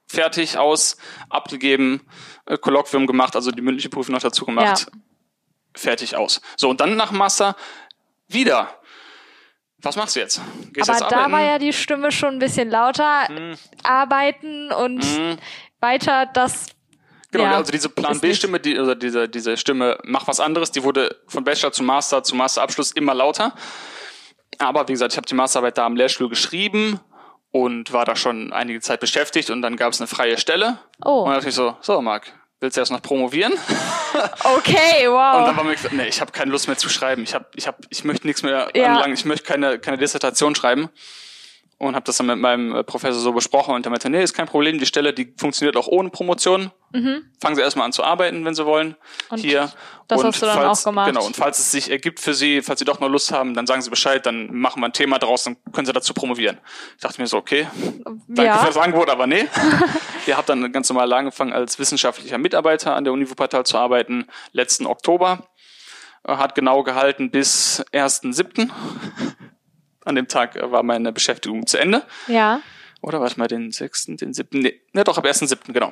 fertig, 0.08 0.58
aus, 0.58 0.97
abgegeben, 1.30 2.01
äh, 2.45 2.58
Kolloquium 2.58 3.08
gemacht, 3.08 3.36
also 3.36 3.51
die 3.51 3.62
mündliche 3.62 3.89
Prüfung 3.89 4.13
noch 4.13 4.21
dazu 4.21 4.45
gemacht, 4.45 4.86
Ja. 4.88 4.99
Fertig, 5.75 6.15
aus. 6.15 6.41
So, 6.57 6.69
und 6.69 6.81
dann 6.81 6.95
nach 6.95 7.12
Master 7.12 7.55
wieder. 8.27 8.69
Was 9.84 9.95
machst 9.95 10.15
du 10.15 10.19
jetzt? 10.19 10.41
Gehst 10.73 10.89
Aber 10.89 10.99
jetzt 10.99 11.12
da 11.12 11.31
war 11.31 11.41
ja 11.41 11.57
die 11.57 11.73
Stimme 11.73 12.12
schon 12.12 12.36
ein 12.36 12.39
bisschen 12.39 12.69
lauter. 12.69 13.27
Hm. 13.27 13.57
Arbeiten 13.84 14.71
und 14.71 14.97
Mhm. 14.97 15.38
weiter, 15.79 16.27
das. 16.27 16.67
Genau, 17.31 17.45
ja, 17.45 17.55
also 17.57 17.71
diese 17.71 17.89
Plan 17.89 18.19
B-Stimme, 18.19 18.60
die, 18.60 18.77
also 18.77 18.93
diese, 18.93 19.29
diese 19.29 19.55
Stimme, 19.57 19.97
mach 20.03 20.27
was 20.27 20.39
anderes, 20.39 20.71
die 20.71 20.84
wurde 20.84 21.15
von 21.27 21.43
Bachelor 21.43 21.71
zu 21.71 21.81
Master 21.81 22.23
zu 22.23 22.36
Masterabschluss 22.36 22.91
immer 22.91 23.13
lauter. 23.13 23.53
Aber 24.60 24.88
wie 24.88 24.91
gesagt, 24.91 25.13
ich 25.13 25.17
habe 25.17 25.27
die 25.27 25.34
Masterarbeit 25.34 25.77
da 25.77 25.86
am 25.86 25.95
Lehrstuhl 25.95 26.27
geschrieben 26.29 26.99
und 27.51 27.93
war 27.93 28.05
da 28.05 28.15
schon 28.15 28.51
einige 28.53 28.81
Zeit 28.81 28.99
beschäftigt 28.99 29.49
und 29.49 29.62
dann 29.62 29.77
gab 29.77 29.93
es 29.93 30.01
eine 30.01 30.07
freie 30.07 30.38
Stelle. 30.38 30.79
Oh. 31.03 31.21
Und 31.21 31.27
dann 31.27 31.36
dachte 31.36 31.49
ich 31.49 31.55
so, 31.55 31.77
so 31.81 32.01
Marc, 32.01 32.34
willst 32.62 32.78
du 32.78 32.82
erst 32.82 32.91
noch 32.91 33.02
promovieren? 33.02 33.54
Okay, 34.43 35.08
Und 35.08 35.13
wow. 35.13 35.45
dann 35.47 35.56
war 35.56 35.63
mir 35.63 35.74
gesagt, 35.74 35.93
nee, 35.93 36.06
ich 36.08 36.19
habe 36.19 36.34
keine 36.34 36.52
Lust 36.52 36.67
mehr 36.67 36.76
zu 36.78 36.89
schreiben. 36.89 37.24
Ich 37.24 37.34
hab, 37.34 37.56
ich 37.56 37.65
hab, 37.65 37.78
ich 37.89 38.04
möchte 38.04 38.28
nichts 38.28 38.43
mehr 38.43 38.67
Ja. 38.76 38.88
anlangen. 38.88 39.13
Ich 39.13 39.24
möchte 39.24 39.45
keine, 39.47 39.80
keine 39.80 39.97
Dissertation 39.97 40.54
schreiben. 40.54 40.89
Und 41.82 41.96
habe 41.96 42.04
das 42.06 42.17
dann 42.17 42.28
mit 42.28 42.38
meinem 42.38 42.76
äh, 42.76 42.84
Professor 42.84 43.20
so 43.20 43.34
besprochen 43.34 43.74
und 43.74 43.84
der 43.84 43.89
meinte, 43.89 44.08
nee, 44.08 44.22
ist 44.22 44.36
kein 44.36 44.46
Problem, 44.46 44.78
die 44.78 44.86
Stelle, 44.86 45.13
die 45.13 45.34
funktioniert 45.36 45.76
auch 45.76 45.88
ohne 45.88 46.12
Promotion. 46.12 46.70
Fangen 46.94 47.56
Sie 47.56 47.62
erstmal 47.62 47.86
an 47.86 47.91
zu 47.91 48.04
arbeiten, 48.04 48.46
wenn 48.46 48.54
Sie 48.54 48.67
wollen. 48.67 48.89
Mhm. 48.89 48.96
Und 49.30 49.39
hier. 49.39 49.72
das 50.08 50.20
und 50.20 50.28
hast 50.28 50.41
du 50.44 50.46
dann 50.46 50.60
falls, 50.60 50.80
auch 50.82 50.91
gemacht. 50.91 51.08
Genau, 51.08 51.26
und 51.26 51.36
falls 51.36 51.58
es 51.58 51.72
sich 51.72 51.89
ergibt 51.89 52.20
für 52.20 52.36
Sie, 52.36 52.62
falls 52.62 52.78
Sie 52.78 52.86
doch 52.86 53.00
noch 53.00 53.10
Lust 53.10 53.32
haben, 53.32 53.56
dann 53.56 53.65
sagen 53.65 53.82
Sie 53.82 53.89
Bescheid, 53.89 54.24
dann 54.28 54.54
machen 54.54 54.80
wir 54.80 54.89
ein 54.89 54.94
Thema 54.94 55.17
draus, 55.17 55.46
dann 55.46 55.58
können 55.72 55.88
Sie 55.88 55.91
dazu 55.91 56.13
promovieren. 56.13 56.60
Ich 56.98 57.02
dachte 57.02 57.20
mir 57.20 57.26
so, 57.26 57.38
okay, 57.38 57.67
danke 58.28 58.44
Ja. 58.44 58.60
für 58.60 58.67
das 58.67 58.78
Angebot, 58.78 59.10
aber 59.10 59.26
nee. 59.26 59.48
Ihr 60.28 60.38
habt 60.38 60.50
dann 60.50 60.72
ganz 60.72 60.88
normal 60.88 61.12
angefangen, 61.13 61.52
als 61.52 61.80
wissenschaftlicher 61.80 62.38
Mitarbeiter 62.38 62.96
an 62.96 63.06
der 63.06 63.13
Uni 63.13 63.28
Wuppertal 63.28 63.65
zu 63.65 63.80
arbeiten, 63.80 64.28
letzten 64.52 64.86
Oktober. 64.86 65.48
Äh, 66.28 66.36
Hat 66.36 66.54
genau 66.54 66.84
gehalten 66.84 67.32
bis 67.32 67.84
1.7. 67.91 68.70
An 70.05 70.15
dem 70.15 70.27
Tag 70.27 70.55
äh, 70.55 70.71
war 70.71 70.83
meine 70.83 71.11
Beschäftigung 71.11 71.67
zu 71.67 71.77
Ende. 71.77 72.03
Ja. 72.27 72.61
Oder 73.01 73.19
warte 73.19 73.39
mal, 73.39 73.47
den 73.47 73.71
6., 73.71 74.05
den 74.17 74.33
7., 74.33 74.59
nee, 74.59 74.81
ne, 74.93 75.03
doch, 75.03 75.17
ab 75.17 75.25
1.7., 75.25 75.73
genau. 75.73 75.91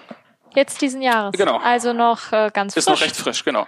Jetzt 0.55 0.81
diesen 0.81 1.01
Jahres. 1.01 1.37
Genau. 1.37 1.57
Also 1.57 1.93
noch 1.93 2.31
äh, 2.31 2.49
ganz 2.53 2.75
Ist 2.75 2.85
frisch. 2.85 2.99
noch 2.99 3.05
recht 3.05 3.15
frisch, 3.15 3.43
genau. 3.43 3.67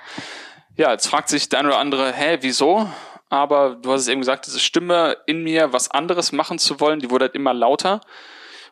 Ja, 0.78 0.92
jetzt 0.92 1.08
fragt 1.08 1.30
sich 1.30 1.50
der 1.50 1.60
eine 1.60 1.70
oder 1.70 1.80
andere, 1.80 2.12
hä, 2.12 2.38
wieso? 2.42 2.90
Aber 3.30 3.76
du 3.76 3.92
hast 3.92 4.02
es 4.02 4.08
eben 4.08 4.22
gesagt, 4.22 4.46
diese 4.48 4.60
Stimme 4.60 5.18
in 5.26 5.44
mir, 5.44 5.74
was 5.74 5.90
anderes 5.92 6.32
machen 6.32 6.60
zu 6.60 6.80
wollen, 6.80 7.00
die 7.00 7.10
wurde 7.10 7.26
halt 7.26 7.36
immer 7.36 7.54
lauter. 7.54 8.02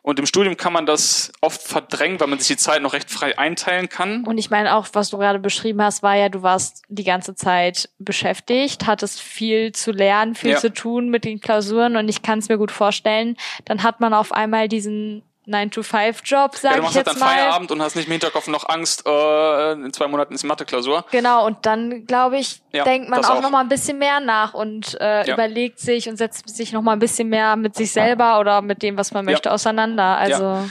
Und 0.02 0.18
im 0.18 0.26
Studium 0.26 0.56
kann 0.56 0.72
man 0.72 0.86
das 0.86 1.30
oft 1.40 1.60
verdrängen, 1.62 2.18
weil 2.20 2.28
man 2.28 2.38
sich 2.38 2.48
die 2.48 2.56
Zeit 2.56 2.80
noch 2.82 2.92
recht 2.94 3.10
frei 3.10 3.38
einteilen 3.38 3.88
kann. 3.88 4.24
Und 4.24 4.38
ich 4.38 4.50
meine 4.50 4.74
auch, 4.74 4.86
was 4.92 5.10
du 5.10 5.18
gerade 5.18 5.38
beschrieben 5.38 5.82
hast, 5.82 6.02
war 6.02 6.16
ja, 6.16 6.28
du 6.28 6.42
warst 6.42 6.82
die 6.88 7.04
ganze 7.04 7.34
Zeit 7.34 7.88
beschäftigt, 7.98 8.86
hattest 8.86 9.20
viel 9.20 9.72
zu 9.72 9.92
lernen, 9.92 10.34
viel 10.34 10.50
Ja. 10.52 10.58
zu 10.58 10.72
tun 10.72 11.08
mit 11.10 11.24
den 11.24 11.40
Klausuren 11.40 11.96
und 11.96 12.08
ich 12.08 12.22
kann 12.22 12.38
es 12.38 12.48
mir 12.48 12.58
gut 12.58 12.70
vorstellen, 12.72 13.36
dann 13.66 13.82
hat 13.82 14.00
man 14.00 14.14
auf 14.14 14.32
einmal 14.32 14.68
diesen 14.68 15.22
9-to-5-Job, 15.50 16.52
Ja, 16.54 16.58
sag 16.60 16.70
du 16.72 16.76
ich 16.78 16.82
machst 16.82 16.96
halt 16.96 17.06
jetzt 17.06 17.20
dann 17.20 17.28
mal. 17.28 17.34
Feierabend 17.34 17.70
und 17.72 17.82
hast 17.82 17.96
nicht 17.96 18.06
im 18.06 18.12
Hinterkopf 18.12 18.46
noch 18.48 18.68
Angst, 18.68 19.04
äh, 19.06 19.72
in 19.72 19.92
zwei 19.92 20.06
Monaten 20.08 20.34
ist 20.34 20.44
Mathe-Klausur. 20.44 21.04
Genau, 21.10 21.46
und 21.46 21.66
dann, 21.66 22.06
glaube 22.06 22.38
ich, 22.38 22.62
Ja, 22.72 22.84
denkt 22.84 23.08
man 23.10 23.24
auch, 23.24 23.30
auch. 23.30 23.40
noch 23.42 23.50
mal 23.50 23.60
ein 23.60 23.68
bisschen 23.68 23.98
mehr 23.98 24.20
nach 24.20 24.54
und 24.54 24.98
äh, 25.00 25.26
Ja. 25.26 25.34
überlegt 25.34 25.78
sich 25.80 26.08
und 26.08 26.16
setzt 26.16 26.48
sich 26.48 26.72
noch 26.72 26.82
mal 26.82 26.92
ein 26.92 26.98
bisschen 26.98 27.28
mehr 27.28 27.56
mit 27.56 27.74
sich 27.76 27.92
selber 27.92 28.40
oder 28.40 28.62
mit 28.62 28.82
dem, 28.82 28.96
was 28.96 29.12
man 29.12 29.24
Ja. 29.26 29.32
möchte, 29.32 29.52
auseinander. 29.52 30.16
Also, 30.16 30.68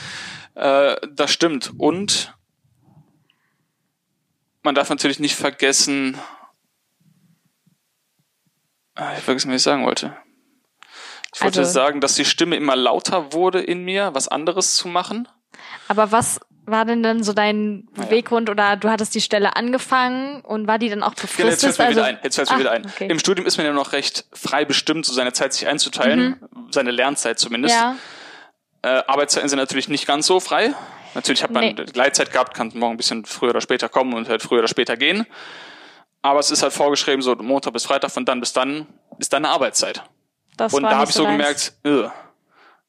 Äh, 0.55 0.95
das 1.13 1.31
stimmt. 1.31 1.71
Und 1.77 2.33
man 4.63 4.75
darf 4.75 4.89
natürlich 4.89 5.19
nicht 5.19 5.35
vergessen, 5.35 6.17
Ah, 8.95 9.11
ich 9.11 9.17
hab 9.19 9.23
vergessen, 9.23 9.49
was 9.49 9.55
ich 9.57 9.61
sagen 9.63 9.85
wollte. 9.85 10.17
Ich 11.33 11.41
wollte 11.41 11.59
Also- 11.59 11.71
sagen, 11.71 12.01
dass 12.01 12.15
die 12.15 12.25
Stimme 12.25 12.55
immer 12.55 12.75
lauter 12.75 13.33
wurde 13.33 13.61
in 13.61 13.83
mir, 13.83 14.13
was 14.13 14.27
anderes 14.27 14.75
zu 14.75 14.87
machen. 14.87 15.27
aber 15.87 16.11
was 16.11 16.39
war 16.65 16.85
denn 16.85 17.01
dann 17.01 17.23
so 17.23 17.33
dein. 17.33 17.87
Beweggrund 17.95 18.47
oder 18.49 18.75
du 18.77 18.89
hattest 18.91 19.15
die 19.15 19.21
Stelle 19.21 19.55
angefangen 19.55 20.41
und 20.41 20.67
war 20.67 20.77
die 20.77 20.87
dann 20.89 21.01
auch 21.01 21.13
Ja, 21.15 21.21
jetzt 21.21 21.21
befristet? 21.21 21.75
fällt 21.75 21.77
mir 21.79 21.85
also, 21.85 21.99
wieder 21.99 22.07
ein. 22.07 22.19
Jetzt 22.23 22.35
fällt's 22.35 22.51
mir 22.51 22.57
Ah, 22.57 22.59
wieder 22.59 22.71
ein. 22.71 22.85
okay. 22.85 23.07
Im 23.09 23.17
Studium 23.19 23.47
ist 23.47 23.57
man 23.57 23.65
ja 23.65 23.73
noch 23.73 23.91
recht 23.91 24.25
frei 24.33 24.65
bestimmt, 24.65 25.05
so 25.07 25.13
seine 25.13 25.33
Zeit 25.33 25.53
sich 25.53 25.67
einzuteilen, 25.67 26.39
seine 26.69 26.91
Lernzeit 26.91 27.39
zumindest. 27.39 27.73
ja, 27.75 27.95
Äh, 28.83 29.01
Arbeitszeiten 29.07 29.49
sind 29.49 29.57
natürlich 29.59 29.89
nicht 29.89 30.05
ganz 30.07 30.25
so 30.27 30.39
frei. 30.39 30.73
Natürlich 31.15 31.41
hat 31.43 31.51
man 31.51 31.63
Nee. 31.65 31.73
Gleitzeit 31.73 32.31
gehabt, 32.31 32.53
kann 32.53 32.71
morgen 32.75 32.93
ein 32.93 32.97
bisschen 32.97 33.25
früher 33.25 33.49
oder 33.49 33.61
später 33.61 33.89
kommen 33.89 34.13
und 34.13 34.29
halt 34.29 34.41
früher 34.43 34.59
oder 34.59 34.67
später 34.69 34.95
gehen. 34.95 35.25
Aber 36.21 36.39
es 36.39 36.49
ist 36.51 36.61
halt 36.63 36.71
vorgeschrieben, 36.71 37.21
so 37.21 37.35
Montag 37.35 37.73
bis 37.73 37.85
Freitag, 37.85 38.11
von 38.11 38.25
dann 38.25 38.39
bis 38.39 38.53
dann 38.53 38.85
ist 39.17 39.33
deine 39.33 39.49
Arbeitszeit. 39.49 40.03
Das 40.59 40.73
und 40.73 40.83
da 40.83 40.97
habe 40.97 41.09
ich 41.09 41.15
so 41.15 41.25
gemerkt, 41.25 41.73
äh, 41.83 42.03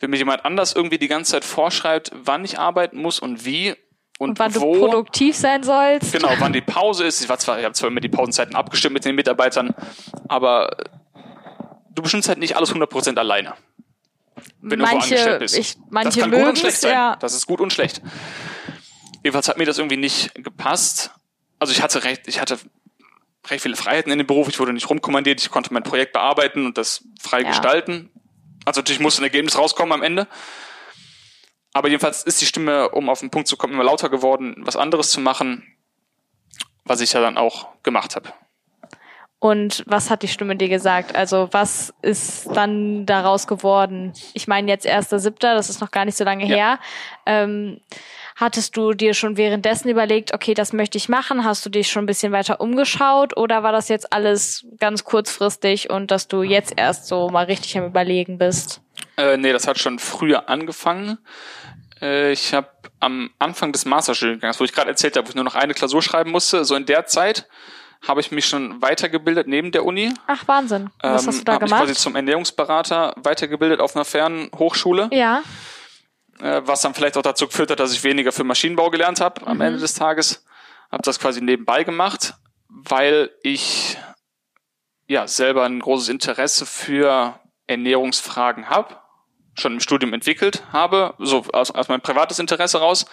wenn 0.00 0.11
mir 0.11 0.16
jemand 0.16 0.44
anders 0.44 0.72
irgendwie 0.74 0.98
die 0.98 1.09
ganze 1.09 1.33
Zeit 1.33 1.44
vorschreibt, 1.44 2.11
wann 2.14 2.44
ich 2.44 2.59
arbeiten 2.59 3.00
muss 3.00 3.20
und 3.20 3.44
wie 3.44 3.74
und, 4.18 4.30
und 4.30 4.38
wann 4.38 4.54
wo. 4.54 4.74
du 4.74 4.80
produktiv 4.80 5.37
sein 5.37 5.62
sollst. 5.62 6.12
Genau, 6.12 6.30
wann 6.38 6.52
die 6.52 6.61
Pause 6.61 7.04
ist. 7.04 7.22
Ich 7.22 7.28
war 7.28 7.38
zwar, 7.38 7.59
ich 7.59 7.64
habe 7.64 7.74
zwar 7.74 7.88
immer 7.88 8.00
die 8.00 8.09
Pausenzeiten 8.09 8.54
abgestimmt 8.54 8.94
mit 8.94 9.04
den 9.04 9.14
Mitarbeitern, 9.14 9.74
aber 10.28 10.76
du 11.94 12.02
bestimmst 12.02 12.28
halt 12.28 12.38
nicht 12.38 12.56
alles 12.56 12.74
100% 12.74 13.18
alleine. 13.18 13.54
Wenn 14.61 14.78
du 14.78 14.85
wo 14.85 14.90
manche, 14.90 15.14
angestellt 15.14 15.38
bist. 15.40 15.59
ich, 15.59 15.76
manche 15.88 16.20
das 16.20 16.30
kann 16.30 16.30
gut 16.30 16.48
und 16.48 16.59
schlecht 16.59 16.80
sein. 16.80 16.92
ja. 16.92 17.16
Das 17.16 17.35
ist 17.35 17.46
gut 17.46 17.61
und 17.61 17.72
schlecht. 17.72 18.02
Jedenfalls 19.22 19.48
hat 19.48 19.59
mir 19.59 19.66
das 19.66 19.78
irgendwie 19.78 19.96
nicht 19.96 20.35
gepasst. 20.35 21.12
Also 21.59 21.72
ich 21.72 21.83
hatte 21.83 22.04
recht, 22.04 22.22
ich 22.26 22.40
hatte 22.40 22.59
recht 23.48 23.62
viele 23.62 23.76
Freiheiten 23.76 24.12
in 24.12 24.18
dem 24.18 24.26
Beruf. 24.26 24.48
Ich 24.48 24.59
wurde 24.59 24.72
nicht 24.72 24.88
rumkommandiert. 24.90 25.40
Ich 25.40 25.50
konnte 25.50 25.72
mein 25.72 25.83
Projekt 25.83 26.12
bearbeiten 26.12 26.66
und 26.66 26.79
das 26.79 27.05
frei 27.20 27.42
Ja. 27.42 27.48
gestalten. 27.48 28.11
Also 28.64 28.81
natürlich 28.81 29.00
musste 29.00 29.22
ein 29.22 29.24
Ergebnis 29.24 29.57
rauskommen 29.59 29.92
am 29.92 30.03
Ende. 30.03 30.26
Aber 31.72 31.88
jedenfalls 31.88 32.22
ist 32.24 32.40
die 32.40 32.46
Stimme, 32.46 32.90
um 32.90 33.09
auf 33.09 33.20
den 33.20 33.31
Punkt 33.31 33.48
zu 33.48 33.57
kommen, 33.57 33.72
immer 33.74 33.85
lauter 33.85 34.09
geworden, 34.09 34.57
was 34.59 34.76
anderes 34.76 35.11
zu 35.11 35.20
machen, 35.20 35.64
was 36.85 37.00
ich 37.00 37.12
ja 37.12 37.20
dann 37.20 37.38
auch 37.38 37.68
gemacht 37.83 38.16
habe. 38.16 38.31
Und 39.38 39.85
was 39.87 40.11
hat 40.11 40.22
die 40.22 40.29
Stimme 40.29 40.55
dir 40.57 40.68
gesagt? 40.68 41.14
Also 41.16 41.48
was 41.53 41.94
ist 42.03 42.48
dann 42.55 43.07
daraus 43.07 43.46
geworden? 43.46 44.12
Ich 44.35 44.46
meine 44.48 44.70
jetzt 44.70 44.85
erster 44.85 45.18
Siebter, 45.18 45.55
das 45.55 45.70
ist 45.70 45.81
noch 45.81 45.90
gar 45.90 46.05
nicht 46.05 46.18
so 46.18 46.24
lange 46.24 46.44
Ja. 46.46 46.55
her. 46.57 46.79
Ähm, 47.24 47.81
hattest 48.40 48.76
du 48.76 48.92
dir 48.94 49.14
schon 49.14 49.37
währenddessen 49.37 49.88
überlegt, 49.88 50.33
okay, 50.35 50.55
das 50.55 50.72
möchte 50.72 50.96
ich 50.98 51.09
machen? 51.09 51.44
Hast 51.44 51.64
du 51.66 51.70
dich 51.70 51.90
schon 51.90 52.05
ein 52.05 52.07
bisschen 52.07 52.33
weiter 52.33 52.61
umgeschaut 52.61 53.37
oder 53.37 53.62
war 53.62 53.72
das 53.72 53.88
jetzt 53.88 54.12
alles 54.12 54.66
ganz 54.79 55.05
kurzfristig 55.05 55.90
und 55.90 56.11
dass 56.11 56.26
du 56.26 56.42
jetzt 56.42 56.72
erst 56.76 57.07
so 57.07 57.29
mal 57.29 57.44
richtig 57.44 57.76
am 57.79 57.85
Überlegen 57.87 58.38
bist? 58.38 58.81
Äh, 59.16 59.37
nee, 59.37 59.53
das 59.53 59.66
hat 59.66 59.79
schon 59.79 59.98
früher 59.98 60.48
angefangen. 60.48 61.18
Äh, 62.00 62.33
ich 62.33 62.55
habe 62.55 62.68
am 62.98 63.31
Anfang 63.38 63.72
des 63.72 63.85
Masterstudiengangs, 63.85 64.59
wo 64.61 64.64
ich 64.64 64.72
gerade 64.72 64.88
erzählt 64.90 65.16
habe, 65.16 65.26
wo 65.26 65.31
ich 65.31 65.35
nur 65.35 65.44
noch 65.44 65.55
eine 65.55 65.74
Klausur 65.74 66.03
schreiben 66.03 66.31
musste, 66.31 66.64
so 66.64 66.74
in 66.74 66.87
der 66.87 67.07
Zeit 67.07 67.46
habe 68.07 68.20
ich 68.22 68.31
mich 68.31 68.46
schon 68.46 68.81
weitergebildet 68.81 69.46
neben 69.46 69.72
der 69.72 69.85
Uni. 69.85 70.14
Ach 70.26 70.48
Wahnsinn. 70.48 70.88
Was 71.03 71.26
hast 71.26 71.40
du 71.40 71.44
da 71.44 71.53
habe 71.55 71.64
mich 71.64 71.70
quasi 71.72 71.85
gemacht? 71.85 71.98
zum 72.00 72.16
Ernährungsberater 72.16 73.14
weitergebildet 73.18 73.81
auf 73.81 73.94
einer 73.94 74.07
Fernhochschule, 74.07 75.11
Ja, 75.12 75.38
äh, 75.38 75.42
was 76.40 76.81
dann 76.83 76.94
vielleicht 76.94 77.16
auch 77.16 77.22
dazu 77.22 77.46
geführt 77.46 77.70
hat, 77.70 77.81
dass 77.81 77.92
ich 77.92 78.03
weniger 78.05 78.33
für 78.33 78.44
Maschinenbau 78.44 78.90
gelernt 78.90 79.20
habe 79.20 79.40
Mhm. 79.42 79.48
am 79.48 79.61
Ende 79.61 79.79
des 79.79 79.94
Tages. 79.94 80.44
Habe 80.90 81.03
das 81.03 81.18
quasi 81.20 81.40
nebenbei 81.40 81.85
gemacht, 81.85 82.35
weil 82.68 83.31
ich 83.42 83.96
ja 85.07 85.26
selber 85.29 85.64
ein 85.64 85.81
großes 85.81 86.09
Interesse 86.09 86.66
für 86.66 87.38
Ernährungsfragen 87.66 88.68
habe, 88.68 88.96
schon 89.55 89.74
im 89.74 89.81
Studium 89.81 90.12
entwickelt 90.12 90.62
habe, 90.72 91.14
so 91.18 91.44
aus, 91.53 91.70
aus 91.70 91.88
meinem 91.88 92.01
privates 92.01 92.38
Interesse 92.38 92.78
raus. 92.78 93.07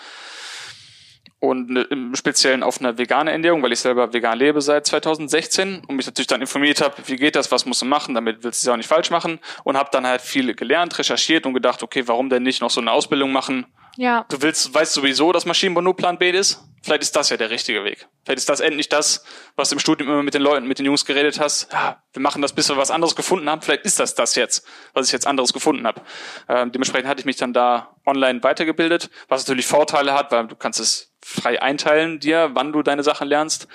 Und 1.39 1.69
ne- 1.69 1.88
im 1.91 2.15
Speziellen 2.15 2.63
auf 2.63 2.79
einer 2.79 2.97
veganen 2.97 3.31
Ernährung, 3.31 3.61
weil 3.61 3.71
ich 3.71 3.79
selber 3.79 4.11
vegan 4.11 4.39
lebe 4.39 4.59
seit 4.59 4.88
2016 4.88 5.83
und 5.88 5.95
mich 5.95 6.07
natürlich 6.07 6.27
dann 6.27 6.41
informiert 6.41 6.81
habe, 6.81 6.95
wie 7.05 7.15
geht 7.15 7.35
das, 7.35 7.51
was 7.51 7.65
musst 7.65 7.83
du 7.83 7.85
machen, 7.85 8.15
damit 8.15 8.43
willst 8.43 8.63
du 8.63 8.69
es 8.69 8.73
auch 8.73 8.77
nicht 8.77 8.88
falsch 8.88 9.11
machen 9.11 9.39
und 9.63 9.77
habe 9.77 9.89
dann 9.91 10.07
halt 10.07 10.21
viel 10.21 10.55
gelernt, 10.55 10.97
recherchiert 10.97 11.45
und 11.45 11.53
gedacht, 11.53 11.83
okay, 11.83 12.07
warum 12.07 12.29
denn 12.29 12.41
nicht 12.41 12.61
noch 12.61 12.71
so 12.71 12.81
eine 12.81 12.91
Ausbildung 12.91 13.31
machen, 13.31 13.67
ja. 13.97 14.25
du 14.29 14.41
willst, 14.41 14.73
weißt 14.73 14.93
sowieso, 14.93 15.31
dass 15.31 15.45
Maschinenbau 15.45 15.81
nur 15.81 15.95
Plan 15.95 16.17
B 16.17 16.29
ist. 16.29 16.63
Vielleicht 16.83 17.01
ist 17.01 17.15
das 17.15 17.29
ja 17.29 17.38
der 17.38 17.49
richtige 17.49 17.83
Weg. 17.83 18.07
Vielleicht 18.23 18.38
ist 18.38 18.49
das 18.49 18.59
endlich 18.59 18.88
das, 18.88 19.25
was 19.55 19.71
im 19.71 19.79
Studium 19.79 20.09
immer 20.09 20.23
mit 20.23 20.33
den 20.33 20.41
Leuten, 20.41 20.67
mit 20.67 20.79
den 20.79 20.85
Jungs 20.85 21.05
geredet 21.05 21.39
hast. 21.39 21.71
Ja, 21.73 22.01
wir 22.13 22.21
machen 22.21 22.41
das, 22.41 22.53
bis 22.53 22.69
wir 22.69 22.77
was 22.77 22.91
anderes 22.91 23.15
gefunden 23.15 23.49
haben. 23.49 23.61
Vielleicht 23.61 23.83
ist 23.83 23.99
das 23.99 24.15
das 24.15 24.35
jetzt, 24.35 24.65
was 24.93 25.07
ich 25.07 25.11
jetzt 25.11 25.27
anderes 25.27 25.51
gefunden 25.51 25.85
habe. 25.85 26.01
Ähm, 26.47 26.71
dementsprechend 26.71 27.09
hatte 27.09 27.19
ich 27.19 27.25
mich 27.25 27.35
dann 27.35 27.51
da 27.51 27.95
online 28.05 28.41
weitergebildet, 28.43 29.09
was 29.27 29.45
natürlich 29.45 29.65
Vorteile 29.65 30.13
hat, 30.13 30.31
weil 30.31 30.47
du 30.47 30.55
kannst 30.55 30.79
es 30.79 31.16
frei 31.28 31.61
einteilen 31.61 32.19
dir, 32.19 32.51
wann 32.53 32.71
du 32.71 32.82
deine 32.82 33.03
Sachen 33.03 33.28
lernst. 33.28 33.67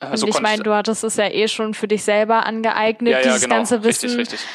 Äh, 0.00 0.10
Und 0.10 0.16
so 0.16 0.26
ich 0.26 0.40
meine, 0.40 0.62
du 0.62 0.72
hattest 0.74 1.04
es 1.04 1.16
ja 1.16 1.28
eh 1.28 1.48
schon 1.48 1.74
für 1.74 1.86
dich 1.86 2.02
selber 2.02 2.46
angeeignet, 2.46 3.12
ja, 3.12 3.18
ja, 3.18 3.24
dieses 3.24 3.42
genau. 3.42 3.56
ganze 3.56 3.84
Wissen. 3.84 4.08
Richtig, 4.08 4.36
richtig. 4.36 4.48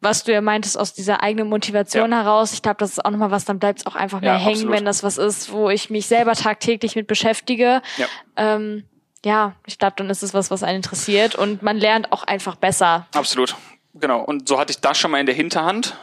was 0.00 0.24
du 0.24 0.32
ja 0.32 0.42
meintest, 0.42 0.78
aus 0.78 0.92
dieser 0.92 1.22
eigenen 1.22 1.48
Motivation 1.48 2.12
heraus. 2.12 2.52
Ich 2.52 2.60
glaube, 2.60 2.76
das 2.76 2.90
ist 2.90 3.04
auch 3.04 3.10
nochmal 3.10 3.30
was, 3.30 3.46
dann 3.46 3.58
bleibt 3.58 3.80
es 3.80 3.86
auch 3.86 3.96
einfach 3.96 4.20
mehr 4.20 4.34
Ja, 4.34 4.38
hängen, 4.38 4.50
absolut. 4.56 4.76
wenn 4.76 4.84
das 4.84 5.02
was 5.02 5.16
ist, 5.16 5.50
wo 5.50 5.70
ich 5.70 5.88
mich 5.88 6.06
selber 6.06 6.34
tagtäglich 6.34 6.94
mit 6.94 7.06
beschäftige. 7.06 7.80
Ja. 7.96 8.06
Ähm, 8.36 8.84
ja, 9.24 9.54
ich 9.66 9.78
glaube, 9.78 9.94
dann 9.96 10.10
ist 10.10 10.22
es 10.22 10.34
was, 10.34 10.50
was 10.50 10.62
einen 10.62 10.76
interessiert 10.76 11.34
und 11.36 11.62
man 11.62 11.78
lernt 11.78 12.12
auch 12.12 12.24
einfach 12.24 12.54
besser. 12.56 13.06
Absolut. 13.14 13.56
Genau. 13.94 14.20
Und 14.22 14.46
so 14.46 14.60
hatte 14.60 14.72
ich 14.72 14.80
das 14.80 14.98
schon 14.98 15.10
mal 15.10 15.20
in 15.20 15.26
der 15.26 15.34
Hinterhand 15.34 15.96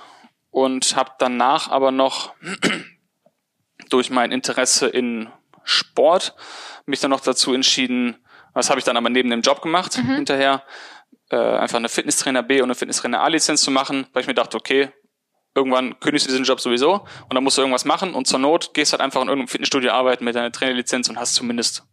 und 0.50 0.96
habe 0.96 1.12
danach 1.20 1.70
aber 1.70 1.92
noch 1.92 2.34
durch 3.96 4.10
mein 4.10 4.34
Interesse 4.34 4.88
in 4.88 5.30
Sport 5.64 6.36
mich 6.86 7.00
dann 7.00 7.12
noch 7.12 7.22
dazu 7.22 7.54
entschieden, 7.54 8.18
was 8.54 8.70
habe 8.70 8.80
ich 8.80 8.84
dann 8.84 8.98
aber 8.98 9.10
neben 9.10 9.30
dem 9.30 9.42
Job 9.42 9.62
gemacht 9.62 9.96
hinterher, 9.96 10.64
äh, 11.30 11.38
einfach 11.38 11.78
eine 11.78 11.88
Fitnesstrainer 11.88 12.44
B 12.44 12.58
und 12.58 12.66
eine 12.66 12.76
Fitnesstrainer 12.76 13.22
A 13.22 13.28
Lizenz 13.30 13.62
zu 13.62 13.72
machen, 13.72 14.06
weil 14.12 14.22
ich 14.22 14.28
mir 14.28 14.34
dachte, 14.34 14.58
okay, 14.58 14.90
irgendwann 15.56 15.98
kündigst 16.02 16.28
du 16.28 16.32
diesen 16.32 16.44
Job 16.44 16.60
sowieso 16.60 17.06
und 17.30 17.34
dann 17.34 17.44
musst 17.44 17.58
du 17.58 17.62
irgendwas 17.62 17.86
machen 17.86 18.14
und 18.14 18.28
zur 18.28 18.40
Not 18.40 18.74
gehst 18.74 18.92
halt 18.92 19.02
einfach 19.02 19.22
in 19.22 19.30
irgendeinem 19.30 19.48
Fitnessstudio 19.48 19.92
arbeiten 19.92 20.26
mit 20.26 20.36
deiner 20.36 20.52
Trainerlizenz 20.52 21.08
und 21.08 21.18
hast 21.18 21.36
zumindest 21.36 21.84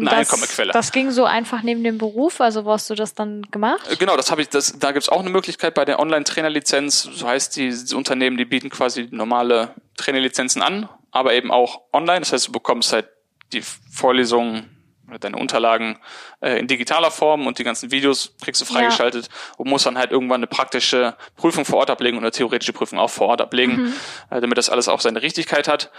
Eine 0.00 0.10
das, 0.10 0.14
Einkommensquelle. 0.14 0.72
Das 0.72 0.92
ging 0.92 1.10
so 1.10 1.24
einfach 1.24 1.62
neben 1.62 1.84
dem 1.84 1.98
Beruf, 1.98 2.40
also 2.40 2.64
wo 2.64 2.72
hast 2.72 2.88
du 2.90 2.94
das 2.94 3.14
dann 3.14 3.42
gemacht? 3.50 3.80
Äh, 3.90 3.96
Genau, 3.96 4.16
das 4.16 4.30
habe 4.30 4.42
ich, 4.42 4.48
das, 4.48 4.78
da 4.78 4.92
gibt's 4.92 5.08
auch 5.08 5.20
eine 5.20 5.30
Möglichkeit 5.30 5.74
bei 5.74 5.84
der 5.84 5.98
Online-Trainerlizenz. 5.98 7.02
So 7.02 7.26
heißt 7.26 7.56
die, 7.56 7.70
die 7.70 7.94
Unternehmen, 7.94 8.36
die 8.36 8.44
bieten 8.44 8.70
quasi 8.70 9.08
normale 9.10 9.74
Trainerlizenzen 9.96 10.62
an, 10.62 10.88
aber 11.10 11.34
eben 11.34 11.50
auch 11.50 11.80
online. 11.92 12.20
Das 12.20 12.32
heißt, 12.32 12.48
du 12.48 12.52
bekommst 12.52 12.92
halt 12.92 13.08
die 13.52 13.62
Vorlesungen 13.62 14.76
oder 15.08 15.18
deine 15.18 15.36
Unterlagen 15.36 15.98
äh, 16.40 16.58
in 16.58 16.66
digitaler 16.66 17.10
Form 17.10 17.46
und 17.46 17.58
die 17.58 17.64
ganzen 17.64 17.90
Videos 17.90 18.34
kriegst 18.42 18.60
du 18.60 18.64
freigeschaltet 18.64 19.28
und 19.56 19.68
musst 19.68 19.86
dann 19.86 19.98
halt 19.98 20.10
irgendwann 20.10 20.40
eine 20.40 20.46
praktische 20.46 21.16
Prüfung 21.36 21.64
vor 21.64 21.78
Ort 21.78 21.90
ablegen 21.90 22.16
und 22.16 22.24
eine 22.24 22.32
theoretische 22.32 22.72
Prüfung 22.72 22.98
auch 22.98 23.10
vor 23.10 23.28
Ort 23.28 23.40
ablegen, 23.40 23.94
äh, 24.30 24.40
damit 24.40 24.58
das 24.58 24.68
alles 24.68 24.88
auch 24.88 25.00
seine 25.00 25.22
Richtigkeit 25.22 25.68
hat. 25.68 25.90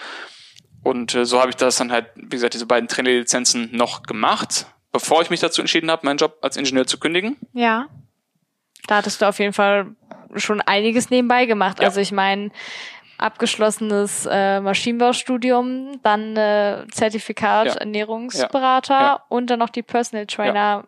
Und 0.88 1.14
äh, 1.16 1.26
so 1.26 1.42
habe 1.42 1.50
ich 1.50 1.58
das 1.58 1.76
dann 1.76 1.92
halt, 1.92 2.08
wie 2.16 2.30
gesagt, 2.30 2.54
diese 2.54 2.66
beiden 2.66 2.88
Trainerlizenzen 2.88 3.76
noch 3.76 4.04
gemacht, 4.04 4.68
bevor 4.94 5.22
ich 5.22 5.30
mich 5.30 5.42
dazu 5.42 5.60
entschieden 5.62 5.92
habe, 5.92 6.06
meinen 6.06 6.16
Job 6.18 6.38
als 6.42 6.56
Ingenieur 6.56 6.88
zu 6.88 6.98
kündigen. 6.98 7.36
Ja. 7.52 7.88
Da 8.88 8.96
hattest 8.96 9.22
du 9.22 9.28
auf 9.28 9.38
jeden 9.40 9.52
Fall 9.52 9.88
schon 10.36 10.62
einiges 10.62 11.10
nebenbei 11.10 11.46
gemacht. 11.46 11.80
Ja. 11.80 11.88
Also 11.88 12.00
ich 12.00 12.14
meine, 12.14 12.52
abgeschlossenes 13.18 14.28
äh, 14.32 14.62
Maschinenbaustudium, 14.62 16.00
dann 16.04 16.38
äh, 16.38 16.86
Zertifikat 16.92 17.68
Ja. 17.68 17.74
Ernährungsberater 17.74 18.94
Ja. 19.00 19.24
Und 19.28 19.50
dann 19.50 19.60
noch 19.60 19.70
die 19.70 19.84
Personal 19.84 20.26
Trainer 20.26 20.86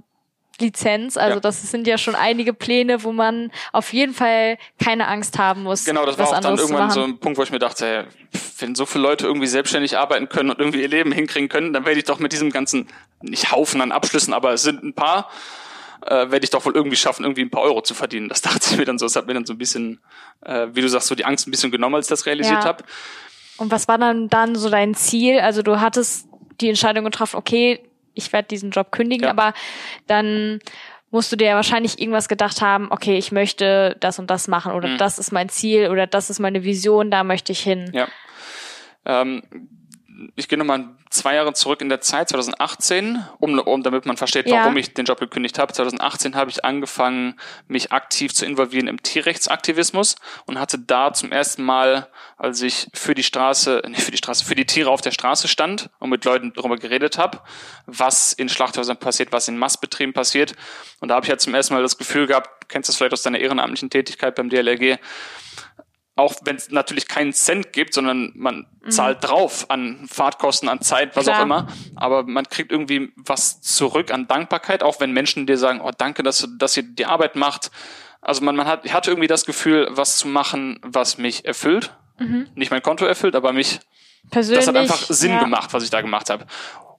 Lizenz. 0.62 1.18
Also 1.18 1.36
Ja. 1.36 1.40
das 1.42 1.62
sind 1.72 1.88
ja 1.88 1.98
schon 1.98 2.16
einige 2.16 2.54
Pläne, 2.54 3.04
wo 3.04 3.12
man 3.12 3.52
auf 3.74 3.92
jeden 3.94 4.14
Fall 4.14 4.58
keine 4.82 5.08
Angst 5.08 5.38
haben 5.38 5.64
muss. 5.64 5.84
Genau, 5.84 6.06
das 6.06 6.18
war 6.18 6.28
auch 6.30 6.40
dann 6.40 6.58
irgendwann 6.58 6.90
so 6.92 7.04
ein 7.04 7.20
Punkt, 7.20 7.38
wo 7.38 7.44
ich 7.44 7.52
mir 7.52 7.60
dachte, 7.60 7.86
ey, 7.86 8.04
pff, 8.34 8.49
wenn 8.62 8.76
so 8.76 8.86
viele 8.86 9.04
Leute 9.04 9.26
irgendwie 9.26 9.48
selbstständig 9.48 9.98
arbeiten 9.98 10.30
können 10.30 10.50
und 10.50 10.60
irgendwie 10.60 10.82
ihr 10.82 10.88
Leben 10.88 11.12
hinkriegen 11.12 11.50
können, 11.50 11.74
dann 11.74 11.86
werde 11.86 12.00
ich 12.00 12.06
doch 12.06 12.20
mit 12.20 12.32
diesem 12.32 12.52
ganzen, 12.52 12.88
nicht 13.22 13.52
Haufen 13.52 13.82
an 13.82 13.92
Abschlüssen, 13.92 14.34
aber 14.34 14.54
es 14.54 14.64
sind 14.64 14.84
ein 14.84 14.94
paar, 14.94 15.30
äh, 16.06 16.30
werde 16.32 16.44
ich 16.44 16.50
doch 16.50 16.66
wohl 16.66 16.76
irgendwie 16.76 16.96
schaffen, 16.98 17.24
irgendwie 17.24 17.42
ein 17.42 17.50
paar 17.50 17.64
Euro 17.64 17.82
zu 17.82 17.94
verdienen. 17.94 18.30
Das 18.30 18.42
dachte 18.42 18.70
ich 18.72 18.78
mir 18.78 18.86
dann 18.86 18.98
so. 18.98 19.06
Das 19.06 19.16
hat 19.16 19.28
mir 19.28 19.34
dann 19.34 19.46
so 19.46 19.54
ein 19.54 19.58
bisschen, 19.58 20.00
äh, 20.42 20.68
wie 20.74 20.82
du 20.82 20.88
sagst, 20.90 21.08
so 21.08 21.16
die 21.16 21.26
Angst 21.26 21.48
ein 21.48 21.52
bisschen 21.52 21.72
genommen, 21.72 21.96
als 21.96 22.06
ich 22.08 22.10
das 22.10 22.26
realisiert 22.26 22.64
Ja. 22.64 22.66
habe. 22.66 22.84
Und 23.58 23.72
was 23.72 23.88
war 23.88 23.98
dann 23.98 24.30
dann 24.30 24.56
so 24.56 24.70
dein 24.70 24.94
Ziel? 24.96 25.40
Also 25.40 25.62
du 25.62 25.82
hattest 25.82 26.28
die 26.62 26.70
Entscheidung 26.70 27.04
getroffen, 27.06 27.36
okay, 27.38 27.82
ich 28.14 28.32
werde 28.34 28.48
diesen 28.48 28.72
Job 28.72 28.92
kündigen, 28.92 29.26
Ja. 29.26 29.32
aber 29.32 29.54
dann 30.08 30.60
musst 31.12 31.32
du 31.32 31.36
dir 31.36 31.48
ja 31.50 31.56
wahrscheinlich 31.56 32.00
irgendwas 32.00 32.28
gedacht 32.30 32.62
haben, 32.62 32.88
okay, 32.92 33.18
ich 33.18 33.32
möchte 33.32 33.98
das 34.00 34.20
und 34.20 34.30
das 34.30 34.48
machen 34.48 34.74
oder 34.74 34.90
Mhm. 34.90 34.98
das 34.98 35.18
ist 35.20 35.32
mein 35.32 35.50
Ziel 35.50 35.90
oder 35.90 36.06
das 36.08 36.30
ist 36.30 36.40
meine 36.40 36.64
Vision, 36.64 37.10
da 37.12 37.24
möchte 37.24 37.52
ich 37.52 37.60
hin. 37.62 37.90
Ja. 37.94 38.08
Ähm, 39.06 39.42
ich 40.36 40.48
gehe 40.48 40.58
nochmal 40.58 40.90
zwei 41.10 41.36
Jahre 41.36 41.54
zurück 41.54 41.82
in 41.82 41.90
der 41.90 42.02
Zeit, 42.02 42.30
2018, 42.30 43.24
um, 43.40 43.58
um 43.60 43.84
damit 43.84 44.06
man 44.06 44.18
versteht, 44.18 44.48
Ja. 44.48 44.58
warum 44.62 44.78
ich 44.78 44.94
den 44.94 45.06
Job 45.06 45.20
gekündigt 45.20 45.58
habe. 45.58 45.74
2018 45.74 46.36
habe 46.36 46.52
ich 46.52 46.66
angefangen, 46.66 47.40
mich 47.68 47.92
aktiv 47.92 48.34
zu 48.34 48.46
involvieren 48.46 48.88
im 48.88 49.02
Tierrechtsaktivismus 49.02 50.16
und 50.46 50.60
hatte 50.60 50.78
da 50.78 51.14
zum 51.14 51.32
ersten 51.32 51.64
Mal, 51.64 52.08
als 52.38 52.62
ich 52.62 52.88
für 52.94 53.16
die 53.16 53.24
Straße, 53.24 53.82
nicht 53.88 54.02
für 54.04 54.12
die 54.12 54.18
Straße, 54.18 54.46
für 54.46 54.56
die 54.56 54.66
Tiere 54.66 54.90
auf 54.90 55.02
der 55.02 55.12
Straße 55.12 55.48
stand 55.48 55.90
und 56.00 56.10
mit 56.10 56.26
Leuten 56.26 56.54
darüber 56.54 56.78
geredet 56.78 57.18
habe, 57.18 57.40
was 57.86 58.34
in 58.34 58.50
Schlachthäusern 58.50 58.98
passiert, 58.98 59.32
was 59.32 59.48
in 59.48 59.58
Mastbetrieben 59.58 60.14
passiert. 60.14 60.54
Und 61.00 61.08
da 61.10 61.16
habe 61.16 61.26
ich 61.26 61.30
ja 61.30 61.38
zum 61.38 61.56
ersten 61.56 61.74
Mal 61.74 61.82
das 61.82 61.98
Gefühl 61.98 62.28
gehabt, 62.28 62.68
kennst 62.70 62.88
du 62.88 62.92
das 62.92 62.98
vielleicht 62.98 63.14
aus 63.14 63.24
deiner 63.24 63.40
ehrenamtlichen 63.40 63.90
Tätigkeit 63.90 64.36
beim 64.36 64.50
DLRG, 64.50 65.00
auch 66.20 66.36
wenn 66.44 66.56
es 66.56 66.70
natürlich 66.70 67.08
keinen 67.08 67.34
Cent 67.34 67.74
gibt, 67.74 67.94
sondern 67.94 68.32
man 68.36 68.68
zahlt 68.88 69.24
drauf 69.24 69.70
an 69.70 70.08
Fahrtkosten, 70.10 70.70
an 70.70 70.82
Zeit, 70.82 71.16
was 71.16 71.26
Klar. 71.26 71.40
auch 71.40 71.44
immer. 71.44 71.68
Aber 71.96 72.24
man 72.24 72.46
kriegt 72.46 72.72
irgendwie 72.72 73.12
was 73.16 73.62
zurück 73.62 74.12
an 74.12 74.28
Dankbarkeit, 74.28 74.84
auch 74.84 75.00
wenn 75.00 75.12
Menschen 75.12 75.48
dir 75.48 75.58
sagen, 75.58 75.82
oh 75.82 75.92
danke, 75.98 76.24
dass, 76.24 76.40
du, 76.40 76.48
dass 76.48 76.78
ihr 76.78 76.84
die 76.84 77.06
Arbeit 77.06 77.36
macht. 77.36 77.72
Also 78.22 78.44
man, 78.44 78.56
man 78.56 78.68
hat, 78.68 78.86
ich 78.86 78.94
hatte 78.94 79.12
irgendwie 79.12 79.28
das 79.28 79.46
Gefühl, 79.46 79.88
was 79.92 80.18
zu 80.18 80.28
machen, 80.28 80.80
was 80.84 81.18
mich 81.18 81.46
erfüllt. 81.46 81.94
Nicht 82.56 82.70
mein 82.70 82.82
Konto 82.82 83.06
erfüllt, 83.06 83.36
aber 83.36 83.54
mich, 83.54 83.80
Persönlich. 84.30 84.66
das 84.66 84.68
hat 84.68 84.76
einfach 84.76 85.02
Sinn 85.08 85.32
ja. 85.32 85.40
gemacht, 85.40 85.74
was 85.74 85.84
ich 85.84 85.90
da 85.90 86.02
gemacht 86.02 86.30
habe. 86.30 86.46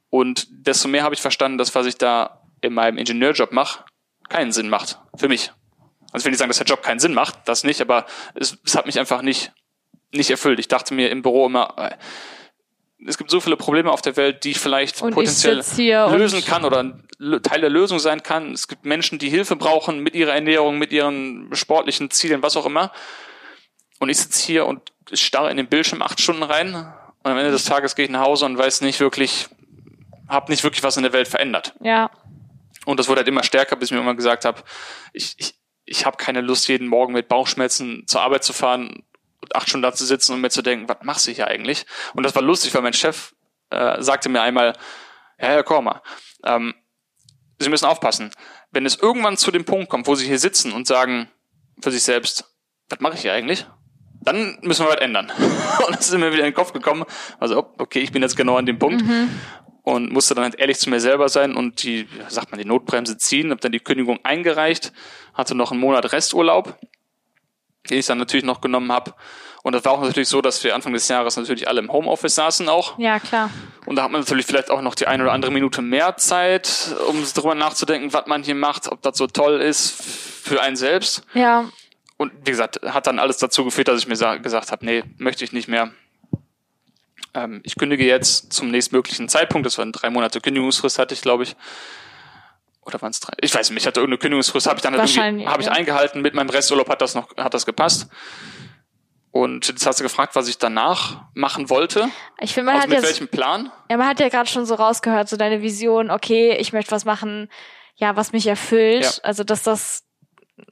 Und 0.08 0.48
desto 0.50 0.88
mehr 0.88 1.02
habe 1.02 1.14
ich 1.14 1.20
verstanden, 1.20 1.58
dass 1.58 1.74
was 1.74 1.86
ich 1.86 1.96
da 1.96 2.40
in 2.62 2.72
meinem 2.72 2.98
Ingenieurjob 2.98 3.50
keinen 4.28 4.52
Sinn 4.52 4.68
macht. 4.68 4.98
Für 5.16 5.28
mich. 5.28 5.52
Also 6.12 6.22
ich 6.22 6.24
will 6.24 6.30
nicht 6.32 6.38
sagen, 6.38 6.48
dass 6.50 6.58
der 6.58 6.66
Job 6.66 6.82
keinen 6.82 6.98
Sinn 6.98 7.14
macht, 7.14 7.38
das 7.46 7.64
nicht, 7.64 7.80
aber 7.80 8.06
es, 8.34 8.58
es 8.64 8.74
hat 8.76 8.86
mich 8.86 8.98
einfach 8.98 9.22
nicht, 9.22 9.52
nicht 10.12 10.30
erfüllt. 10.30 10.58
Ich 10.58 10.68
dachte 10.68 10.94
mir 10.94 11.10
im 11.10 11.22
Büro 11.22 11.46
immer, 11.46 11.74
äh, 11.78 11.94
es 13.06 13.16
gibt 13.16 13.30
so 13.30 13.40
viele 13.40 13.56
Probleme 13.56 13.90
auf 13.90 14.02
der 14.02 14.16
Welt, 14.16 14.44
die 14.44 14.50
ich 14.50 14.58
vielleicht 14.58 15.00
Und 15.00 15.10
ich 15.10 15.14
potenziell 15.14 15.58
und- 16.06 16.18
lösen 16.18 16.44
kann 16.44 16.64
oder 16.64 16.98
Teil 17.42 17.60
der 17.60 17.70
Lösung 17.70 17.98
sein 17.98 18.22
kann. 18.22 18.52
Es 18.52 18.68
gibt 18.68 18.84
Menschen, 18.84 19.18
die 19.18 19.30
Hilfe 19.30 19.56
brauchen 19.56 20.00
mit 20.00 20.14
ihrer 20.14 20.34
Ernährung, 20.34 20.78
mit 20.78 20.92
ihren 20.92 21.48
sportlichen 21.54 22.10
Zielen, 22.10 22.42
was 22.42 22.56
auch 22.56 22.66
immer. 22.66 22.92
Und 24.00 24.08
ich 24.10 24.18
sitze 24.18 24.44
hier 24.44 24.66
und 24.66 24.92
starre 25.12 25.50
in 25.50 25.56
den 25.56 25.68
Bildschirm 25.68 26.02
acht 26.02 26.20
Stunden 26.20 26.42
rein 26.42 26.74
und 26.74 27.30
am 27.30 27.38
Ende 27.38 27.50
des 27.50 27.64
Tages 27.64 27.94
gehe 27.94 28.04
ich 28.06 28.10
nach 28.10 28.22
Hause 28.24 28.46
und 28.46 28.56
weiß 28.58 28.80
nicht 28.82 29.00
wirklich, 29.00 29.48
habe 30.28 30.50
nicht 30.50 30.62
wirklich 30.64 30.82
was 30.82 30.96
in 30.96 31.02
der 31.02 31.12
Welt 31.12 31.28
verändert. 31.28 31.74
Ja. 31.80 32.10
Und 32.86 32.98
das 32.98 33.08
wurde 33.08 33.18
halt 33.20 33.28
immer 33.28 33.42
stärker, 33.42 33.76
bis 33.76 33.90
ich 33.90 33.94
mir 33.94 34.00
immer 34.00 34.14
gesagt 34.14 34.44
habe, 34.44 34.62
ich, 35.12 35.34
ich, 35.38 35.54
ich 35.90 36.06
habe 36.06 36.16
keine 36.16 36.40
Lust, 36.40 36.68
jeden 36.68 36.86
Morgen 36.86 37.12
mit 37.12 37.28
Bauchschmerzen 37.28 38.04
zur 38.06 38.22
Arbeit 38.22 38.44
zu 38.44 38.52
fahren 38.52 39.02
und 39.42 39.56
acht 39.56 39.68
Stunden 39.68 39.82
da 39.82 39.92
zu 39.92 40.06
sitzen 40.06 40.32
und 40.32 40.40
mir 40.40 40.48
zu 40.48 40.62
denken, 40.62 40.88
was 40.88 40.98
machst 41.02 41.26
du 41.26 41.32
hier 41.32 41.48
eigentlich? 41.48 41.84
Und 42.14 42.22
das 42.22 42.34
war 42.36 42.42
lustig, 42.42 42.72
weil 42.74 42.82
mein 42.82 42.92
Chef 42.92 43.34
äh, 43.70 44.00
sagte 44.00 44.28
mir 44.28 44.40
einmal, 44.40 44.74
ja, 45.40 45.48
Herr 45.48 45.64
Korma, 45.64 46.00
ähm, 46.44 46.74
Sie 47.58 47.68
müssen 47.68 47.86
aufpassen. 47.86 48.30
Wenn 48.70 48.86
es 48.86 48.96
irgendwann 48.96 49.36
zu 49.36 49.50
dem 49.50 49.64
Punkt 49.64 49.90
kommt, 49.90 50.06
wo 50.06 50.14
Sie 50.14 50.26
hier 50.26 50.38
sitzen 50.38 50.72
und 50.72 50.86
sagen 50.86 51.28
für 51.82 51.90
sich 51.90 52.04
selbst, 52.04 52.44
was 52.88 53.00
mache 53.00 53.14
ich 53.14 53.22
hier 53.22 53.32
eigentlich? 53.32 53.66
Dann 54.22 54.58
müssen 54.62 54.86
wir 54.86 54.92
was 54.92 55.00
ändern. 55.00 55.30
Und 55.86 55.96
das 55.96 56.08
ist 56.08 56.14
mir 56.14 56.32
wieder 56.32 56.44
in 56.44 56.50
den 56.50 56.54
Kopf 56.54 56.72
gekommen. 56.72 57.04
Also, 57.38 57.58
oh, 57.58 57.74
okay, 57.78 58.00
ich 58.00 58.12
bin 58.12 58.22
jetzt 58.22 58.36
genau 58.36 58.56
an 58.56 58.66
dem 58.66 58.78
Punkt 58.78 59.02
und 59.82 60.12
musste 60.12 60.34
dann 60.34 60.44
halt 60.44 60.56
ehrlich 60.56 60.78
zu 60.78 60.90
mir 60.90 61.00
selber 61.00 61.28
sein 61.28 61.56
und 61.56 61.82
die, 61.82 62.06
sagt 62.28 62.50
man, 62.50 62.60
die 62.60 62.66
Notbremse 62.66 63.16
ziehen, 63.18 63.50
habe 63.50 63.60
dann 63.60 63.72
die 63.72 63.80
Kündigung 63.80 64.18
eingereicht, 64.24 64.92
hatte 65.34 65.54
noch 65.54 65.70
einen 65.72 65.80
Monat 65.80 66.12
Resturlaub, 66.12 66.76
den 67.88 67.98
ich 67.98 68.06
dann 68.06 68.18
natürlich 68.18 68.44
noch 68.44 68.60
genommen 68.60 68.92
habe. 68.92 69.14
Und 69.62 69.74
das 69.74 69.84
war 69.84 69.92
auch 69.92 70.00
natürlich 70.00 70.28
so, 70.28 70.40
dass 70.40 70.64
wir 70.64 70.74
Anfang 70.74 70.94
des 70.94 71.06
Jahres 71.08 71.36
natürlich 71.36 71.68
alle 71.68 71.80
im 71.80 71.92
Homeoffice 71.92 72.34
saßen 72.34 72.68
auch. 72.70 72.98
Ja, 72.98 73.18
klar. 73.20 73.50
Und 73.84 73.96
da 73.96 74.04
hat 74.04 74.10
man 74.10 74.22
natürlich 74.22 74.46
vielleicht 74.46 74.70
auch 74.70 74.80
noch 74.80 74.94
die 74.94 75.06
eine 75.06 75.22
oder 75.22 75.32
andere 75.32 75.52
Minute 75.52 75.82
mehr 75.82 76.16
Zeit, 76.16 76.94
um 77.08 77.22
darüber 77.34 77.54
nachzudenken, 77.54 78.12
was 78.12 78.26
man 78.26 78.42
hier 78.42 78.54
macht, 78.54 78.90
ob 78.90 79.02
das 79.02 79.18
so 79.18 79.26
toll 79.26 79.60
ist 79.60 79.90
für 80.02 80.62
einen 80.62 80.76
selbst. 80.76 81.24
Ja. 81.34 81.68
Und 82.16 82.32
wie 82.44 82.50
gesagt, 82.50 82.80
hat 82.86 83.06
dann 83.06 83.18
alles 83.18 83.36
dazu 83.38 83.64
geführt, 83.64 83.88
dass 83.88 83.98
ich 84.00 84.06
mir 84.08 84.16
sa- 84.16 84.36
gesagt 84.36 84.72
habe, 84.72 84.84
nee, 84.84 85.04
möchte 85.18 85.44
ich 85.44 85.52
nicht 85.52 85.68
mehr. 85.68 85.90
Ähm, 87.34 87.60
ich 87.64 87.76
kündige 87.76 88.04
jetzt 88.04 88.52
zum 88.52 88.70
nächstmöglichen 88.70 89.28
Zeitpunkt. 89.28 89.66
Das 89.66 89.78
war 89.78 89.82
eine 89.82 89.92
drei 89.92 90.10
Monate 90.10 90.40
Kündigungsfrist, 90.40 90.98
hatte 90.98 91.14
ich, 91.14 91.22
glaube 91.22 91.44
ich. 91.44 91.56
Oder 92.82 93.00
waren 93.02 93.10
es 93.10 93.20
drei? 93.20 93.34
Ich 93.40 93.54
weiß 93.54 93.70
nicht, 93.70 93.80
ich 93.80 93.86
hatte 93.86 94.00
irgendeine 94.00 94.18
Kündigungsfrist, 94.18 94.66
habe 94.66 94.78
ich 94.78 94.82
dann 94.82 94.96
halt 94.96 95.16
irgendwie, 95.16 95.46
habe 95.46 95.62
ich 95.62 95.66
ja. 95.66 95.72
eingehalten. 95.72 96.22
Mit 96.22 96.34
meinem 96.34 96.50
Resturlaub 96.50 96.88
hat 96.88 97.00
das 97.00 97.14
noch, 97.14 97.36
hat 97.36 97.54
das 97.54 97.66
gepasst. 97.66 98.08
Und 99.32 99.68
jetzt 99.68 99.86
hast 99.86 100.00
du 100.00 100.02
gefragt, 100.02 100.34
was 100.34 100.48
ich 100.48 100.58
danach 100.58 101.22
machen 101.34 101.70
wollte. 101.70 102.08
Ich 102.40 102.52
finde, 102.52 102.72
man 102.72 102.74
Also 102.76 102.82
hat 102.82 102.88
mit 102.88 102.98
jetzt, 102.98 103.06
welchem 103.06 103.28
Plan? 103.28 103.70
ja, 103.88 103.96
man 103.96 104.08
hat 104.08 104.18
ja 104.18 104.28
gerade 104.28 104.48
schon 104.48 104.66
so 104.66 104.74
rausgehört, 104.74 105.28
so 105.28 105.36
deine 105.36 105.62
Vision, 105.62 106.10
okay, 106.10 106.56
ich 106.58 106.72
möchte 106.72 106.90
was 106.90 107.04
machen, 107.04 107.48
ja, 107.94 108.16
was 108.16 108.32
mich 108.32 108.46
erfüllt. 108.48 109.04
Ja. 109.04 109.10
Also, 109.22 109.44
dass 109.44 109.62
das 109.62 110.04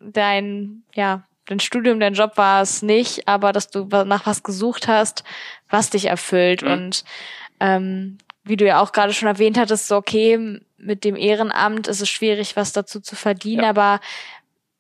dein, 0.01 0.83
ja, 0.95 1.28
dein 1.49 1.61
Studium, 1.61 1.99
dein 1.99 2.15
Job 2.15 2.37
war 2.37 2.63
es 2.63 2.83
nicht, 2.83 3.27
aber 3.27 3.53
dass 3.53 3.71
du 3.71 3.85
nach 3.85 4.27
was 4.27 4.43
gesucht 4.43 4.87
hast, 4.87 5.25
was 5.69 5.91
dich 5.91 6.05
erfüllt. 6.05 6.63
Mhm. 6.63 6.71
Und 6.71 7.05
ähm, 7.59 8.19
wie 8.45 8.57
du 8.57 8.67
ja 8.67 8.81
auch 8.81 8.93
gerade 8.93 9.13
schon 9.13 9.29
erwähnt 9.29 9.59
hattest, 9.59 9.89
so 9.89 9.97
okay, 9.97 10.61
mit 10.77 11.05
dem 11.05 11.17
Ehrenamt 11.17 11.89
ist 11.89 12.01
es 12.01 12.09
schwierig, 12.09 12.57
was 12.57 12.73
dazu 12.73 13.01
zu 13.01 13.17
verdienen, 13.17 13.65
ja. 13.65 13.71
aber 13.71 14.01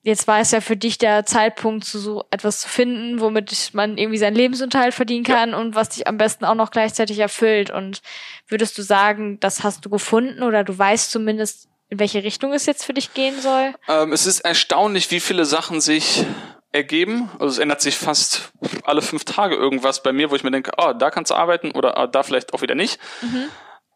jetzt 0.02 0.28
war 0.28 0.40
es 0.40 0.52
ja 0.52 0.60
für 0.60 0.76
dich 0.76 0.98
der 0.98 1.26
Zeitpunkt, 1.26 1.84
zu 1.84 1.98
so 1.98 2.24
etwas 2.30 2.60
zu 2.60 2.68
finden, 2.68 3.20
womit 3.20 3.70
man 3.72 3.98
irgendwie 3.98 4.18
seinen 4.18 4.36
Lebensunterhalt 4.36 4.94
verdienen 4.94 5.24
kann 5.24 5.50
ja. 5.50 5.58
und 5.58 5.74
was 5.74 5.90
dich 5.90 6.06
am 6.06 6.18
besten 6.18 6.44
auch 6.44 6.54
noch 6.54 6.70
gleichzeitig 6.70 7.18
erfüllt. 7.18 7.70
Und 7.70 8.00
würdest 8.46 8.78
du 8.78 8.82
sagen, 8.82 9.40
das 9.40 9.64
hast 9.64 9.84
du 9.84 9.90
gefunden 9.90 10.42
oder 10.42 10.64
du 10.64 10.76
weißt 10.76 11.10
zumindest, 11.10 11.68
in 11.90 11.98
welche 11.98 12.22
Richtung 12.22 12.52
es 12.52 12.66
jetzt 12.66 12.84
für 12.84 12.94
dich 12.94 13.14
gehen 13.14 13.40
soll? 13.40 13.74
Ähm, 13.88 14.12
es 14.12 14.26
ist 14.26 14.40
erstaunlich, 14.40 15.10
wie 15.10 15.20
viele 15.20 15.44
Sachen 15.44 15.80
sich 15.80 16.24
ergeben. 16.72 17.30
Also 17.34 17.46
es 17.46 17.58
ändert 17.58 17.80
sich 17.80 17.96
fast 17.96 18.52
alle 18.84 19.02
fünf 19.02 19.24
Tage 19.24 19.54
irgendwas 19.54 20.02
bei 20.02 20.12
mir, 20.12 20.30
wo 20.30 20.36
ich 20.36 20.44
mir 20.44 20.50
denke, 20.50 20.72
oh, 20.76 20.92
da 20.92 21.10
kannst 21.10 21.30
du 21.30 21.34
arbeiten 21.34 21.72
oder 21.72 22.02
oh, 22.02 22.06
da 22.06 22.22
vielleicht 22.22 22.54
auch 22.54 22.62
wieder 22.62 22.74
nicht. 22.74 22.98
Mhm. 23.22 23.48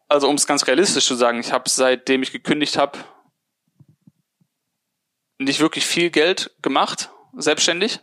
Also 0.07 0.27
um 0.27 0.35
es 0.35 0.47
ganz 0.47 0.67
realistisch 0.67 1.05
zu 1.05 1.15
sagen, 1.15 1.39
ich 1.39 1.51
habe 1.51 1.69
seitdem 1.69 2.23
ich 2.23 2.31
gekündigt 2.31 2.77
habe 2.77 2.97
nicht 5.39 5.59
wirklich 5.59 5.85
viel 5.85 6.09
Geld 6.09 6.51
gemacht, 6.61 7.09
selbstständig. 7.35 7.99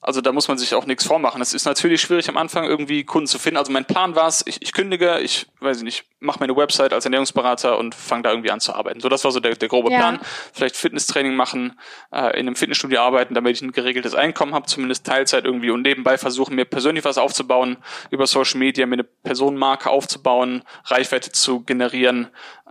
Also 0.00 0.20
da 0.20 0.32
muss 0.32 0.46
man 0.46 0.58
sich 0.58 0.74
auch 0.74 0.86
nichts 0.86 1.04
vormachen. 1.04 1.42
Es 1.42 1.52
ist 1.52 1.64
natürlich 1.64 2.00
schwierig 2.00 2.28
am 2.28 2.36
Anfang 2.36 2.64
irgendwie 2.64 3.04
Kunden 3.04 3.26
zu 3.26 3.38
finden. 3.38 3.56
Also 3.56 3.72
mein 3.72 3.84
Plan 3.84 4.14
war 4.14 4.28
es, 4.28 4.46
ich, 4.46 4.62
ich 4.62 4.72
kündige, 4.72 5.18
ich 5.18 5.46
weiß 5.60 5.82
nicht, 5.82 6.04
mache 6.20 6.38
meine 6.38 6.56
Website 6.56 6.92
als 6.92 7.04
Ernährungsberater 7.04 7.76
und 7.76 7.94
fange 7.94 8.22
da 8.22 8.30
irgendwie 8.30 8.50
an 8.50 8.60
zu 8.60 8.74
arbeiten. 8.74 9.00
So, 9.00 9.08
das 9.08 9.24
war 9.24 9.32
so 9.32 9.40
der, 9.40 9.56
der 9.56 9.68
grobe 9.68 9.90
ja. 9.90 9.98
Plan. 9.98 10.20
Vielleicht 10.52 10.76
Fitnesstraining 10.76 11.34
machen, 11.34 11.78
äh, 12.12 12.38
in 12.38 12.46
einem 12.46 12.54
Fitnessstudio 12.54 13.00
arbeiten, 13.00 13.34
damit 13.34 13.56
ich 13.56 13.62
ein 13.62 13.72
geregeltes 13.72 14.14
Einkommen 14.14 14.54
habe, 14.54 14.66
zumindest 14.66 15.04
Teilzeit 15.04 15.44
irgendwie 15.44 15.70
und 15.70 15.82
nebenbei 15.82 16.16
versuchen, 16.16 16.54
mir 16.54 16.64
persönlich 16.64 17.04
was 17.04 17.18
aufzubauen, 17.18 17.78
über 18.10 18.26
Social 18.26 18.58
Media 18.58 18.86
mir 18.86 18.94
eine 18.94 19.04
Personenmarke 19.04 19.90
aufzubauen, 19.90 20.62
Reichweite 20.84 21.32
zu 21.32 21.60
generieren, 21.64 22.28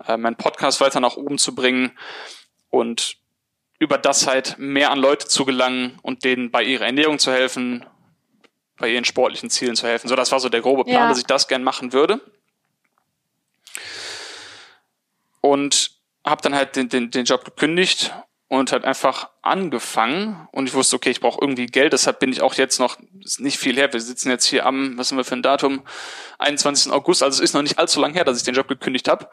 äh, 0.07 0.15
meinen 0.15 0.37
Podcast 0.37 0.79
weiter 0.79 1.01
nach 1.01 1.17
oben 1.17 1.37
zu 1.37 1.53
bringen 1.53 1.91
und 2.69 3.17
über 3.79 3.97
das 3.97 4.27
halt 4.27 4.57
mehr 4.57 4.91
an 4.91 4.99
Leute 4.99 5.27
zu 5.27 5.45
gelangen 5.45 5.99
und 6.01 6.23
denen 6.23 6.51
bei 6.51 6.63
ihrer 6.63 6.85
Ernährung 6.85 7.19
zu 7.19 7.31
helfen, 7.31 7.85
bei 8.77 8.89
ihren 8.89 9.05
sportlichen 9.05 9.49
Zielen 9.49 9.75
zu 9.75 9.87
helfen. 9.87 10.07
So, 10.07 10.15
das 10.15 10.31
war 10.31 10.39
so 10.39 10.49
der 10.49 10.61
grobe 10.61 10.83
Plan, 10.83 11.03
ja. 11.03 11.09
dass 11.09 11.19
ich 11.19 11.25
das 11.25 11.47
gern 11.47 11.63
machen 11.63 11.93
würde. 11.93 12.21
Und 15.41 15.91
habe 16.25 16.41
dann 16.41 16.55
halt 16.55 16.75
den, 16.75 16.89
den, 16.89 17.11
den 17.11 17.25
Job 17.25 17.45
gekündigt 17.45 18.13
und 18.49 18.71
halt 18.71 18.85
einfach 18.85 19.29
angefangen 19.41 20.47
und 20.51 20.67
ich 20.67 20.73
wusste, 20.73 20.95
okay, 20.95 21.09
ich 21.09 21.19
brauche 21.19 21.39
irgendwie 21.41 21.65
Geld, 21.65 21.91
deshalb 21.91 22.19
bin 22.19 22.31
ich 22.31 22.41
auch 22.41 22.53
jetzt 22.53 22.79
noch, 22.79 22.97
ist 23.23 23.41
nicht 23.41 23.57
viel 23.57 23.75
her, 23.75 23.91
wir 23.91 23.99
sitzen 23.99 24.29
jetzt 24.29 24.45
hier 24.45 24.65
am, 24.65 24.97
was 24.97 25.11
haben 25.11 25.17
wir 25.17 25.25
für 25.25 25.35
ein 25.35 25.41
Datum, 25.41 25.83
21. 26.39 26.91
August, 26.91 27.23
also 27.23 27.43
es 27.43 27.49
ist 27.49 27.53
noch 27.53 27.61
nicht 27.61 27.77
allzu 27.77 27.99
lang 27.99 28.13
her, 28.13 28.23
dass 28.23 28.37
ich 28.37 28.43
den 28.43 28.55
Job 28.55 28.67
gekündigt 28.67 29.09
habe. 29.09 29.29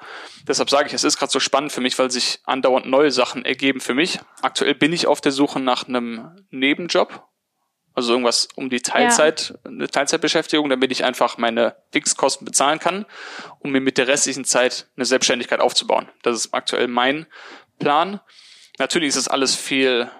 Deshalb 0.48 0.68
sage 0.68 0.88
ich, 0.88 0.94
es 0.94 1.04
ist 1.04 1.16
gerade 1.16 1.30
so 1.30 1.38
spannend 1.38 1.70
für 1.70 1.80
mich, 1.80 1.96
weil 1.98 2.10
sich 2.10 2.40
andauernd 2.44 2.86
neue 2.86 3.12
Sachen 3.12 3.44
ergeben 3.44 3.80
für 3.80 3.94
mich. 3.94 4.18
Aktuell 4.42 4.74
bin 4.74 4.92
ich 4.92 5.06
auf 5.06 5.20
der 5.20 5.32
Suche 5.32 5.60
nach 5.60 5.86
einem 5.86 6.46
Nebenjob, 6.50 7.24
also 7.94 8.12
irgendwas 8.12 8.48
um 8.56 8.68
die 8.68 8.80
Teilzeit, 8.80 9.54
ja. 9.64 9.70
eine 9.70 9.88
Teilzeitbeschäftigung, 9.88 10.68
damit 10.68 10.90
ich 10.90 11.04
einfach 11.04 11.38
meine 11.38 11.76
Fixkosten 11.92 12.44
bezahlen 12.44 12.80
kann, 12.80 13.06
um 13.60 13.70
mir 13.70 13.80
mit 13.80 13.96
der 13.96 14.08
restlichen 14.08 14.44
Zeit 14.44 14.88
eine 14.96 15.04
Selbstständigkeit 15.04 15.60
aufzubauen. 15.60 16.08
Das 16.22 16.34
ist 16.36 16.52
aktuell 16.52 16.88
mein 16.88 17.26
Plan. 17.78 18.20
Natürlich 18.78 19.10
ist 19.10 19.16
es 19.16 19.28
alles 19.28 19.54
viel 19.54 20.10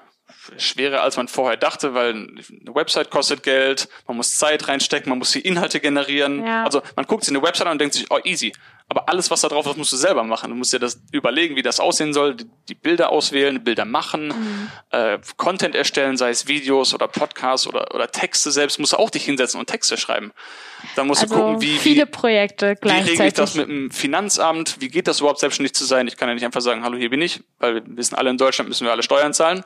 schwerer, 0.58 1.02
als 1.02 1.16
man 1.16 1.28
vorher 1.28 1.56
dachte, 1.56 1.94
weil 1.94 2.10
eine 2.12 2.74
Website 2.74 3.10
kostet 3.10 3.42
Geld, 3.42 3.88
man 4.06 4.16
muss 4.16 4.36
Zeit 4.36 4.68
reinstecken, 4.68 5.08
man 5.08 5.18
muss 5.18 5.32
die 5.32 5.40
Inhalte 5.40 5.80
generieren. 5.80 6.44
Ja. 6.44 6.64
Also 6.64 6.82
man 6.96 7.06
guckt 7.06 7.24
sich 7.24 7.34
eine 7.34 7.42
Website 7.42 7.66
an 7.66 7.72
und 7.72 7.80
denkt 7.80 7.94
sich, 7.94 8.10
oh 8.10 8.18
easy. 8.24 8.52
Aber 8.88 9.08
alles, 9.08 9.30
was 9.30 9.40
da 9.40 9.48
drauf 9.48 9.66
ist, 9.66 9.78
musst 9.78 9.92
du 9.92 9.96
selber 9.96 10.24
machen. 10.24 10.50
Du 10.50 10.56
musst 10.56 10.72
dir 10.72 10.78
das 10.78 11.00
überlegen, 11.10 11.56
wie 11.56 11.62
das 11.62 11.80
aussehen 11.80 12.12
soll, 12.12 12.36
die, 12.68 12.74
Bilder 12.74 13.10
auswählen, 13.10 13.64
Bilder 13.64 13.86
machen, 13.86 14.28
mhm. 14.28 14.70
äh, 14.90 15.18
Content 15.38 15.74
erstellen, 15.74 16.18
sei 16.18 16.28
es 16.28 16.48
Videos 16.48 16.92
oder 16.92 17.08
Podcasts 17.08 17.66
oder, 17.66 17.94
oder 17.94 18.10
Texte 18.10 18.50
selbst, 18.50 18.78
musst 18.78 18.92
du 18.92 18.98
auch 18.98 19.08
dich 19.08 19.24
hinsetzen 19.24 19.58
und 19.58 19.66
Texte 19.66 19.96
schreiben. 19.96 20.32
Dann 20.96 21.06
musst 21.06 21.22
also 21.22 21.34
du 21.34 21.40
gucken, 21.40 21.62
wie, 21.62 21.78
viele 21.78 22.04
Projekte 22.04 22.76
gleichzeitig. 22.76 23.06
Wie 23.06 23.10
regle 23.12 23.26
ich 23.28 23.32
das 23.32 23.54
mit 23.54 23.68
dem 23.68 23.90
Finanzamt? 23.90 24.76
Wie 24.80 24.88
geht 24.88 25.08
das 25.08 25.20
überhaupt, 25.20 25.40
selbstständig 25.40 25.74
zu 25.74 25.86
sein? 25.86 26.06
Ich 26.06 26.18
kann 26.18 26.28
ja 26.28 26.34
nicht 26.34 26.44
einfach 26.44 26.60
sagen, 26.60 26.84
hallo, 26.84 26.98
hier 26.98 27.10
bin 27.10 27.22
ich, 27.22 27.42
weil 27.58 27.76
wir 27.76 27.82
wissen 27.96 28.14
alle 28.14 28.28
in 28.28 28.36
Deutschland 28.36 28.68
müssen 28.68 28.84
wir 28.84 28.92
alle 28.92 29.02
Steuern 29.02 29.32
zahlen. 29.32 29.64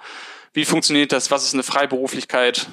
Wie 0.53 0.65
funktioniert 0.65 1.11
das? 1.11 1.31
Was 1.31 1.45
ist 1.45 1.55
eine 1.55 1.65
Freiberuflichkeit? 1.65 2.69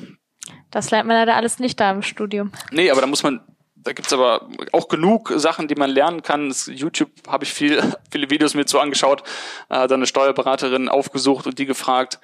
Das 0.71 0.91
lernt 0.91 1.07
man 1.07 1.17
leider 1.17 1.35
alles 1.35 1.59
nicht 1.59 1.79
da 1.79 1.91
im 1.91 2.01
Studium. 2.01 2.51
Nee, 2.71 2.91
aber 2.91 3.01
da 3.01 3.07
muss 3.07 3.23
man, 3.23 3.41
da 3.85 3.93
gibt's 3.93 4.11
aber 4.11 4.49
auch 4.71 4.87
genug 4.87 5.31
Sachen, 5.35 5.67
die 5.67 5.75
man 5.75 5.91
lernen 5.91 6.23
kann. 6.23 6.49
Das 6.49 6.65
YouTube 6.65 7.11
habe 7.27 7.43
ich 7.43 7.53
viel, 7.53 7.81
viele 8.11 8.31
Videos 8.31 8.55
mir 8.55 8.65
zu 8.65 8.79
angeschaut, 8.79 9.21
äh, 9.69 9.87
dann 9.87 9.93
eine 9.93 10.07
Steuerberaterin 10.07 10.89
aufgesucht 10.89 11.45
und 11.45 11.59
die 11.59 11.67
gefragt. 11.67 12.19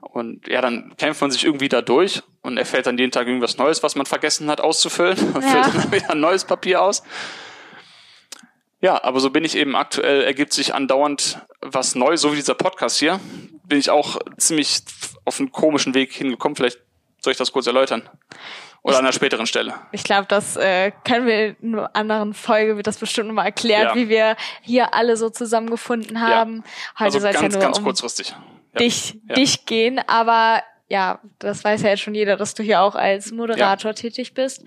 Und 0.00 0.48
ja, 0.48 0.60
dann 0.60 0.92
kämpft 0.98 1.20
man 1.20 1.30
sich 1.30 1.44
irgendwie 1.44 1.68
da 1.68 1.82
durch 1.82 2.22
und 2.42 2.58
erfällt 2.58 2.86
dann 2.86 2.98
jeden 2.98 3.12
Tag 3.12 3.28
irgendwas 3.28 3.58
Neues, 3.58 3.84
was 3.84 3.94
man 3.94 4.06
vergessen 4.06 4.50
hat 4.50 4.60
auszufüllen. 4.60 5.16
Ja. 5.34 5.62
füllt 5.64 5.84
dann 5.84 5.92
wieder 5.92 6.10
ein 6.10 6.20
neues 6.20 6.44
Papier 6.44 6.82
aus. 6.82 7.02
Ja, 8.80 9.02
aber 9.02 9.20
so 9.20 9.30
bin 9.30 9.44
ich 9.44 9.56
eben 9.56 9.76
aktuell, 9.76 10.24
ergibt 10.24 10.52
sich 10.52 10.74
andauernd 10.74 11.38
was 11.60 11.94
Neues, 11.94 12.20
so 12.20 12.32
wie 12.32 12.36
dieser 12.36 12.54
Podcast 12.54 12.98
hier. 12.98 13.20
Bin 13.64 13.78
ich 13.78 13.88
auch 13.90 14.18
ziemlich 14.36 14.80
auf 15.24 15.38
einen 15.38 15.52
komischen 15.52 15.94
Weg 15.94 16.12
hingekommen. 16.12 16.56
Vielleicht 16.56 16.80
soll 17.20 17.30
ich 17.30 17.38
das 17.38 17.52
kurz 17.52 17.66
erläutern? 17.66 18.08
Oder 18.84 18.98
an 18.98 19.04
einer 19.06 19.12
späteren 19.14 19.46
Stelle. 19.46 19.72
Ich 19.92 20.04
glaube, 20.04 20.26
das 20.28 20.56
äh, 20.56 20.92
können 21.04 21.26
wir 21.26 21.56
in 21.62 21.74
einer 21.74 21.96
anderen 21.96 22.34
Folge, 22.34 22.76
wird 22.76 22.86
das 22.86 22.98
bestimmt 22.98 23.28
nochmal 23.28 23.46
erklärt, 23.46 23.90
ja. 23.90 23.94
wie 23.94 24.10
wir 24.10 24.36
hier 24.60 24.92
alle 24.92 25.16
so 25.16 25.30
zusammengefunden 25.30 26.20
haben. 26.20 26.56
Ja. 26.56 27.00
Heute 27.00 27.04
also 27.04 27.18
soll 27.20 27.30
es 27.30 27.40
ja 27.40 27.48
nur 27.48 27.60
ganz 27.60 27.78
um 27.78 27.84
kurzfristig. 27.84 28.28
Ja. 28.74 28.78
Dich, 28.78 29.18
dich 29.36 29.64
gehen, 29.64 30.00
aber 30.06 30.62
ja, 30.88 31.18
das 31.38 31.64
weiß 31.64 31.80
ja 31.80 31.88
jetzt 31.90 32.02
schon 32.02 32.14
jeder, 32.14 32.36
dass 32.36 32.52
du 32.52 32.62
hier 32.62 32.82
auch 32.82 32.94
als 32.94 33.32
Moderator 33.32 33.94
tätig 33.94 34.34
bist. 34.34 34.64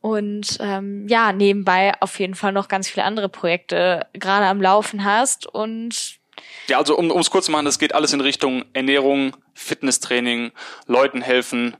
Und 0.00 0.58
ähm, 0.58 1.06
ja, 1.08 1.32
nebenbei 1.32 1.92
auf 2.00 2.18
jeden 2.18 2.34
Fall 2.34 2.50
noch 2.50 2.66
ganz 2.66 2.88
viele 2.88 3.06
andere 3.06 3.28
Projekte 3.28 4.08
gerade 4.14 4.46
am 4.46 4.60
Laufen 4.60 5.04
hast 5.04 5.46
und 5.46 6.18
ja, 6.66 6.78
also 6.78 6.98
um 6.98 7.10
es 7.18 7.30
kurz 7.30 7.46
zu 7.46 7.52
machen, 7.52 7.64
das 7.64 7.78
geht 7.78 7.94
alles 7.94 8.12
in 8.12 8.20
Richtung 8.20 8.64
Ernährung, 8.72 9.36
Fitnesstraining, 9.54 10.50
Leuten 10.86 11.22
helfen, 11.22 11.76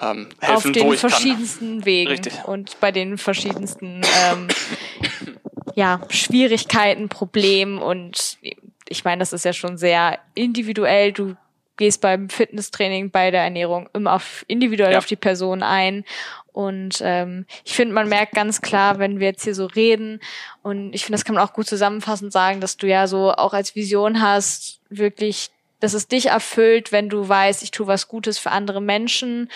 ähm, 0.00 0.28
helfen, 0.40 0.56
auf 0.56 0.72
den 0.72 0.86
wo 0.86 0.92
ich 0.92 1.00
verschiedensten 1.00 1.78
kann. 1.78 1.86
Wegen 1.86 2.10
Richtig. 2.10 2.44
und 2.44 2.78
bei 2.80 2.92
den 2.92 3.18
verschiedensten 3.18 4.02
ähm, 4.24 4.48
ja, 5.74 6.00
Schwierigkeiten, 6.10 7.08
Problemen 7.08 7.78
und 7.78 8.38
ich 8.88 9.04
meine, 9.04 9.20
das 9.20 9.32
ist 9.32 9.44
ja 9.44 9.52
schon 9.52 9.78
sehr 9.78 10.18
individuell. 10.34 11.12
Du 11.12 11.36
gehst 11.76 12.00
beim 12.00 12.28
Fitnesstraining, 12.28 13.10
bei 13.10 13.30
der 13.30 13.42
Ernährung 13.42 13.88
immer 13.94 14.14
auf 14.14 14.44
individuell 14.48 14.92
ja. 14.92 14.98
auf 14.98 15.06
die 15.06 15.16
Person 15.16 15.62
ein. 15.62 16.04
Und 16.52 17.00
ähm, 17.02 17.46
ich 17.64 17.74
finde, 17.74 17.94
man 17.94 18.08
merkt 18.08 18.34
ganz 18.34 18.60
klar, 18.60 18.98
wenn 18.98 19.20
wir 19.20 19.28
jetzt 19.28 19.44
hier 19.44 19.54
so 19.54 19.66
reden, 19.66 20.20
und 20.62 20.92
ich 20.92 21.04
finde, 21.04 21.16
das 21.16 21.24
kann 21.24 21.36
man 21.36 21.44
auch 21.44 21.52
gut 21.52 21.66
zusammenfassend 21.66 22.32
sagen, 22.32 22.60
dass 22.60 22.76
du 22.76 22.86
ja 22.88 23.06
so 23.06 23.32
auch 23.32 23.54
als 23.54 23.76
Vision 23.76 24.20
hast, 24.20 24.80
wirklich 24.90 25.50
dass 25.80 25.94
es 25.94 26.08
dich 26.08 26.26
erfüllt, 26.26 26.92
wenn 26.92 27.08
du 27.08 27.28
weißt, 27.28 27.62
ich 27.62 27.70
tue 27.70 27.86
was 27.86 28.08
Gutes 28.08 28.38
für 28.38 28.50
andere 28.50 28.80
Menschen. 28.80 29.50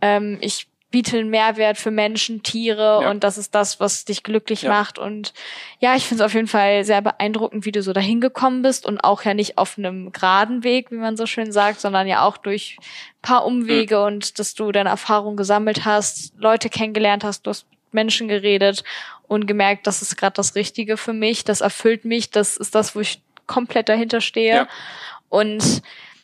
Ähm, 0.00 0.38
ich 0.40 0.68
biete 0.90 1.18
einen 1.18 1.30
Mehrwert 1.30 1.78
für 1.78 1.90
Menschen, 1.90 2.42
Tiere 2.42 3.00
ja. 3.02 3.10
und 3.10 3.22
das 3.22 3.38
ist 3.38 3.54
das, 3.54 3.78
was 3.78 4.04
dich 4.04 4.22
glücklich 4.22 4.62
ja. 4.62 4.70
macht. 4.70 4.98
Und 4.98 5.32
ja, 5.78 5.94
ich 5.94 6.04
finde 6.06 6.24
es 6.24 6.26
auf 6.26 6.34
jeden 6.34 6.48
Fall 6.48 6.84
sehr 6.84 7.00
beeindruckend, 7.00 7.64
wie 7.64 7.72
du 7.72 7.82
so 7.82 7.92
dahin 7.92 8.20
gekommen 8.20 8.62
bist 8.62 8.86
und 8.86 8.98
auch 9.00 9.22
ja 9.22 9.34
nicht 9.34 9.56
auf 9.56 9.78
einem 9.78 10.12
geraden 10.12 10.64
Weg, 10.64 10.90
wie 10.90 10.96
man 10.96 11.16
so 11.16 11.26
schön 11.26 11.52
sagt, 11.52 11.80
sondern 11.80 12.08
ja 12.08 12.24
auch 12.24 12.36
durch 12.36 12.76
paar 13.22 13.44
Umwege 13.44 13.98
mhm. 13.98 14.04
und 14.04 14.38
dass 14.38 14.54
du 14.54 14.72
deine 14.72 14.90
Erfahrung 14.90 15.36
gesammelt 15.36 15.84
hast, 15.84 16.34
Leute 16.38 16.68
kennengelernt 16.68 17.22
hast, 17.22 17.46
du 17.46 17.50
hast 17.50 17.66
Menschen 17.92 18.28
geredet 18.28 18.82
und 19.28 19.46
gemerkt, 19.46 19.86
das 19.86 20.02
ist 20.02 20.16
gerade 20.16 20.34
das 20.34 20.54
Richtige 20.56 20.96
für 20.96 21.12
mich, 21.12 21.44
das 21.44 21.60
erfüllt 21.60 22.04
mich, 22.04 22.30
das 22.30 22.56
ist 22.56 22.74
das, 22.74 22.96
wo 22.96 23.00
ich 23.00 23.22
komplett 23.46 23.88
dahinter 23.88 24.20
stehe. 24.20 24.54
Ja. 24.54 24.68
Und 25.30 25.82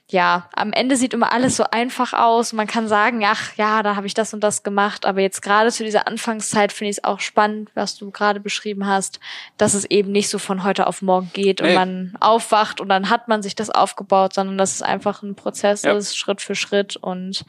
ja, 0.09 0.49
am 0.53 0.73
Ende 0.73 0.97
sieht 0.97 1.15
immer 1.15 1.33
alles 1.33 1.57
so 1.57 1.65
einfach 1.65 2.13
aus. 2.13 2.53
Man 2.53 2.69
kann 2.69 2.87
sagen, 2.87 3.25
ach 3.25 3.57
ja, 3.57 3.83
da 3.83 3.97
habe 3.97 4.07
ich 4.07 4.15
das 4.15 4.33
und 4.33 4.41
das 4.41 4.63
gemacht. 4.63 5.05
Aber 5.05 5.21
jetzt 5.21 5.43
gerade 5.43 5.73
zu 5.73 5.83
dieser 5.83 6.07
Anfangszeit 6.07 6.73
finde 6.73 6.91
ich 6.91 6.99
es 6.99 7.05
auch 7.05 7.19
spannend, 7.19 7.71
was 7.75 7.97
du 7.97 8.13
gerade 8.13 8.39
beschrieben 8.39 8.87
hast, 8.87 9.19
dass 9.57 9.75
es 9.75 9.85
eben 9.87 10.13
nicht 10.13 10.29
so 10.29 10.39
von 10.39 10.63
heute 10.63 10.87
auf 10.87 11.03
morgen 11.03 11.31
geht 11.33 11.61
und 11.61 11.75
man 11.75 12.17
aufwacht 12.21 12.81
und 12.81 12.89
dann 12.89 13.11
hat 13.11 13.27
man 13.27 13.43
sich 13.43 13.57
das 13.57 13.69
aufgebaut, 13.69 14.33
sondern 14.33 14.59
dass 14.59 14.75
es 14.75 14.83
einfach 14.83 15.25
ein 15.25 15.35
Prozess 15.35 15.83
ja. 15.83 15.93
ist, 15.97 16.17
Schritt 16.17 16.41
für 16.41 16.55
Schritt. 16.55 16.95
Und 16.95 17.45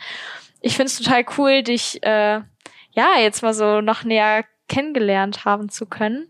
ich 0.59 0.75
finde 0.75 0.87
es 0.87 0.97
total 0.97 1.25
cool, 1.37 1.61
dich 1.61 2.01
äh, 2.01 2.41
ja 2.91 3.07
jetzt 3.19 3.43
mal 3.43 3.53
so 3.53 3.81
noch 3.81 4.03
näher 4.03 4.45
kennengelernt 4.67 5.45
haben 5.45 5.69
zu 5.69 5.85
können. 5.85 6.27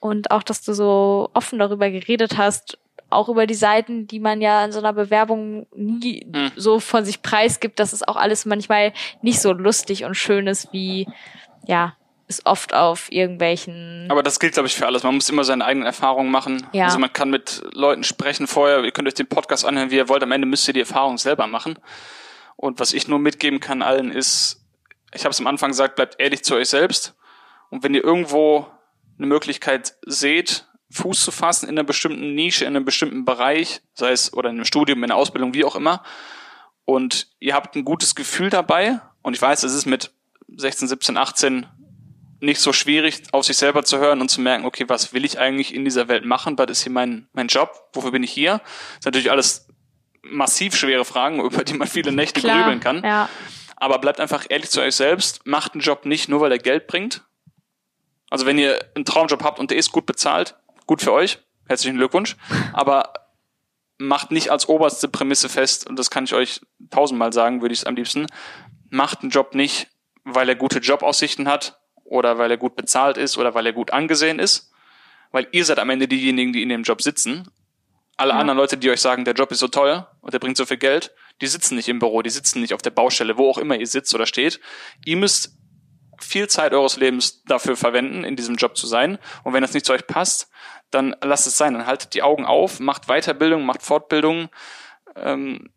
Und 0.00 0.32
auch, 0.32 0.42
dass 0.42 0.62
du 0.62 0.72
so 0.72 1.30
offen 1.32 1.60
darüber 1.60 1.90
geredet 1.90 2.38
hast, 2.38 2.78
auch 3.10 3.28
über 3.28 3.46
die 3.46 3.54
Seiten, 3.54 4.06
die 4.06 4.20
man 4.20 4.40
ja 4.40 4.64
in 4.64 4.72
so 4.72 4.78
einer 4.78 4.92
Bewerbung 4.92 5.66
nie 5.74 6.26
mhm. 6.26 6.52
so 6.56 6.80
von 6.80 7.04
sich 7.04 7.22
preisgibt, 7.22 7.78
dass 7.78 7.92
es 7.92 8.06
auch 8.06 8.16
alles 8.16 8.46
manchmal 8.46 8.92
nicht 9.22 9.40
so 9.40 9.52
lustig 9.52 10.04
und 10.04 10.14
schön 10.14 10.46
ist, 10.46 10.72
wie 10.72 11.06
ja 11.66 11.94
ist 12.30 12.46
oft 12.46 12.72
auf 12.72 13.10
irgendwelchen. 13.10 14.06
Aber 14.08 14.22
das 14.22 14.38
gilt, 14.38 14.54
glaube 14.54 14.68
ich, 14.68 14.76
für 14.76 14.86
alles. 14.86 15.02
Man 15.02 15.16
muss 15.16 15.28
immer 15.28 15.42
seine 15.42 15.64
eigenen 15.64 15.84
Erfahrungen 15.84 16.30
machen. 16.30 16.64
Ja. 16.72 16.84
Also 16.84 16.98
man 17.00 17.12
kann 17.12 17.28
mit 17.28 17.60
Leuten 17.74 18.04
sprechen 18.04 18.46
vorher, 18.46 18.84
ihr 18.84 18.92
könnt 18.92 19.08
euch 19.08 19.14
den 19.14 19.26
Podcast 19.26 19.64
anhören, 19.64 19.90
wie 19.90 19.96
ihr 19.96 20.08
wollt. 20.08 20.22
Am 20.22 20.30
Ende 20.30 20.46
müsst 20.46 20.66
ihr 20.68 20.74
die 20.74 20.80
Erfahrung 20.80 21.18
selber 21.18 21.48
machen. 21.48 21.76
Und 22.54 22.78
was 22.78 22.92
ich 22.92 23.08
nur 23.08 23.18
mitgeben 23.18 23.58
kann 23.58 23.82
allen 23.82 24.12
ist, 24.12 24.64
ich 25.12 25.24
habe 25.24 25.32
es 25.32 25.40
am 25.40 25.48
Anfang 25.48 25.70
gesagt, 25.70 25.96
bleibt 25.96 26.20
ehrlich 26.20 26.44
zu 26.44 26.54
euch 26.54 26.68
selbst. 26.68 27.16
Und 27.68 27.82
wenn 27.82 27.94
ihr 27.94 28.04
irgendwo 28.04 28.68
eine 29.18 29.26
Möglichkeit 29.26 29.94
seht, 30.06 30.66
Fuß 30.90 31.24
zu 31.24 31.30
fassen 31.30 31.68
in 31.68 31.78
einer 31.78 31.84
bestimmten 31.84 32.34
Nische, 32.34 32.64
in 32.64 32.74
einem 32.74 32.84
bestimmten 32.84 33.24
Bereich, 33.24 33.80
sei 33.94 34.10
es 34.10 34.32
oder 34.32 34.50
in 34.50 34.56
einem 34.56 34.64
Studium, 34.64 34.98
in 34.98 35.04
einer 35.04 35.16
Ausbildung, 35.16 35.54
wie 35.54 35.64
auch 35.64 35.76
immer, 35.76 36.02
und 36.84 37.28
ihr 37.38 37.54
habt 37.54 37.76
ein 37.76 37.84
gutes 37.84 38.14
Gefühl 38.14 38.50
dabei, 38.50 39.00
und 39.22 39.34
ich 39.34 39.42
weiß, 39.42 39.62
es 39.62 39.74
ist 39.74 39.86
mit 39.86 40.12
16, 40.56 40.88
17, 40.88 41.16
18 41.16 41.66
nicht 42.40 42.60
so 42.60 42.72
schwierig, 42.72 43.22
auf 43.32 43.44
sich 43.44 43.56
selber 43.56 43.84
zu 43.84 43.98
hören 43.98 44.20
und 44.20 44.30
zu 44.30 44.40
merken, 44.40 44.64
okay, 44.64 44.86
was 44.88 45.12
will 45.12 45.24
ich 45.24 45.38
eigentlich 45.38 45.74
in 45.74 45.84
dieser 45.84 46.08
Welt 46.08 46.24
machen? 46.24 46.56
Was 46.58 46.70
ist 46.70 46.82
hier 46.82 46.92
mein, 46.92 47.28
mein 47.32 47.48
Job? 47.48 47.70
Wofür 47.92 48.12
bin 48.12 48.22
ich 48.22 48.32
hier? 48.32 48.52
Das 48.52 49.00
ist 49.00 49.04
natürlich 49.04 49.30
alles 49.30 49.68
massiv 50.22 50.74
schwere 50.74 51.04
Fragen, 51.04 51.40
über 51.44 51.64
die 51.64 51.74
man 51.74 51.86
viele 51.86 52.12
Nächte 52.12 52.40
Klar, 52.40 52.62
grübeln 52.62 52.80
kann. 52.80 53.04
Ja. 53.04 53.28
Aber 53.76 53.98
bleibt 53.98 54.20
einfach 54.20 54.46
ehrlich 54.48 54.70
zu 54.70 54.80
euch 54.80 54.94
selbst. 54.94 55.46
Macht 55.46 55.74
einen 55.74 55.82
Job 55.82 56.06
nicht 56.06 56.28
nur, 56.28 56.40
weil 56.40 56.52
er 56.52 56.58
Geld 56.58 56.86
bringt. 56.86 57.24
Also 58.30 58.46
wenn 58.46 58.58
ihr 58.58 58.78
einen 58.94 59.04
Traumjob 59.04 59.42
habt 59.42 59.58
und 59.58 59.70
der 59.70 59.78
ist 59.78 59.92
gut 59.92 60.06
bezahlt, 60.06 60.56
gut 60.90 61.02
für 61.02 61.12
euch. 61.12 61.38
Herzlichen 61.68 61.98
Glückwunsch. 61.98 62.36
Aber 62.72 63.12
macht 63.98 64.32
nicht 64.32 64.50
als 64.50 64.68
oberste 64.68 65.06
Prämisse 65.06 65.48
fest, 65.48 65.88
und 65.88 65.96
das 65.96 66.10
kann 66.10 66.24
ich 66.24 66.34
euch 66.34 66.62
tausendmal 66.90 67.32
sagen, 67.32 67.60
würde 67.62 67.72
ich 67.72 67.82
es 67.82 67.86
am 67.86 67.94
liebsten, 67.94 68.26
macht 68.88 69.20
einen 69.20 69.30
Job 69.30 69.54
nicht, 69.54 69.86
weil 70.24 70.48
er 70.48 70.56
gute 70.56 70.80
Jobaussichten 70.80 71.46
hat 71.46 71.78
oder 72.02 72.38
weil 72.38 72.50
er 72.50 72.56
gut 72.56 72.74
bezahlt 72.74 73.18
ist 73.18 73.38
oder 73.38 73.54
weil 73.54 73.66
er 73.66 73.72
gut 73.72 73.92
angesehen 73.92 74.40
ist, 74.40 74.72
weil 75.30 75.46
ihr 75.52 75.64
seid 75.64 75.78
am 75.78 75.90
Ende 75.90 76.08
diejenigen, 76.08 76.52
die 76.52 76.62
in 76.62 76.70
dem 76.70 76.82
Job 76.82 77.02
sitzen. 77.02 77.46
Alle 78.16 78.32
Ja. 78.32 78.40
anderen 78.40 78.58
Leute, 78.58 78.76
die 78.76 78.90
euch 78.90 79.00
sagen, 79.00 79.24
der 79.24 79.34
Job 79.34 79.52
ist 79.52 79.60
so 79.60 79.68
teuer 79.68 80.10
und 80.22 80.34
der 80.34 80.40
bringt 80.40 80.56
so 80.56 80.66
viel 80.66 80.76
Geld, 80.76 81.14
die 81.40 81.46
sitzen 81.46 81.76
nicht 81.76 81.88
im 81.88 82.00
Büro, 82.00 82.20
die 82.22 82.30
sitzen 82.30 82.60
nicht 82.60 82.74
auf 82.74 82.82
der 82.82 82.90
Baustelle, 82.90 83.38
wo 83.38 83.48
auch 83.48 83.58
immer 83.58 83.76
ihr 83.76 83.86
sitzt 83.86 84.12
oder 84.12 84.26
steht. 84.26 84.58
Ihr 85.04 85.16
müsst 85.18 85.56
viel 86.18 86.48
Zeit 86.48 86.72
eures 86.72 86.96
Lebens 86.96 87.44
dafür 87.44 87.76
verwenden, 87.76 88.24
in 88.24 88.34
diesem 88.34 88.56
Job 88.56 88.76
zu 88.76 88.86
sein. 88.88 89.18
Und 89.44 89.52
wenn 89.52 89.62
das 89.62 89.72
nicht 89.72 89.86
zu 89.86 89.92
euch 89.92 90.06
passt, 90.06 90.50
dann 90.90 91.14
lasst 91.22 91.46
es 91.46 91.56
sein. 91.56 91.74
Dann 91.74 91.86
haltet 91.86 92.14
die 92.14 92.22
Augen 92.22 92.44
auf, 92.44 92.80
macht 92.80 93.06
Weiterbildung, 93.06 93.64
macht 93.64 93.82
Fortbildung. 93.82 94.48
Ähm, 95.16 95.70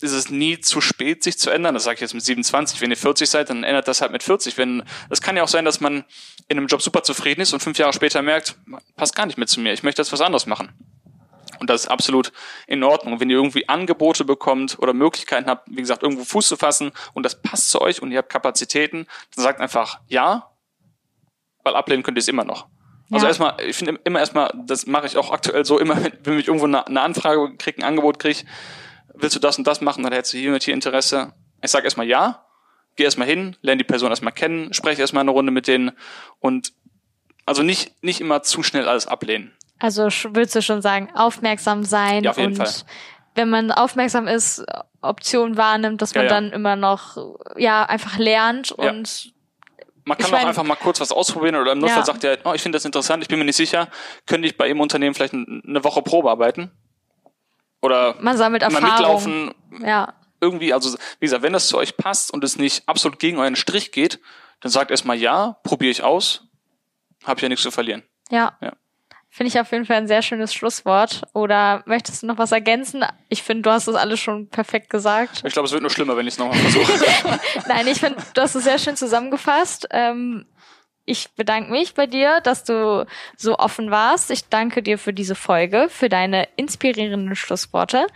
ist 0.00 0.12
es 0.12 0.30
nie 0.30 0.60
zu 0.60 0.80
spät, 0.80 1.22
sich 1.22 1.38
zu 1.38 1.50
ändern. 1.50 1.74
Das 1.74 1.84
sage 1.84 1.94
ich 1.94 2.00
jetzt 2.00 2.14
mit 2.14 2.24
27. 2.24 2.80
Wenn 2.80 2.90
ihr 2.90 2.96
40 2.96 3.28
seid, 3.28 3.50
dann 3.50 3.64
ändert 3.64 3.88
das 3.88 4.00
halt 4.00 4.12
mit 4.12 4.22
40. 4.22 4.58
Wenn, 4.58 4.82
es 5.08 5.22
kann 5.22 5.36
ja 5.36 5.42
auch 5.42 5.48
sein, 5.48 5.64
dass 5.64 5.80
man 5.80 6.04
in 6.48 6.58
einem 6.58 6.66
Job 6.66 6.82
super 6.82 7.02
zufrieden 7.02 7.40
ist 7.40 7.52
und 7.52 7.60
fünf 7.60 7.78
Jahre 7.78 7.92
später 7.92 8.20
merkt, 8.20 8.56
passt 8.96 9.14
gar 9.14 9.26
nicht 9.26 9.38
mehr 9.38 9.46
zu 9.46 9.60
mir. 9.60 9.72
Ich 9.72 9.82
möchte 9.82 10.02
jetzt 10.02 10.12
was 10.12 10.20
anderes 10.20 10.46
machen. 10.46 10.72
Und 11.60 11.70
das 11.70 11.82
ist 11.82 11.88
absolut 11.88 12.32
in 12.66 12.82
Ordnung. 12.82 13.20
Wenn 13.20 13.30
ihr 13.30 13.36
irgendwie 13.36 13.68
Angebote 13.68 14.24
bekommt 14.24 14.78
oder 14.78 14.92
Möglichkeiten 14.92 15.48
habt, 15.48 15.68
wie 15.70 15.80
gesagt, 15.80 16.02
irgendwo 16.02 16.24
Fuß 16.24 16.48
zu 16.48 16.56
fassen 16.56 16.92
und 17.14 17.22
das 17.22 17.40
passt 17.40 17.70
zu 17.70 17.80
euch 17.80 18.02
und 18.02 18.12
ihr 18.12 18.18
habt 18.18 18.28
Kapazitäten, 18.28 19.06
dann 19.34 19.44
sagt 19.44 19.60
einfach 19.60 20.00
ja, 20.08 20.50
weil 21.62 21.76
ablehnen 21.76 22.02
könnt 22.02 22.18
ihr 22.18 22.20
es 22.20 22.28
immer 22.28 22.44
noch. 22.44 22.66
Also 23.10 23.24
Ja. 23.26 23.28
erstmal, 23.30 23.54
ich 23.66 23.76
finde 23.76 24.00
immer 24.04 24.18
erstmal, 24.20 24.50
das 24.66 24.86
mache 24.86 25.06
ich 25.06 25.16
auch 25.16 25.30
aktuell 25.30 25.64
so, 25.64 25.78
immer 25.78 25.96
wenn, 26.02 26.38
ich 26.38 26.46
irgendwo 26.48 26.66
eine, 26.66 26.86
eine 26.86 27.00
Anfrage 27.02 27.56
kriege, 27.58 27.78
ein 27.78 27.84
Angebot 27.84 28.18
kriege, 28.18 28.40
willst 29.14 29.36
du 29.36 29.40
das 29.40 29.58
und 29.58 29.66
das 29.66 29.80
machen 29.80 30.04
oder 30.04 30.16
hättest 30.16 30.34
du 30.34 30.38
hier 30.38 30.52
und 30.54 30.62
hier 30.62 30.74
Interesse? 30.74 31.32
Ich 31.62 31.70
sage 31.70 31.84
erstmal 31.84 32.06
ja, 32.06 32.44
geh 32.96 33.04
erstmal 33.04 33.28
hin, 33.28 33.56
lerne 33.60 33.78
die 33.78 33.84
Person 33.84 34.10
erstmal 34.10 34.32
kennen, 34.32 34.72
spreche 34.72 35.00
erstmal 35.00 35.20
eine 35.22 35.30
Runde 35.32 35.52
mit 35.52 35.66
denen 35.66 35.92
und 36.40 36.72
also 37.46 37.62
nicht, 37.62 38.02
nicht 38.02 38.20
immer 38.20 38.42
zu 38.42 38.62
schnell 38.62 38.88
alles 38.88 39.06
ablehnen. 39.06 39.52
Also 39.78 40.04
würdest 40.04 40.54
du 40.54 40.62
schon 40.62 40.80
sagen, 40.80 41.10
aufmerksam 41.14 41.84
sein 41.84 42.24
Ja, 42.24 42.30
auf 42.30 42.38
jeden 42.38 42.52
und 42.52 42.56
Fall. 42.56 42.72
wenn 43.34 43.50
man 43.50 43.70
aufmerksam 43.70 44.26
ist, 44.28 44.64
Optionen 45.02 45.58
wahrnimmt, 45.58 46.00
dass 46.00 46.14
man 46.14 46.24
Ja, 46.24 46.30
ja. 46.30 46.40
dann 46.40 46.52
immer 46.52 46.76
noch 46.76 47.18
ja 47.58 47.84
einfach 47.84 48.16
lernt 48.18 48.72
und 48.72 49.32
Man 50.06 50.18
kann 50.18 50.26
Ich 50.26 50.32
auch 50.34 50.38
mein- 50.38 50.48
einfach 50.48 50.64
mal 50.64 50.74
kurz 50.76 51.00
was 51.00 51.12
ausprobieren 51.12 51.56
oder 51.56 51.72
im 51.72 51.78
Notfall 51.78 52.00
Ja. 52.00 52.04
sagt 52.04 52.24
er, 52.24 52.38
oh, 52.44 52.52
ich 52.52 52.62
finde 52.62 52.76
das 52.76 52.84
interessant, 52.84 53.22
ich 53.22 53.28
bin 53.28 53.38
mir 53.38 53.44
nicht 53.46 53.56
sicher, 53.56 53.88
könnte 54.26 54.46
ich 54.46 54.56
bei 54.56 54.68
Ihrem 54.68 54.80
Unternehmen 54.80 55.14
vielleicht 55.14 55.32
eine 55.34 55.82
Woche 55.84 56.02
Probe 56.02 56.30
arbeiten? 56.30 56.70
Oder 57.82 58.14
man 58.20 58.36
sammelt 58.36 58.62
mal 58.62 58.72
Erfahrung. 58.82 58.92
mitlaufen, 58.96 59.54
Ja, 59.86 60.14
irgendwie, 60.40 60.72
also 60.72 60.92
wie 61.20 61.26
gesagt, 61.26 61.42
wenn 61.42 61.52
das 61.52 61.68
zu 61.68 61.78
euch 61.78 61.96
passt 61.96 62.32
und 62.32 62.44
es 62.44 62.56
nicht 62.58 62.88
absolut 62.88 63.18
gegen 63.18 63.38
euren 63.38 63.56
Strich 63.56 63.92
geht, 63.92 64.20
dann 64.60 64.70
sagt 64.70 64.90
erstmal 64.90 65.16
ja, 65.16 65.58
probiere 65.62 65.90
ich 65.90 66.02
aus, 66.02 66.46
habe 67.24 67.40
ja 67.40 67.48
nichts 67.48 67.62
zu 67.62 67.70
verlieren. 67.70 68.02
ja. 68.30 68.56
Ja. 68.60 68.72
Finde 69.36 69.48
ich 69.48 69.58
auf 69.58 69.72
jeden 69.72 69.84
Fall 69.84 69.96
ein 69.96 70.06
sehr 70.06 70.22
schönes 70.22 70.54
Schlusswort. 70.54 71.22
Oder 71.32 71.82
möchtest 71.86 72.22
du 72.22 72.28
noch 72.28 72.38
was 72.38 72.52
ergänzen? 72.52 73.04
Ich 73.28 73.42
finde, 73.42 73.62
du 73.62 73.72
hast 73.72 73.88
das 73.88 73.96
alles 73.96 74.20
schon 74.20 74.48
perfekt 74.48 74.90
gesagt. 74.90 75.42
Ich 75.44 75.52
glaube, 75.52 75.66
es 75.66 75.72
wird 75.72 75.82
nur 75.82 75.90
schlimmer, 75.90 76.16
wenn 76.16 76.28
ich 76.28 76.34
es 76.34 76.38
nochmal 76.38 76.56
versuche. 76.60 77.40
Nein, 77.66 77.84
ich 77.88 77.98
finde, 77.98 78.22
du 78.32 78.40
hast 78.40 78.54
es 78.54 78.62
sehr 78.62 78.78
schön 78.78 78.94
zusammengefasst. 78.94 79.88
Ähm, 79.90 80.46
ich 81.04 81.30
bedanke 81.34 81.72
mich 81.72 81.94
bei 81.94 82.06
dir, 82.06 82.42
dass 82.44 82.62
du 82.62 83.08
so 83.36 83.58
offen 83.58 83.90
warst. 83.90 84.30
Ich 84.30 84.50
danke 84.50 84.84
dir 84.84 84.98
für 84.98 85.12
diese 85.12 85.34
Folge, 85.34 85.88
für 85.90 86.08
deine 86.08 86.46
inspirierenden 86.54 87.34
Schlussworte. 87.34 88.06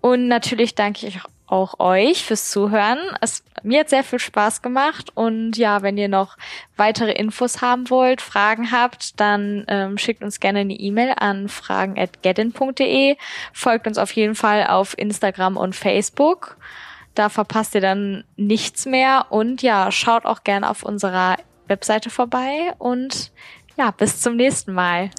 Und 0.00 0.26
natürlich 0.26 0.74
danke 0.74 1.06
ich 1.06 1.20
auch 1.46 1.78
euch 1.78 2.24
fürs 2.24 2.50
Zuhören. 2.50 2.98
Es, 3.20 3.44
mir 3.62 3.80
hat 3.80 3.90
sehr 3.90 4.04
viel 4.04 4.18
Spaß 4.18 4.62
gemacht. 4.62 5.10
Und 5.14 5.56
ja, 5.56 5.82
wenn 5.82 5.96
ihr 5.96 6.08
noch 6.08 6.36
weitere 6.76 7.12
Infos 7.12 7.60
haben 7.60 7.88
wollt, 7.90 8.20
Fragen 8.20 8.72
habt, 8.72 9.20
dann 9.20 9.64
ähm, 9.68 9.98
schickt 9.98 10.22
uns 10.22 10.40
gerne 10.40 10.60
eine 10.60 10.74
E-Mail 10.74 11.14
an 11.16 11.48
fragen.getin.de. 11.48 13.16
Folgt 13.52 13.86
uns 13.86 13.98
auf 13.98 14.12
jeden 14.12 14.34
Fall 14.34 14.66
auf 14.66 14.98
Instagram 14.98 15.56
und 15.56 15.76
Facebook. 15.76 16.56
Da 17.14 17.28
verpasst 17.28 17.74
ihr 17.74 17.80
dann 17.80 18.24
nichts 18.36 18.84
mehr. 18.84 19.26
Und 19.30 19.62
ja, 19.62 19.90
schaut 19.90 20.26
auch 20.26 20.44
gerne 20.44 20.68
auf 20.68 20.82
unserer 20.82 21.36
Webseite 21.68 22.10
vorbei. 22.10 22.74
Und 22.78 23.32
ja, 23.76 23.90
bis 23.90 24.20
zum 24.20 24.36
nächsten 24.36 24.72
Mal. 24.72 25.10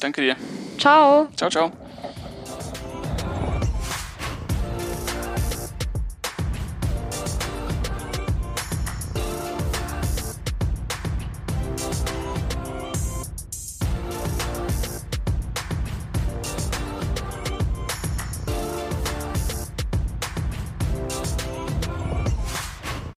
Danke 0.00 0.22
dir. 0.22 0.36
Ciao. 0.78 1.28
Ciao, 1.36 1.50
ciao. 1.50 1.72